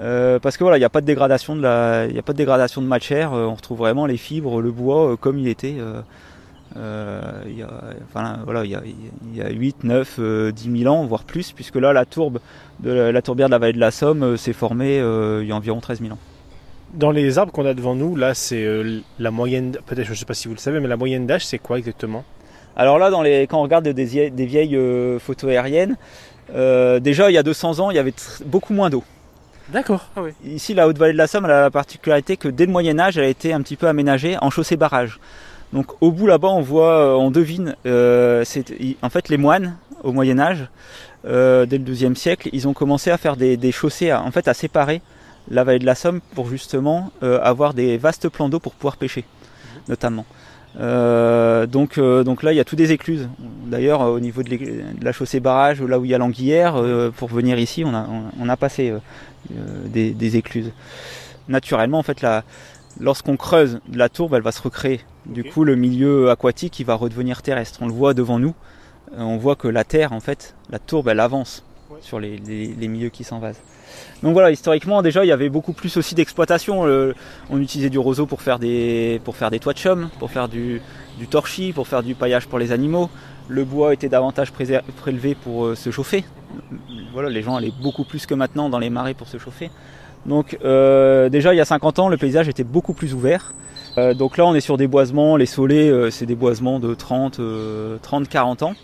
Euh, 0.01 0.39
parce 0.39 0.57
que 0.57 0.65
voilà, 0.65 0.79
il 0.79 0.81
n'y 0.81 0.87
a 0.87 0.91
pas 0.91 1.01
de 1.01 1.07
dégradation 1.07 1.55
de 1.55 1.63
la, 1.63 2.07
il 2.07 2.19
a 2.19 2.23
pas 2.23 2.33
de 2.33 2.39
dégradation 2.39 2.81
de 2.81 2.87
matière. 2.87 3.35
Euh, 3.35 3.47
on 3.47 3.55
retrouve 3.55 3.79
vraiment 3.79 4.07
les 4.07 4.17
fibres, 4.17 4.61
le 4.61 4.71
bois 4.71 5.13
euh, 5.13 5.17
comme 5.17 5.39
il 5.39 5.49
était. 5.49 5.77
il 5.77 7.59
y 7.59 7.63
a, 7.63 7.69
enfin, 8.05 8.39
voilà, 8.45 8.65
il 8.65 8.71
y 8.71 8.75
a, 8.75 8.83
il 8.85 9.37
y 9.37 9.43
a 9.43 9.51
8, 9.51 9.85
9, 9.85 10.53
10 10.53 10.79
000 10.83 10.93
ans, 10.93 11.05
voire 11.05 11.25
plus, 11.25 11.53
puisque 11.53 11.77
là, 11.77 11.93
la 11.93 12.05
tourbe 12.05 12.41
de 12.81 12.91
la, 12.91 13.23
tourbière 13.23 13.49
de 13.49 13.53
la 13.53 13.59
vallée 13.59 13.75
de 13.75 13.81
la 13.81 13.91
Somme 13.91 14.37
s'est 14.37 14.53
formée 14.53 14.97
il 14.97 15.47
y 15.47 15.53
a 15.53 15.57
environ 15.57 15.81
13 15.81 16.01
000 16.01 16.13
ans. 16.13 16.19
Dans 16.95 17.11
les 17.11 17.39
arbres 17.39 17.53
qu'on 17.53 17.65
a 17.65 17.73
devant 17.73 17.95
nous, 17.95 18.17
là, 18.17 18.35
c'est 18.35 18.67
la 19.19 19.31
moyenne, 19.31 19.77
peut-être, 19.87 20.07
je 20.07 20.11
ne 20.11 20.17
sais 20.17 20.25
pas 20.27 20.35
si 20.35 20.49
vous 20.49 20.55
le 20.55 20.61
savez, 20.61 20.81
mais 20.81 20.89
la 20.89 20.97
moyenne 20.97 21.27
d'âge, 21.27 21.47
c'est 21.47 21.59
quoi 21.59 21.79
exactement? 21.79 22.25
Alors 22.77 22.99
là, 22.99 23.11
dans 23.11 23.23
les, 23.23 23.43
quand 23.47 23.59
on 23.59 23.63
regarde 23.63 23.87
des, 23.87 24.31
des 24.31 24.47
vieilles 24.47 24.79
photos 25.21 25.51
aériennes, 25.51 25.97
déjà, 26.49 27.31
il 27.31 27.35
y 27.35 27.39
a 27.39 27.43
200 27.43 27.81
ans, 27.81 27.91
il 27.91 27.97
y 27.97 28.01
avait 28.01 28.15
beaucoup 28.47 28.73
moins 28.73 28.89
d'eau. 28.89 29.05
D'accord. 29.69 30.09
Ah 30.17 30.23
Ici, 30.45 30.75
la 30.75 30.89
Haute-Vallée 30.89 31.13
de 31.13 31.19
la 31.19 31.27
Somme 31.27 31.45
elle 31.45 31.53
a 31.53 31.63
la 31.63 31.71
particularité 31.71 32.37
que 32.37 32.49
dès 32.49 32.67
le 32.67 32.73
Moyen 32.73 32.99
Âge, 32.99 33.19
elle 33.19 33.25
a 33.25 33.29
été 33.29 33.53
un 33.53 33.63
petit 33.63 33.77
peu 33.77 33.87
aménagée 33.87 34.37
en 34.41 34.51
chaussée 34.51 34.77
barrage. 34.77 35.19
Donc 35.73 36.03
au 36.03 36.13
bout 36.13 36.27
là-bas, 36.27 36.49
on 36.49 36.61
voit, 36.61 36.99
euh, 36.99 37.15
on 37.15 37.31
devine, 37.31 37.77
euh, 37.87 38.45
en 39.03 39.11
fait 39.11 39.29
les 39.29 39.39
moines 39.39 39.77
au 40.03 40.13
Moyen 40.13 40.39
Âge, 40.39 40.69
euh, 41.25 41.65
dès 41.65 41.79
le 41.79 41.85
XIIe 41.85 42.17
siècle, 42.17 42.51
ils 42.53 42.69
ont 42.69 42.75
commencé 42.75 43.11
à 43.11 43.17
faire 43.17 43.37
des, 43.37 43.73
chaussées, 43.73 44.11
à, 44.11 44.23
en 44.23 44.31
fait 44.31 44.49
à 44.49 44.55
séparer 44.55 45.01
la 45.51 45.65
vallée 45.65 45.79
de 45.79 45.87
la 45.87 45.95
Somme 45.95 46.21
pour 46.35 46.49
justement 46.49 47.11
avoir 47.21 47.75
des 47.75 47.97
vastes 47.97 48.29
plans 48.29 48.49
d'eau 48.49 48.61
pour 48.61 48.75
pouvoir 48.75 48.97
pêcher, 48.97 49.25
notamment. 49.89 50.25
Euh, 50.81 51.67
donc, 51.67 51.99
euh, 51.99 52.25
donc 52.25 52.43
là, 52.43 52.53
il 52.53 52.57
y 52.57 52.61
a 52.61 52.65
tout 52.65 52.77
des 52.77 52.93
écluses. 52.93 53.29
D'ailleurs, 53.67 54.01
au 54.03 54.21
niveau 54.21 54.43
de, 54.43 54.59
la 55.03 55.13
chaussée 55.13 55.41
barrage, 55.41 55.83
là 55.83 55.99
où 55.99 56.05
il 56.05 56.11
y 56.11 56.15
a 56.15 56.19
l'anguillère, 56.19 56.77
euh, 56.77 57.11
pour 57.11 57.29
venir 57.29 57.59
ici, 57.59 57.85
on 57.85 57.95
a, 57.95 58.07
on 58.41 58.49
a 58.49 58.57
passé 58.57 58.95
des, 59.51 60.37
écluses. 60.37 60.73
Naturellement, 61.49 61.99
en 61.99 62.03
fait, 62.03 62.25
lorsqu'on 63.01 63.37
creuse 63.37 63.81
la 63.93 64.09
tourbe, 64.09 64.35
elle 64.35 64.43
va 64.43 64.53
se 64.53 64.63
recréer. 64.63 65.01
Du 65.27 65.45
coup, 65.45 65.65
le 65.65 65.77
milieu 65.77 66.31
aquatique, 66.31 66.81
il 66.81 66.87
va 66.87 66.95
redevenir 66.95 67.43
terrestre. 67.43 67.81
On 67.83 67.87
le 67.87 67.93
voit 67.93 68.15
devant 68.15 68.39
nous. 68.39 68.55
on 69.17 69.37
voit 69.37 69.57
que 69.57 69.69
la 69.69 69.85
terre, 69.85 70.13
en 70.13 70.21
fait, 70.21 70.55
la 70.71 70.79
tourbe, 70.79 71.09
elle 71.09 71.21
avance 71.21 71.65
sur 72.01 72.19
les, 72.19 72.39
les 72.39 72.89
milieux 72.89 73.11
qui 73.11 73.23
s'envasent. 73.25 73.61
Donc 74.23 74.35
voilà, 74.35 74.53
historiquement 74.53 75.03
déjà 75.03 75.25
il 75.25 75.29
y 75.29 75.33
avait 75.33 75.49
beaucoup 75.49 75.73
plus 75.73 75.97
aussi 75.97 76.15
d'exploitation. 76.15 76.83
on 77.51 77.61
utilisait 77.61 77.91
du 77.91 77.99
roseau 77.99 78.27
pour 78.27 78.41
faire 78.43 78.59
des, 78.59 79.21
toits 79.61 79.73
de 79.73 79.79
chaume, 79.79 80.11
pour 80.19 80.31
faire 80.31 80.49
du, 80.49 80.81
torchis, 81.31 81.73
pour 81.73 81.89
faire 81.89 82.03
du 82.03 82.15
paillage 82.15 82.47
pour 82.47 82.59
les 82.59 82.73
animaux. 82.73 83.11
Le 83.49 83.65
bois 83.65 83.93
était 83.93 84.09
davantage 84.09 84.53
prélevé 84.53 85.35
pour 85.35 85.67
euh, 85.67 85.75
se 85.75 85.91
chauffer. 85.91 86.25
Voilà, 87.13 87.29
les 87.29 87.43
gens 87.43 87.57
allaient 87.57 87.73
beaucoup 87.83 88.05
plus 88.05 88.25
que 88.25 88.35
maintenant 88.35 88.69
dans 88.69 88.79
les 88.79 88.89
marais 88.89 89.15
pour 89.15 89.27
se 89.27 89.37
chauffer. 89.37 89.71
Donc 90.25 90.57
euh, 90.65 91.29
déjà 91.29 91.53
il 91.53 91.57
y 91.57 91.61
a 91.61 91.65
50 91.65 91.99
ans 91.99 92.09
le 92.09 92.17
paysage 92.17 92.49
était 92.49 92.65
beaucoup 92.65 92.93
plus 92.93 93.15
ouvert. 93.15 93.53
Euh, 93.99 94.15
donc 94.15 94.37
là 94.37 94.47
on 94.47 94.55
est 94.55 94.61
sur 94.61 94.77
des 94.77 94.87
boisements, 94.87 95.37
les 95.37 95.47
saulés 95.47 96.11
c'est 96.13 96.27
des 96.27 96.37
boisements 96.37 96.79
de 96.79 96.95
30, 96.95 97.41
30-40 97.41 98.65
ans. 98.65 98.75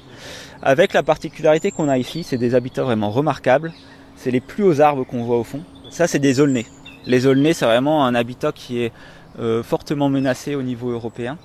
Avec 0.60 0.92
la 0.92 1.04
particularité 1.04 1.70
qu'on 1.70 1.88
a 1.88 1.96
ici, 1.98 2.24
c'est 2.24 2.36
des 2.36 2.56
habitats 2.56 2.82
vraiment 2.82 3.10
remarquables 3.10 3.72
c'est 4.18 4.30
les 4.30 4.40
plus 4.40 4.64
hauts 4.64 4.80
arbres 4.80 5.04
qu'on 5.04 5.22
voit 5.22 5.38
au 5.38 5.44
fond. 5.44 5.62
Ça, 5.90 6.06
c'est 6.06 6.18
des 6.18 6.40
aulnais. 6.40 6.66
Les 7.06 7.26
aulnais, 7.26 7.52
c'est 7.52 7.64
vraiment 7.64 8.04
un 8.04 8.14
habitat 8.14 8.52
qui 8.52 8.82
est 8.82 8.92
euh, 9.38 9.62
fortement 9.62 10.08
menacé 10.08 10.56
au 10.56 10.62
niveau 10.62 10.90
européen, 10.90 11.38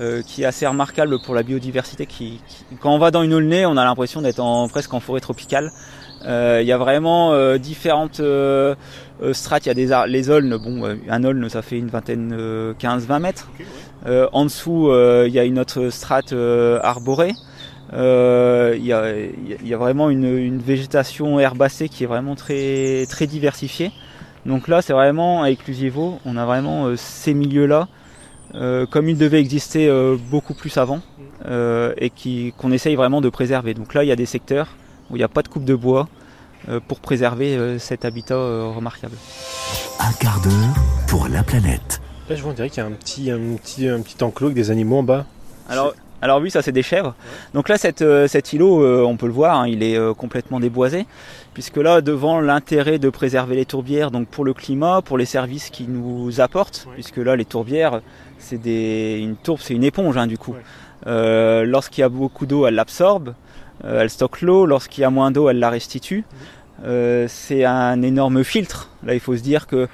euh, 0.00 0.22
qui 0.22 0.42
est 0.42 0.44
assez 0.44 0.66
remarquable 0.66 1.18
pour 1.22 1.34
la 1.34 1.44
biodiversité. 1.44 2.04
Qui, 2.04 2.40
quand 2.80 2.92
on 2.92 2.98
va 2.98 3.12
dans 3.12 3.22
une 3.22 3.32
aulnay, 3.32 3.64
on 3.64 3.76
a 3.76 3.84
l'impression 3.84 4.20
d'être 4.20 4.40
en, 4.40 4.68
presque 4.68 4.92
en 4.92 5.00
forêt 5.00 5.20
tropicale. 5.20 5.70
Euh, 6.26 6.58
il 6.60 6.66
y 6.66 6.72
a 6.72 6.78
vraiment 6.78 7.56
différentes 7.58 8.20
strates. 9.32 9.66
Il 9.66 9.68
y 9.68 9.70
a 9.70 9.74
des 9.74 10.02
les 10.08 10.28
aulnes. 10.30 10.56
Bon, 10.56 10.98
un 11.08 11.24
aulne, 11.24 11.48
ça 11.48 11.62
fait 11.62 11.78
une 11.78 11.88
vingtaine, 11.88 12.74
15-20 12.80 13.20
mètres. 13.20 13.48
en 14.32 14.44
dessous, 14.44 14.90
il 15.26 15.32
y 15.32 15.38
a 15.38 15.44
une 15.44 15.60
autre 15.60 15.90
strate 15.90 16.34
arborée. 16.82 17.32
Euh, 17.92 18.74
il 18.76 18.84
y, 18.84 18.92
a, 18.92 19.76
vraiment 19.76 20.10
une, 20.10 20.58
végétation 20.58 21.38
herbacée 21.38 21.88
qui 21.88 22.04
est 22.04 22.06
vraiment 22.06 22.34
très, 22.34 23.06
très 23.08 23.26
diversifiée. 23.26 23.92
Donc 24.44 24.68
là, 24.68 24.82
c'est 24.82 24.92
vraiment 24.92 25.42
avec 25.42 25.66
l'Usivo, 25.66 26.18
on 26.24 26.36
a 26.36 26.44
vraiment 26.44 26.86
euh, 26.86 26.96
ces 26.96 27.34
milieux-là, 27.34 27.88
euh, 28.54 28.86
comme 28.86 29.08
ils 29.08 29.18
devaient 29.18 29.40
exister 29.40 29.90
beaucoup 30.30 30.54
plus 30.54 30.76
avant, 30.78 31.00
et 31.48 32.10
qui, 32.10 32.52
qu'on 32.56 32.72
essaye 32.72 32.96
vraiment 32.96 33.20
de 33.20 33.28
préserver. 33.28 33.74
Donc 33.74 33.94
là, 33.94 34.04
il 34.04 34.08
y 34.08 34.12
a 34.12 34.16
des 34.16 34.26
secteurs 34.26 34.68
où 35.10 35.16
il 35.16 35.18
n'y 35.18 35.24
a 35.24 35.28
pas 35.28 35.42
de 35.42 35.48
coupe 35.48 35.64
de 35.64 35.74
bois 35.74 36.08
pour 36.88 36.98
préserver 36.98 37.78
cet 37.78 38.04
habitat 38.04 38.36
remarquable. 38.36 39.14
Un 40.00 40.12
quart 40.14 40.40
d'heure 40.40 40.74
pour 41.06 41.28
la 41.28 41.42
planète. 41.44 42.00
Là, 42.28 42.34
je 42.34 42.42
vois, 42.42 42.50
on 42.50 42.54
dirait 42.54 42.70
qu'il 42.70 42.82
y 42.82 42.86
a 42.86 42.88
un 42.88 42.92
petit, 42.92 43.30
un 43.30 43.56
petit, 43.56 43.88
un 43.88 44.00
petit 44.00 44.22
enclos 44.24 44.46
avec 44.46 44.56
des 44.56 44.72
animaux 44.72 44.98
en 44.98 45.02
bas. 45.04 45.26
Alors, 45.68 45.94
alors 46.22 46.40
oui, 46.40 46.50
ça 46.50 46.62
c'est 46.62 46.72
des 46.72 46.82
chèvres. 46.82 47.14
Donc 47.54 47.68
là, 47.68 47.76
cette, 47.76 48.02
euh, 48.02 48.26
cet 48.26 48.52
îlot, 48.52 48.82
euh, 48.82 49.02
on 49.02 49.16
peut 49.16 49.26
le 49.26 49.32
voir, 49.32 49.60
hein, 49.60 49.68
il 49.68 49.82
est 49.82 49.98
euh, 49.98 50.14
complètement 50.14 50.60
déboisé, 50.60 51.06
puisque 51.54 51.76
là, 51.76 52.00
devant 52.00 52.40
l'intérêt 52.40 52.98
de 52.98 53.10
préserver 53.10 53.56
les 53.56 53.66
tourbières, 53.66 54.10
donc 54.10 54.28
pour 54.28 54.44
le 54.44 54.54
climat, 54.54 55.02
pour 55.02 55.18
les 55.18 55.26
services 55.26 55.70
qu'ils 55.70 55.92
nous 55.92 56.40
apportent, 56.40 56.88
puisque 56.94 57.18
là, 57.18 57.36
les 57.36 57.44
tourbières, 57.44 58.00
c'est 58.38 58.60
des, 58.60 59.18
une 59.20 59.36
tourbe, 59.36 59.60
c'est 59.62 59.74
une 59.74 59.84
éponge 59.84 60.16
hein, 60.16 60.26
du 60.26 60.38
coup. 60.38 60.54
Lorsqu'il 61.04 62.00
y 62.00 62.04
a 62.04 62.08
beaucoup 62.08 62.46
d'eau, 62.46 62.66
elle 62.66 62.74
l'absorbe, 62.74 63.34
elle 63.84 64.10
stocke 64.10 64.40
l'eau. 64.40 64.66
Lorsqu'il 64.66 65.02
y 65.02 65.04
a 65.04 65.10
moins 65.10 65.30
d'eau, 65.30 65.48
elle 65.48 65.60
la 65.60 65.70
restitue. 65.70 66.24
c'est 66.82 67.64
un 67.64 68.02
énorme 68.02 68.42
filtre. 68.42 68.90
Là, 69.04 69.14
il 69.14 69.20
faut 69.20 69.36
se 69.36 69.42
dire 69.42 69.68
que 69.68 69.86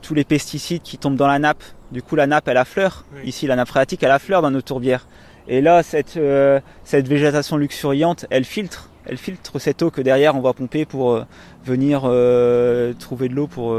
tous 0.00 0.14
les 0.14 0.24
pesticides 0.24 0.82
qui 0.82 0.96
tombent 0.96 1.16
dans 1.16 1.26
la 1.26 1.38
nappe, 1.38 1.62
du 1.92 2.02
coup, 2.02 2.16
la 2.16 2.26
nappe, 2.26 2.48
elle 2.48 2.56
a 2.56 2.64
fleur. 2.64 3.04
Ici, 3.24 3.46
la 3.46 3.56
nappe 3.56 3.68
phréatique, 3.68 4.02
elle 4.02 4.10
a 4.10 4.18
fleur 4.18 4.40
dans 4.40 4.50
nos 4.50 4.62
tourbières. 4.62 5.06
Et 5.48 5.62
là, 5.62 5.82
cette, 5.82 6.16
euh, 6.18 6.60
cette 6.84 7.08
végétation 7.08 7.56
luxuriante, 7.56 8.26
elle 8.28 8.44
filtre, 8.44 8.90
elle 9.06 9.16
filtre 9.16 9.58
cette 9.58 9.82
eau 9.82 9.90
que 9.90 10.02
derrière 10.02 10.36
on 10.36 10.40
va 10.40 10.52
pomper 10.52 10.84
pour 10.84 11.12
euh, 11.12 11.24
venir 11.64 12.02
euh, 12.04 12.92
trouver 12.92 13.30
de 13.30 13.34
l'eau 13.34 13.46
pour, 13.46 13.74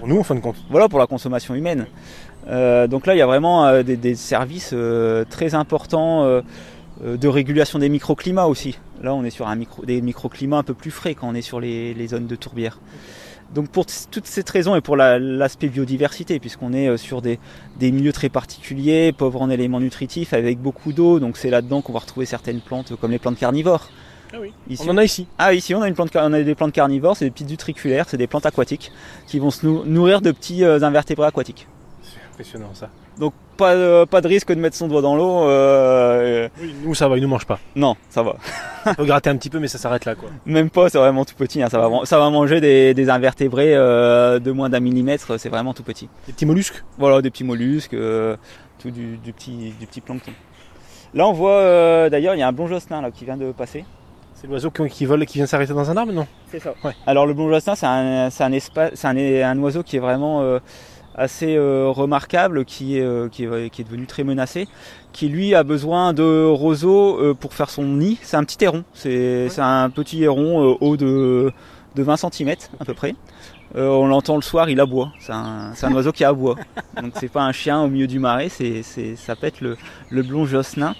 pour 0.00 0.08
nous 0.08 0.18
en 0.18 0.24
fin 0.24 0.34
de 0.34 0.40
compte. 0.40 0.56
Voilà, 0.70 0.88
pour 0.88 0.98
la 0.98 1.06
consommation 1.06 1.54
humaine. 1.54 1.86
donc 2.46 3.06
là, 3.06 3.14
il 3.14 3.18
y 3.18 3.22
a 3.22 3.26
vraiment 3.26 3.82
des, 3.82 3.96
des, 3.96 4.16
services 4.16 4.74
très 5.30 5.54
importants 5.54 6.42
de 7.04 7.28
régulation 7.28 7.78
des 7.78 7.88
microclimats 7.88 8.46
aussi. 8.46 8.78
Là, 9.02 9.14
on 9.14 9.22
est 9.22 9.30
sur 9.30 9.46
un 9.46 9.54
micro, 9.54 9.84
des 9.84 10.00
microclimats 10.00 10.58
un 10.58 10.62
peu 10.64 10.74
plus 10.74 10.90
frais 10.90 11.14
quand 11.14 11.28
on 11.28 11.34
est 11.34 11.42
sur 11.42 11.60
les, 11.60 11.94
les 11.94 12.08
zones 12.08 12.26
de 12.26 12.36
tourbière. 12.36 12.80
Donc 13.54 13.68
pour 13.70 13.86
toutes 13.86 14.26
ces 14.26 14.44
raisons 14.46 14.76
et 14.76 14.80
pour 14.80 14.96
l'aspect 14.96 15.68
biodiversité, 15.68 16.38
puisqu'on 16.38 16.72
est 16.72 16.88
euh, 16.88 16.96
sur 16.96 17.22
des, 17.22 17.38
milieux 17.80 18.12
très 18.12 18.28
particuliers, 18.28 19.12
pauvres 19.12 19.40
en 19.40 19.48
éléments 19.48 19.80
nutritifs, 19.80 20.34
avec 20.34 20.58
beaucoup 20.58 20.92
d'eau, 20.92 21.18
donc 21.18 21.36
c'est 21.36 21.50
là-dedans 21.50 21.80
qu'on 21.80 21.94
va 21.94 22.00
retrouver 22.00 22.26
certaines 22.26 22.60
plantes 22.60 22.94
comme 23.00 23.10
les 23.10 23.18
plantes 23.18 23.38
carnivores. 23.38 23.88
Ah 24.34 24.36
oui. 24.40 24.52
Ici, 24.68 24.82
on 24.86 24.90
en 24.90 24.98
a 24.98 25.04
ici. 25.04 25.26
Ah 25.38 25.54
ici 25.54 25.74
on 25.74 25.80
a 25.80 25.88
une 25.88 25.94
plante, 25.94 26.14
on 26.14 26.32
a 26.34 26.42
des 26.42 26.54
plantes 26.54 26.72
carnivores, 26.72 27.16
c'est 27.16 27.24
des 27.24 27.30
petites 27.30 27.50
utriculaires, 27.50 28.06
c'est 28.08 28.18
des 28.18 28.26
plantes 28.26 28.44
aquatiques 28.44 28.92
qui 29.26 29.38
vont 29.38 29.50
se 29.50 29.66
nourrir 29.66 30.20
de 30.20 30.30
petits 30.30 30.64
euh, 30.64 30.82
invertébrés 30.82 31.26
aquatiques. 31.26 31.66
C'est 32.38 32.42
impressionnant 32.42 32.74
ça. 32.74 32.88
Donc 33.18 33.34
pas, 33.56 33.74
de, 33.74 34.04
pas 34.04 34.20
de 34.20 34.28
risque 34.28 34.52
de 34.52 34.60
mettre 34.60 34.76
son 34.76 34.86
doigt 34.86 35.02
dans 35.02 35.16
l'eau. 35.16 35.48
Euh, 35.48 36.48
oui, 36.60 36.72
nous 36.84 36.94
ça 36.94 37.08
va, 37.08 37.16
il 37.16 37.22
nous 37.22 37.28
mange 37.28 37.46
pas. 37.46 37.58
Non, 37.74 37.96
ça 38.10 38.22
va. 38.22 38.36
On 38.86 38.94
peut 38.94 39.04
gratter 39.06 39.28
un 39.28 39.36
petit 39.36 39.50
peu, 39.50 39.58
mais 39.58 39.66
ça 39.66 39.76
s'arrête 39.78 40.04
là 40.04 40.14
quoi. 40.14 40.28
Même 40.46 40.70
pas, 40.70 40.88
c'est 40.88 40.98
vraiment 40.98 41.24
tout 41.24 41.34
petit. 41.34 41.60
Hein. 41.60 41.68
Ça, 41.68 41.80
va, 41.80 41.88
ça 42.04 42.18
va 42.18 42.30
manger 42.30 42.60
des, 42.60 43.10
invertébrés 43.10 43.74
euh, 43.74 44.38
de 44.38 44.52
moins 44.52 44.68
d'un 44.68 44.78
millimètre, 44.78 45.40
c'est 45.40 45.48
vraiment 45.48 45.74
tout 45.74 45.82
petit. 45.82 46.08
Des 46.28 46.32
petits 46.32 46.46
mollusques? 46.46 46.84
Voilà, 46.96 47.20
des 47.22 47.30
petits 47.30 47.42
mollusques, 47.42 47.94
euh, 47.94 48.36
tout 48.78 48.92
du, 48.92 49.18
petit, 49.32 49.74
du 49.80 49.86
petit 49.86 50.00
plancton. 50.00 50.30
Là 51.14 51.26
on 51.26 51.32
voit 51.32 52.08
d'ailleurs, 52.08 52.36
il 52.36 52.38
y 52.38 52.42
a 52.42 52.48
un 52.48 52.52
blongeostin 52.52 53.02
là 53.02 53.10
qui 53.10 53.24
vient 53.24 53.36
de 53.36 53.50
passer. 53.50 53.84
C'est 54.34 54.46
l'oiseau 54.46 54.70
qui, 54.70 55.04
vole 55.04 55.24
et 55.24 55.26
qui 55.26 55.38
vient 55.38 55.46
s'arrêter 55.46 55.72
dans 55.72 55.90
un 55.90 55.96
arbre, 55.96 56.12
non? 56.12 56.28
C'est 56.46 56.60
ça. 56.60 56.72
Alors 57.08 57.26
le 57.26 57.34
blongeostin, 57.34 57.74
c'est 57.74 57.86
un, 57.86 58.28
un, 58.28 58.52
un, 58.52 59.16
un, 59.16 59.58
oiseau 59.58 59.82
qui 59.82 59.96
est 59.96 60.00
vraiment 60.00 60.60
assez 61.18 61.56
euh, 61.56 61.88
remarquable 61.88 62.64
qui 62.64 62.98
est, 62.98 63.02
euh, 63.02 63.28
qui, 63.28 63.44
est, 63.44 63.70
qui 63.70 63.82
est 63.82 63.84
devenu 63.84 64.06
très 64.06 64.24
menacé, 64.24 64.68
qui 65.12 65.28
lui 65.28 65.54
a 65.54 65.62
besoin 65.64 66.12
de 66.12 66.46
roseaux 66.46 67.20
euh, 67.20 67.34
pour 67.34 67.52
faire 67.54 67.70
son 67.70 67.84
nid. 67.84 68.18
C'est 68.22 68.36
un 68.36 68.44
petit 68.44 68.64
héron, 68.64 68.84
c'est 68.94 69.50
un 69.58 69.90
petit 69.90 70.22
héron 70.22 70.78
haut 70.80 70.96
de, 70.96 71.52
de 71.94 72.02
20 72.02 72.16
cm 72.16 72.54
à 72.80 72.84
peu 72.84 72.94
près. 72.94 73.14
Euh, 73.76 73.88
on 73.88 74.06
l'entend 74.06 74.36
le 74.36 74.42
soir, 74.42 74.70
il 74.70 74.80
aboie. 74.80 75.12
C'est 75.20 75.32
un, 75.32 75.72
un, 75.80 75.92
oiseau 75.92 76.12
qui 76.12 76.24
aboie. 76.24 76.56
Donc 77.02 77.12
c'est 77.16 77.28
pas 77.28 77.42
un 77.42 77.52
chien 77.52 77.80
au 77.82 77.88
milieu 77.88 78.06
du 78.06 78.18
marais, 78.18 78.48
c'est, 78.48 78.82
ça 79.16 79.36
peut 79.36 79.46
être 79.46 79.60
le, 79.60 79.76
le 80.10 80.22
blond 80.22 80.46
josselin. 80.46 80.94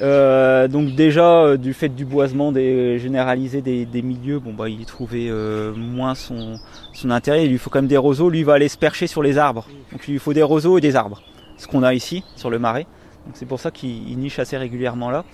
Euh, 0.00 0.68
donc 0.68 0.94
déjà 0.94 1.42
euh, 1.42 1.56
du 1.56 1.74
fait 1.74 1.88
du 1.88 2.04
boisement 2.04 2.52
des, 2.52 2.98
généralisé 2.98 3.60
des, 3.60 3.84
des, 3.84 4.02
milieux, 4.02 4.38
bon 4.38 4.52
bah 4.52 4.68
il 4.68 4.84
trouvait 4.86 5.28
euh, 5.28 5.74
moins 5.74 6.14
son, 6.14 6.58
son 6.92 7.10
intérêt. 7.10 7.44
Il 7.44 7.50
lui 7.50 7.58
faut 7.58 7.70
quand 7.70 7.80
même 7.80 7.88
des 7.88 7.96
roseaux. 7.96 8.30
Lui 8.30 8.40
il 8.40 8.44
va 8.44 8.54
aller 8.54 8.68
se 8.68 8.78
percher 8.78 9.06
sur 9.06 9.22
les 9.22 9.38
arbres. 9.38 9.66
Donc 9.92 10.02
il 10.06 10.12
lui 10.12 10.18
faut 10.18 10.32
des 10.32 10.42
roseaux 10.42 10.78
et 10.78 10.80
des 10.80 10.96
arbres. 10.96 11.22
Ce 11.56 11.66
qu'on 11.66 11.82
a 11.82 11.92
ici 11.92 12.24
sur 12.36 12.50
le 12.50 12.58
marais. 12.58 12.86
Donc 13.26 13.34
c'est 13.34 13.46
pour 13.46 13.60
ça 13.60 13.70
qu'il 13.70 14.18
niche 14.18 14.38
assez 14.38 14.56
régulièrement 14.56 15.10
là. 15.10 15.24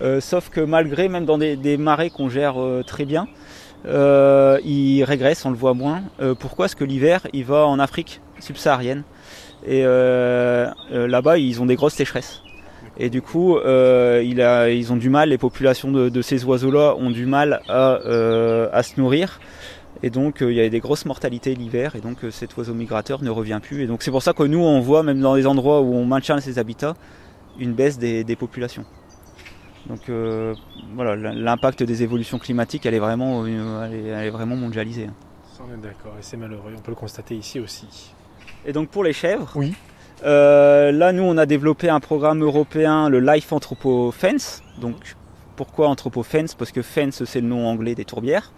Euh, 0.00 0.20
sauf 0.20 0.48
que 0.48 0.60
malgré 0.60 1.08
même 1.08 1.26
dans 1.26 1.36
des, 1.38 1.56
des 1.56 1.76
marais 1.76 2.10
qu'on 2.10 2.28
gère 2.28 2.56
très 2.86 3.04
bien, 3.04 3.28
il 3.84 5.04
régresse, 5.04 5.44
on 5.44 5.50
le 5.50 5.56
voit 5.56 5.74
moins. 5.74 6.02
pourquoi? 6.38 6.64
Parce 6.64 6.74
que 6.74 6.84
l'hiver 6.84 7.26
il 7.32 7.44
va 7.44 7.66
en 7.66 7.78
Afrique 7.78 8.20
subsaharienne 8.38 9.04
et 9.66 9.82
là-bas 9.84 11.38
ils 11.38 11.60
ont 11.60 11.66
des 11.66 11.76
grosses 11.76 11.94
sécheresses. 11.94 12.42
Et 12.98 13.08
du 13.10 13.22
coup, 13.22 13.56
euh, 13.56 14.22
il 14.24 14.40
a, 14.40 14.70
ils 14.70 14.92
ont 14.92 14.96
du 14.96 15.10
mal, 15.10 15.30
les 15.30 15.38
populations 15.38 15.90
de, 15.90 16.22
ces 16.22 16.44
oiseaux-là 16.44 16.94
ont 16.98 17.10
du 17.10 17.26
mal 17.26 17.62
à, 17.68 18.00
euh, 18.04 18.68
à 18.72 18.82
se 18.82 19.00
nourrir. 19.00 19.40
Et 20.02 20.10
donc 20.10 20.40
euh, 20.40 20.50
il 20.50 20.56
y 20.56 20.60
a 20.60 20.68
des 20.68 20.80
grosses 20.80 21.04
mortalités 21.04 21.54
l'hiver 21.54 21.94
et 21.94 22.00
donc 22.00 22.18
cet 22.30 22.56
oiseau 22.56 22.74
migrateur 22.74 23.22
ne 23.22 23.30
revient 23.30 23.58
plus. 23.62 23.82
Et 23.82 23.86
donc 23.86 24.02
c'est 24.02 24.10
pour 24.10 24.22
ça 24.22 24.32
que 24.32 24.42
nous 24.44 24.60
on 24.60 24.80
voit 24.80 25.02
même 25.02 25.20
dans 25.20 25.34
les 25.34 25.46
endroits 25.46 25.80
où 25.82 25.94
on 25.94 26.06
maintient 26.06 26.40
ces 26.40 26.58
habitats 26.58 26.94
une 27.58 27.74
baisse 27.74 27.98
des, 27.98 28.24
des 28.24 28.36
populations. 28.36 28.84
Donc 29.86 30.10
voilà, 30.94 31.16
l'impact 31.16 31.82
des 31.82 32.02
évolutions 32.02 32.38
climatiques 32.38 32.86
elle 32.86 32.94
est 32.94 33.00
vraiment, 33.00 33.44
elle 33.44 33.94
est, 33.94 34.06
elle 34.06 34.26
est 34.26 34.30
vraiment 34.30 34.56
mondialisée. 34.56 35.10
On 35.58 35.74
est 35.74 35.82
d'accord 35.82 36.14
et 36.18 36.22
c'est 36.22 36.36
malheureux, 36.36 36.72
on 36.74 36.80
peut 36.80 36.92
le 36.92 36.96
constater 36.96 37.34
ici 37.34 37.60
aussi. 37.60 38.14
Et 38.64 38.72
donc 38.72 38.88
pour 38.88 39.04
les 39.04 39.12
chèvres, 39.12 39.50
oui. 39.56 39.74
Euh, 40.24 40.92
là, 40.92 41.12
nous, 41.12 41.22
on 41.22 41.36
a 41.38 41.46
développé 41.46 41.88
un 41.88 42.00
programme 42.00 42.42
européen, 42.42 43.08
le 43.08 43.20
Life 43.20 43.52
Anthropo 43.52 44.10
Fence. 44.12 44.62
Donc, 44.80 45.16
pourquoi 45.56 45.88
Anthropo 45.88 46.22
Fence 46.22 46.54
Parce 46.54 46.72
que 46.72 46.82
Fence, 46.82 47.24
c'est 47.24 47.40
le 47.40 47.46
nom 47.46 47.66
anglais 47.66 47.94
des 47.94 48.04
tourbières. 48.04 48.52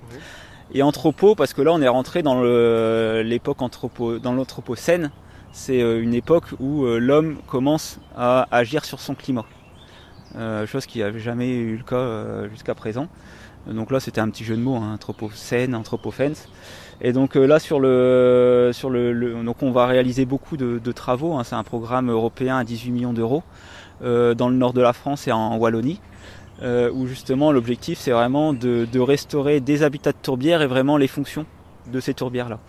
Et 0.75 0.83
Anthropo, 0.83 1.35
parce 1.35 1.53
que 1.53 1.63
là, 1.63 1.73
on 1.73 1.83
est 1.83 1.89
rentré 1.89 2.23
dans 2.23 2.43
l'époque 3.23 3.63
anthropo, 3.63 4.19
dans 4.19 4.33
l'anthropocène. 4.33 5.11
C'est 5.53 5.83
euh, 5.83 6.03
une 6.03 6.15
époque 6.15 6.47
où 6.61 6.85
euh, 6.85 6.99
l'homme 6.99 7.37
commence 7.47 7.99
à 8.17 8.49
agir 8.51 8.87
sur 8.87 9.01
son 9.01 9.15
climat. 9.15 9.45
chose 10.67 10.87
qui 10.87 11.01
n'avait 11.01 11.21
jamais 11.21 11.51
eu 11.51 11.77
le 11.77 11.85
cas 11.85 12.49
jusqu'à 12.49 12.75
présent. 12.75 13.09
Donc 13.67 13.91
là, 13.91 14.01
c'était 14.01 14.21
un 14.21 14.31
petit 14.31 14.45
jeu 14.45 14.57
de 14.57 14.63
mots, 14.63 14.77
hein, 14.77 14.95
anthropocène, 14.95 15.75
anthropofence. 15.75 16.49
Et 17.05 17.13
donc 17.13 17.37
euh, 17.37 17.47
là 17.47 17.59
sur 17.59 17.81
le 17.81 18.71
sur 18.73 18.89
le, 18.89 19.43
donc 19.45 19.63
on 19.63 19.73
va 19.73 19.87
réaliser 19.87 20.25
beaucoup 20.25 20.57
de, 20.57 20.93
travaux. 20.93 21.35
Hein. 21.35 21.43
C'est 21.45 21.57
un 21.57 21.65
programme 21.65 22.11
européen 22.11 22.59
à 22.59 22.65
18 22.65 22.93
millions 22.93 23.13
d'euros 23.13 23.43
euh, 24.05 24.35
dans 24.35 24.49
le 24.49 24.55
nord 24.55 24.73
de 24.73 24.81
la 24.81 24.93
France 24.93 25.27
et 25.27 25.33
en 25.33 25.57
Wallonie. 25.59 26.01
Euh, 26.63 26.91
où 26.93 27.09
justement 27.09 27.51
l'objectif 27.51 27.99
c'est 27.99 28.13
vraiment 28.13 28.53
de, 28.53 28.87
restaurer 29.01 29.59
des 29.59 29.83
habitats 29.83 30.13
de 30.13 30.19
tourbières 30.23 30.63
et 30.63 30.69
vraiment 30.69 30.97
les 30.97 31.09
fonctions 31.09 31.45
de 31.91 31.99
ces 31.99 32.15
tourbières 32.15 32.49
là. 32.49 32.61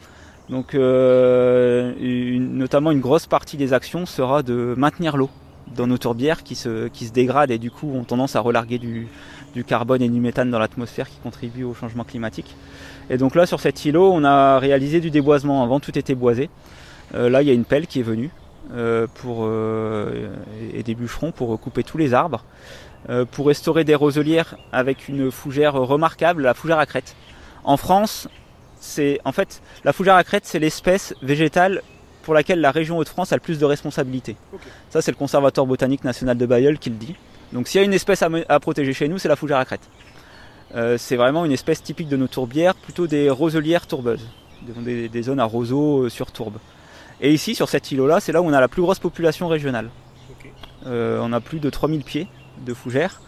Donc 0.50 0.74
notamment 0.74 2.92
une 2.92 3.02
grosse 3.02 3.28
partie 3.28 3.56
des 3.56 3.72
actions 3.72 4.08
sera 4.08 4.42
de 4.42 4.74
maintenir 4.78 5.16
l'eau 5.16 5.30
dans 5.76 5.86
nos 5.86 6.00
tourbières 6.00 6.44
qui 6.44 6.56
se, 6.56 6.88
qui 6.88 7.06
se 7.06 7.14
dégradent 7.14 7.52
et 7.52 7.60
du 7.60 7.70
coup 7.70 7.92
ont 7.94 8.04
tendance 8.04 8.36
à 8.36 8.40
relarguer 8.40 8.80
du, 8.80 9.08
du 9.54 9.64
carbone 9.64 10.02
et 10.02 10.10
du 10.10 10.20
méthane 10.20 10.50
dans 10.50 10.60
l'atmosphère 10.60 11.08
qui 11.08 11.18
contribuent 11.18 11.64
au 11.64 11.74
changement 11.74 12.04
climatique. 12.04 12.56
Et 13.10 13.18
donc 13.18 13.36
là, 13.36 13.46
sur 13.46 13.60
cet 13.60 13.86
îlot, 13.86 14.12
on 14.12 14.24
a 14.24 14.60
réalisé 14.60 15.00
du 15.00 15.12
déboisement. 15.12 15.64
Avant, 15.64 15.80
tout 15.80 15.98
était 15.98 16.16
boisé. 16.16 16.50
Euh, 17.16 17.30
là, 17.30 17.42
il 17.42 17.48
y 17.48 17.52
a 17.52 17.54
une 17.54 17.66
pelle 17.66 17.88
qui 17.88 18.00
est 18.00 18.04
venue 18.04 18.30
euh, 18.74 19.08
pour, 19.16 19.42
euh, 19.42 20.30
et 20.74 20.84
des 20.84 20.96
bûcherons 20.96 21.32
pour 21.32 21.60
couper 21.60 21.84
tous 21.84 21.98
les 21.98 22.14
arbres, 22.14 22.44
pour 23.32 23.48
restaurer 23.48 23.84
des 23.84 23.96
roselières 23.96 24.56
avec 24.72 25.10
une 25.10 25.30
fougère 25.30 25.74
remarquable, 25.74 26.44
la 26.44 26.54
fougère 26.54 26.80
à 26.80 26.86
crête. 26.86 27.18
En 27.66 27.76
France, 27.76 28.30
c'est 28.80 29.20
en 29.26 29.34
fait 29.34 29.62
la 29.84 29.92
fougère 29.92 30.16
à 30.16 30.24
crête, 30.24 30.46
c'est 30.46 30.58
l'espèce 30.60 31.14
végétale 31.22 31.82
pour 32.22 32.34
laquelle 32.34 32.62
la 32.62 32.72
région 32.72 32.98
Hauts-de-France 32.98 33.34
a 33.34 33.36
le 33.36 33.42
plus 33.42 33.60
de 33.60 33.66
responsabilités. 33.66 34.38
Ça, 34.90 35.02
c'est 35.02 35.12
le 35.12 35.18
Conservatoire 35.18 35.68
botanique 35.68 36.06
national 36.06 36.38
de 36.38 36.46
Bayeul 36.46 36.80
qui 36.80 36.92
le 36.92 36.96
dit. 36.96 37.16
Donc 37.52 37.68
s'il 37.68 37.80
y 37.80 37.84
a 37.84 37.86
une 37.86 37.94
espèce 37.94 38.24
à, 38.24 38.60
protéger 38.60 38.94
chez 38.94 39.08
nous, 39.08 39.20
c'est 39.20 39.28
la 39.28 39.36
fougère 39.36 39.58
à 39.58 39.66
crête. 39.66 39.88
Euh, 40.76 40.98
c'est 40.98 41.16
vraiment 41.16 41.46
une 41.46 41.52
espèce 41.52 41.84
typique 41.84 42.08
de 42.08 42.18
nos 42.18 42.28
tourbières, 42.28 42.76
plutôt 42.76 43.08
des 43.08 43.30
roselières 43.30 43.88
tourbeuses, 43.88 44.28
des, 44.62 45.22
zones 45.22 45.40
à 45.40 45.46
roseaux 45.46 46.04
euh, 46.04 46.10
sur 46.10 46.32
tourbe. 46.32 46.58
Et 47.22 47.32
ici, 47.32 47.56
sur 47.56 47.70
cet 47.70 47.92
îlot-là, 47.92 48.20
c'est 48.20 48.32
là 48.32 48.42
où 48.42 48.46
on 48.46 48.54
a 48.54 48.60
la 48.60 48.68
plus 48.68 48.82
grosse 48.82 49.00
population 49.00 49.48
régionale. 49.48 49.90
Euh, 50.88 51.20
on 51.22 51.32
a 51.32 51.40
plus 51.40 51.60
de 51.60 51.70
3000 51.70 52.04
pieds 52.04 52.28
de 52.66 52.74
fougères. 52.74 53.22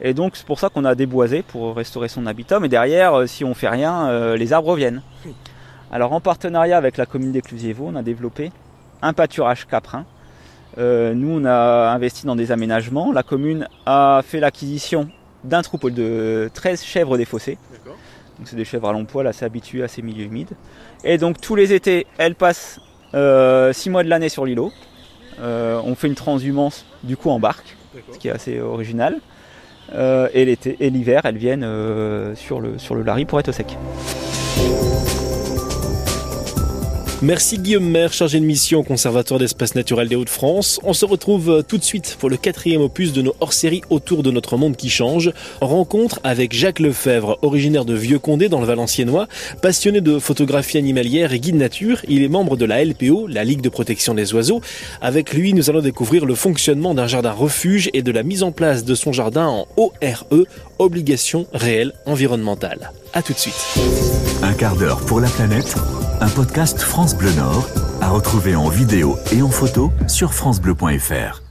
Et 0.00 0.12
donc 0.12 0.36
c'est 0.36 0.46
pour 0.46 0.58
ça 0.58 0.68
qu'on 0.68 0.84
a 0.84 0.94
déboisé 0.94 1.42
pour 1.42 1.76
restaurer 1.76 2.08
son 2.08 2.26
habitat. 2.26 2.60
Mais 2.60 2.68
derrière, 2.68 3.26
si 3.28 3.44
on 3.44 3.54
fait 3.54 3.68
rien, 3.68 4.34
les 4.34 4.52
arbres 4.52 4.68
reviennent. 4.68 5.00
Alors 5.90 6.12
en 6.12 6.20
partenariat 6.20 6.76
avec 6.76 6.98
la 6.98 7.06
commune 7.06 7.32
d'Éclusievo, 7.32 7.86
on 7.88 7.94
a 7.94 8.02
développé 8.02 8.52
un 9.00 9.14
pâturage 9.14 9.66
caprin 9.66 10.04
euh, 10.78 11.14
nous, 11.14 11.40
on 11.40 11.44
a 11.44 11.90
investi 11.92 12.26
dans 12.26 12.36
des 12.36 12.52
aménagements. 12.52 13.12
La 13.12 13.22
commune 13.22 13.68
a 13.86 14.20
fait 14.24 14.40
l'acquisition 14.40 15.08
d'un 15.46 15.62
troupeau 15.62 15.90
de 15.90 16.50
13 16.54 16.82
chèvres 16.82 17.16
des 17.16 17.24
fossés. 17.24 17.58
Donc 18.38 18.48
c'est 18.48 18.56
des 18.56 18.64
chèvres 18.64 18.88
à 18.88 18.92
long 18.92 19.04
poil 19.04 19.26
assez 19.26 19.44
habituées 19.44 19.82
à 19.82 19.88
ces 19.88 20.02
milieux 20.02 20.24
humides. 20.24 20.52
Et 21.04 21.18
donc 21.18 21.40
tous 21.40 21.54
les 21.54 21.72
étés, 21.72 22.06
elles 22.18 22.34
passent 22.34 22.80
6 23.12 23.14
euh, 23.14 23.72
mois 23.88 24.04
de 24.04 24.08
l'année 24.08 24.28
sur 24.28 24.44
l'îlot. 24.44 24.72
Euh, 25.40 25.80
on 25.84 25.94
fait 25.94 26.06
une 26.06 26.14
transhumance 26.14 26.86
du 27.02 27.16
coup 27.16 27.30
en 27.30 27.38
barque, 27.38 27.76
ce 28.12 28.18
qui 28.18 28.28
est 28.28 28.32
assez 28.32 28.60
original. 28.60 29.20
et 29.92 30.44
l'été 30.44 30.76
et 30.80 30.90
l'hiver, 30.90 31.22
elles 31.24 31.38
viennent 31.38 31.66
sur, 32.34 32.60
le, 32.60 32.78
sur 32.78 32.94
le 32.94 33.02
Larry 33.02 33.24
pour 33.24 33.40
être 33.40 33.48
au 33.48 33.52
sec. 33.52 33.76
Merci 37.22 37.56
Guillaume 37.56 37.88
Maire, 37.88 38.12
chargé 38.12 38.38
de 38.40 38.44
mission 38.44 38.80
au 38.80 38.82
Conservatoire 38.82 39.40
d'Espace 39.40 39.74
Naturel 39.74 40.06
des 40.06 40.16
Hauts-de-France. 40.16 40.78
On 40.82 40.92
se 40.92 41.06
retrouve 41.06 41.48
euh, 41.48 41.62
tout 41.62 41.78
de 41.78 41.82
suite 41.82 42.18
pour 42.20 42.28
le 42.28 42.36
quatrième 42.36 42.82
opus 42.82 43.14
de 43.14 43.22
nos 43.22 43.34
hors-séries 43.40 43.80
autour 43.88 44.22
de 44.22 44.30
notre 44.30 44.58
monde 44.58 44.76
qui 44.76 44.90
change. 44.90 45.32
Rencontre 45.62 46.20
avec 46.24 46.52
Jacques 46.52 46.78
Lefebvre, 46.78 47.38
originaire 47.40 47.86
de 47.86 47.94
Vieux-Condé 47.94 48.50
dans 48.50 48.60
le 48.60 48.66
Valenciennois, 48.66 49.28
passionné 49.62 50.02
de 50.02 50.18
photographie 50.18 50.76
animalière 50.76 51.32
et 51.32 51.40
guide 51.40 51.54
nature. 51.54 52.02
Il 52.06 52.22
est 52.22 52.28
membre 52.28 52.58
de 52.58 52.66
la 52.66 52.84
LPO, 52.84 53.28
la 53.28 53.44
Ligue 53.44 53.62
de 53.62 53.70
protection 53.70 54.12
des 54.12 54.34
oiseaux. 54.34 54.60
Avec 55.00 55.32
lui, 55.32 55.54
nous 55.54 55.70
allons 55.70 55.80
découvrir 55.80 56.26
le 56.26 56.34
fonctionnement 56.34 56.92
d'un 56.92 57.06
jardin 57.06 57.32
refuge 57.32 57.88
et 57.94 58.02
de 58.02 58.12
la 58.12 58.24
mise 58.24 58.42
en 58.42 58.52
place 58.52 58.84
de 58.84 58.94
son 58.94 59.12
jardin 59.12 59.46
en 59.46 59.66
ORE, 59.78 60.44
obligation 60.78 61.46
réelle 61.54 61.94
environnementale. 62.04 62.92
A 63.14 63.22
tout 63.22 63.32
de 63.32 63.38
suite. 63.38 63.54
Un 64.42 64.52
quart 64.52 64.76
d'heure 64.76 65.00
pour 65.00 65.20
la 65.20 65.28
planète 65.28 65.76
un 66.20 66.28
podcast 66.28 66.80
France 67.06 67.18
Bleu 67.18 67.32
Nord 67.34 67.68
à 68.00 68.08
retrouver 68.08 68.56
en 68.56 68.68
vidéo 68.68 69.16
et 69.30 69.40
en 69.40 69.48
photo 69.48 69.92
sur 70.08 70.34
francebleu.fr. 70.34 71.45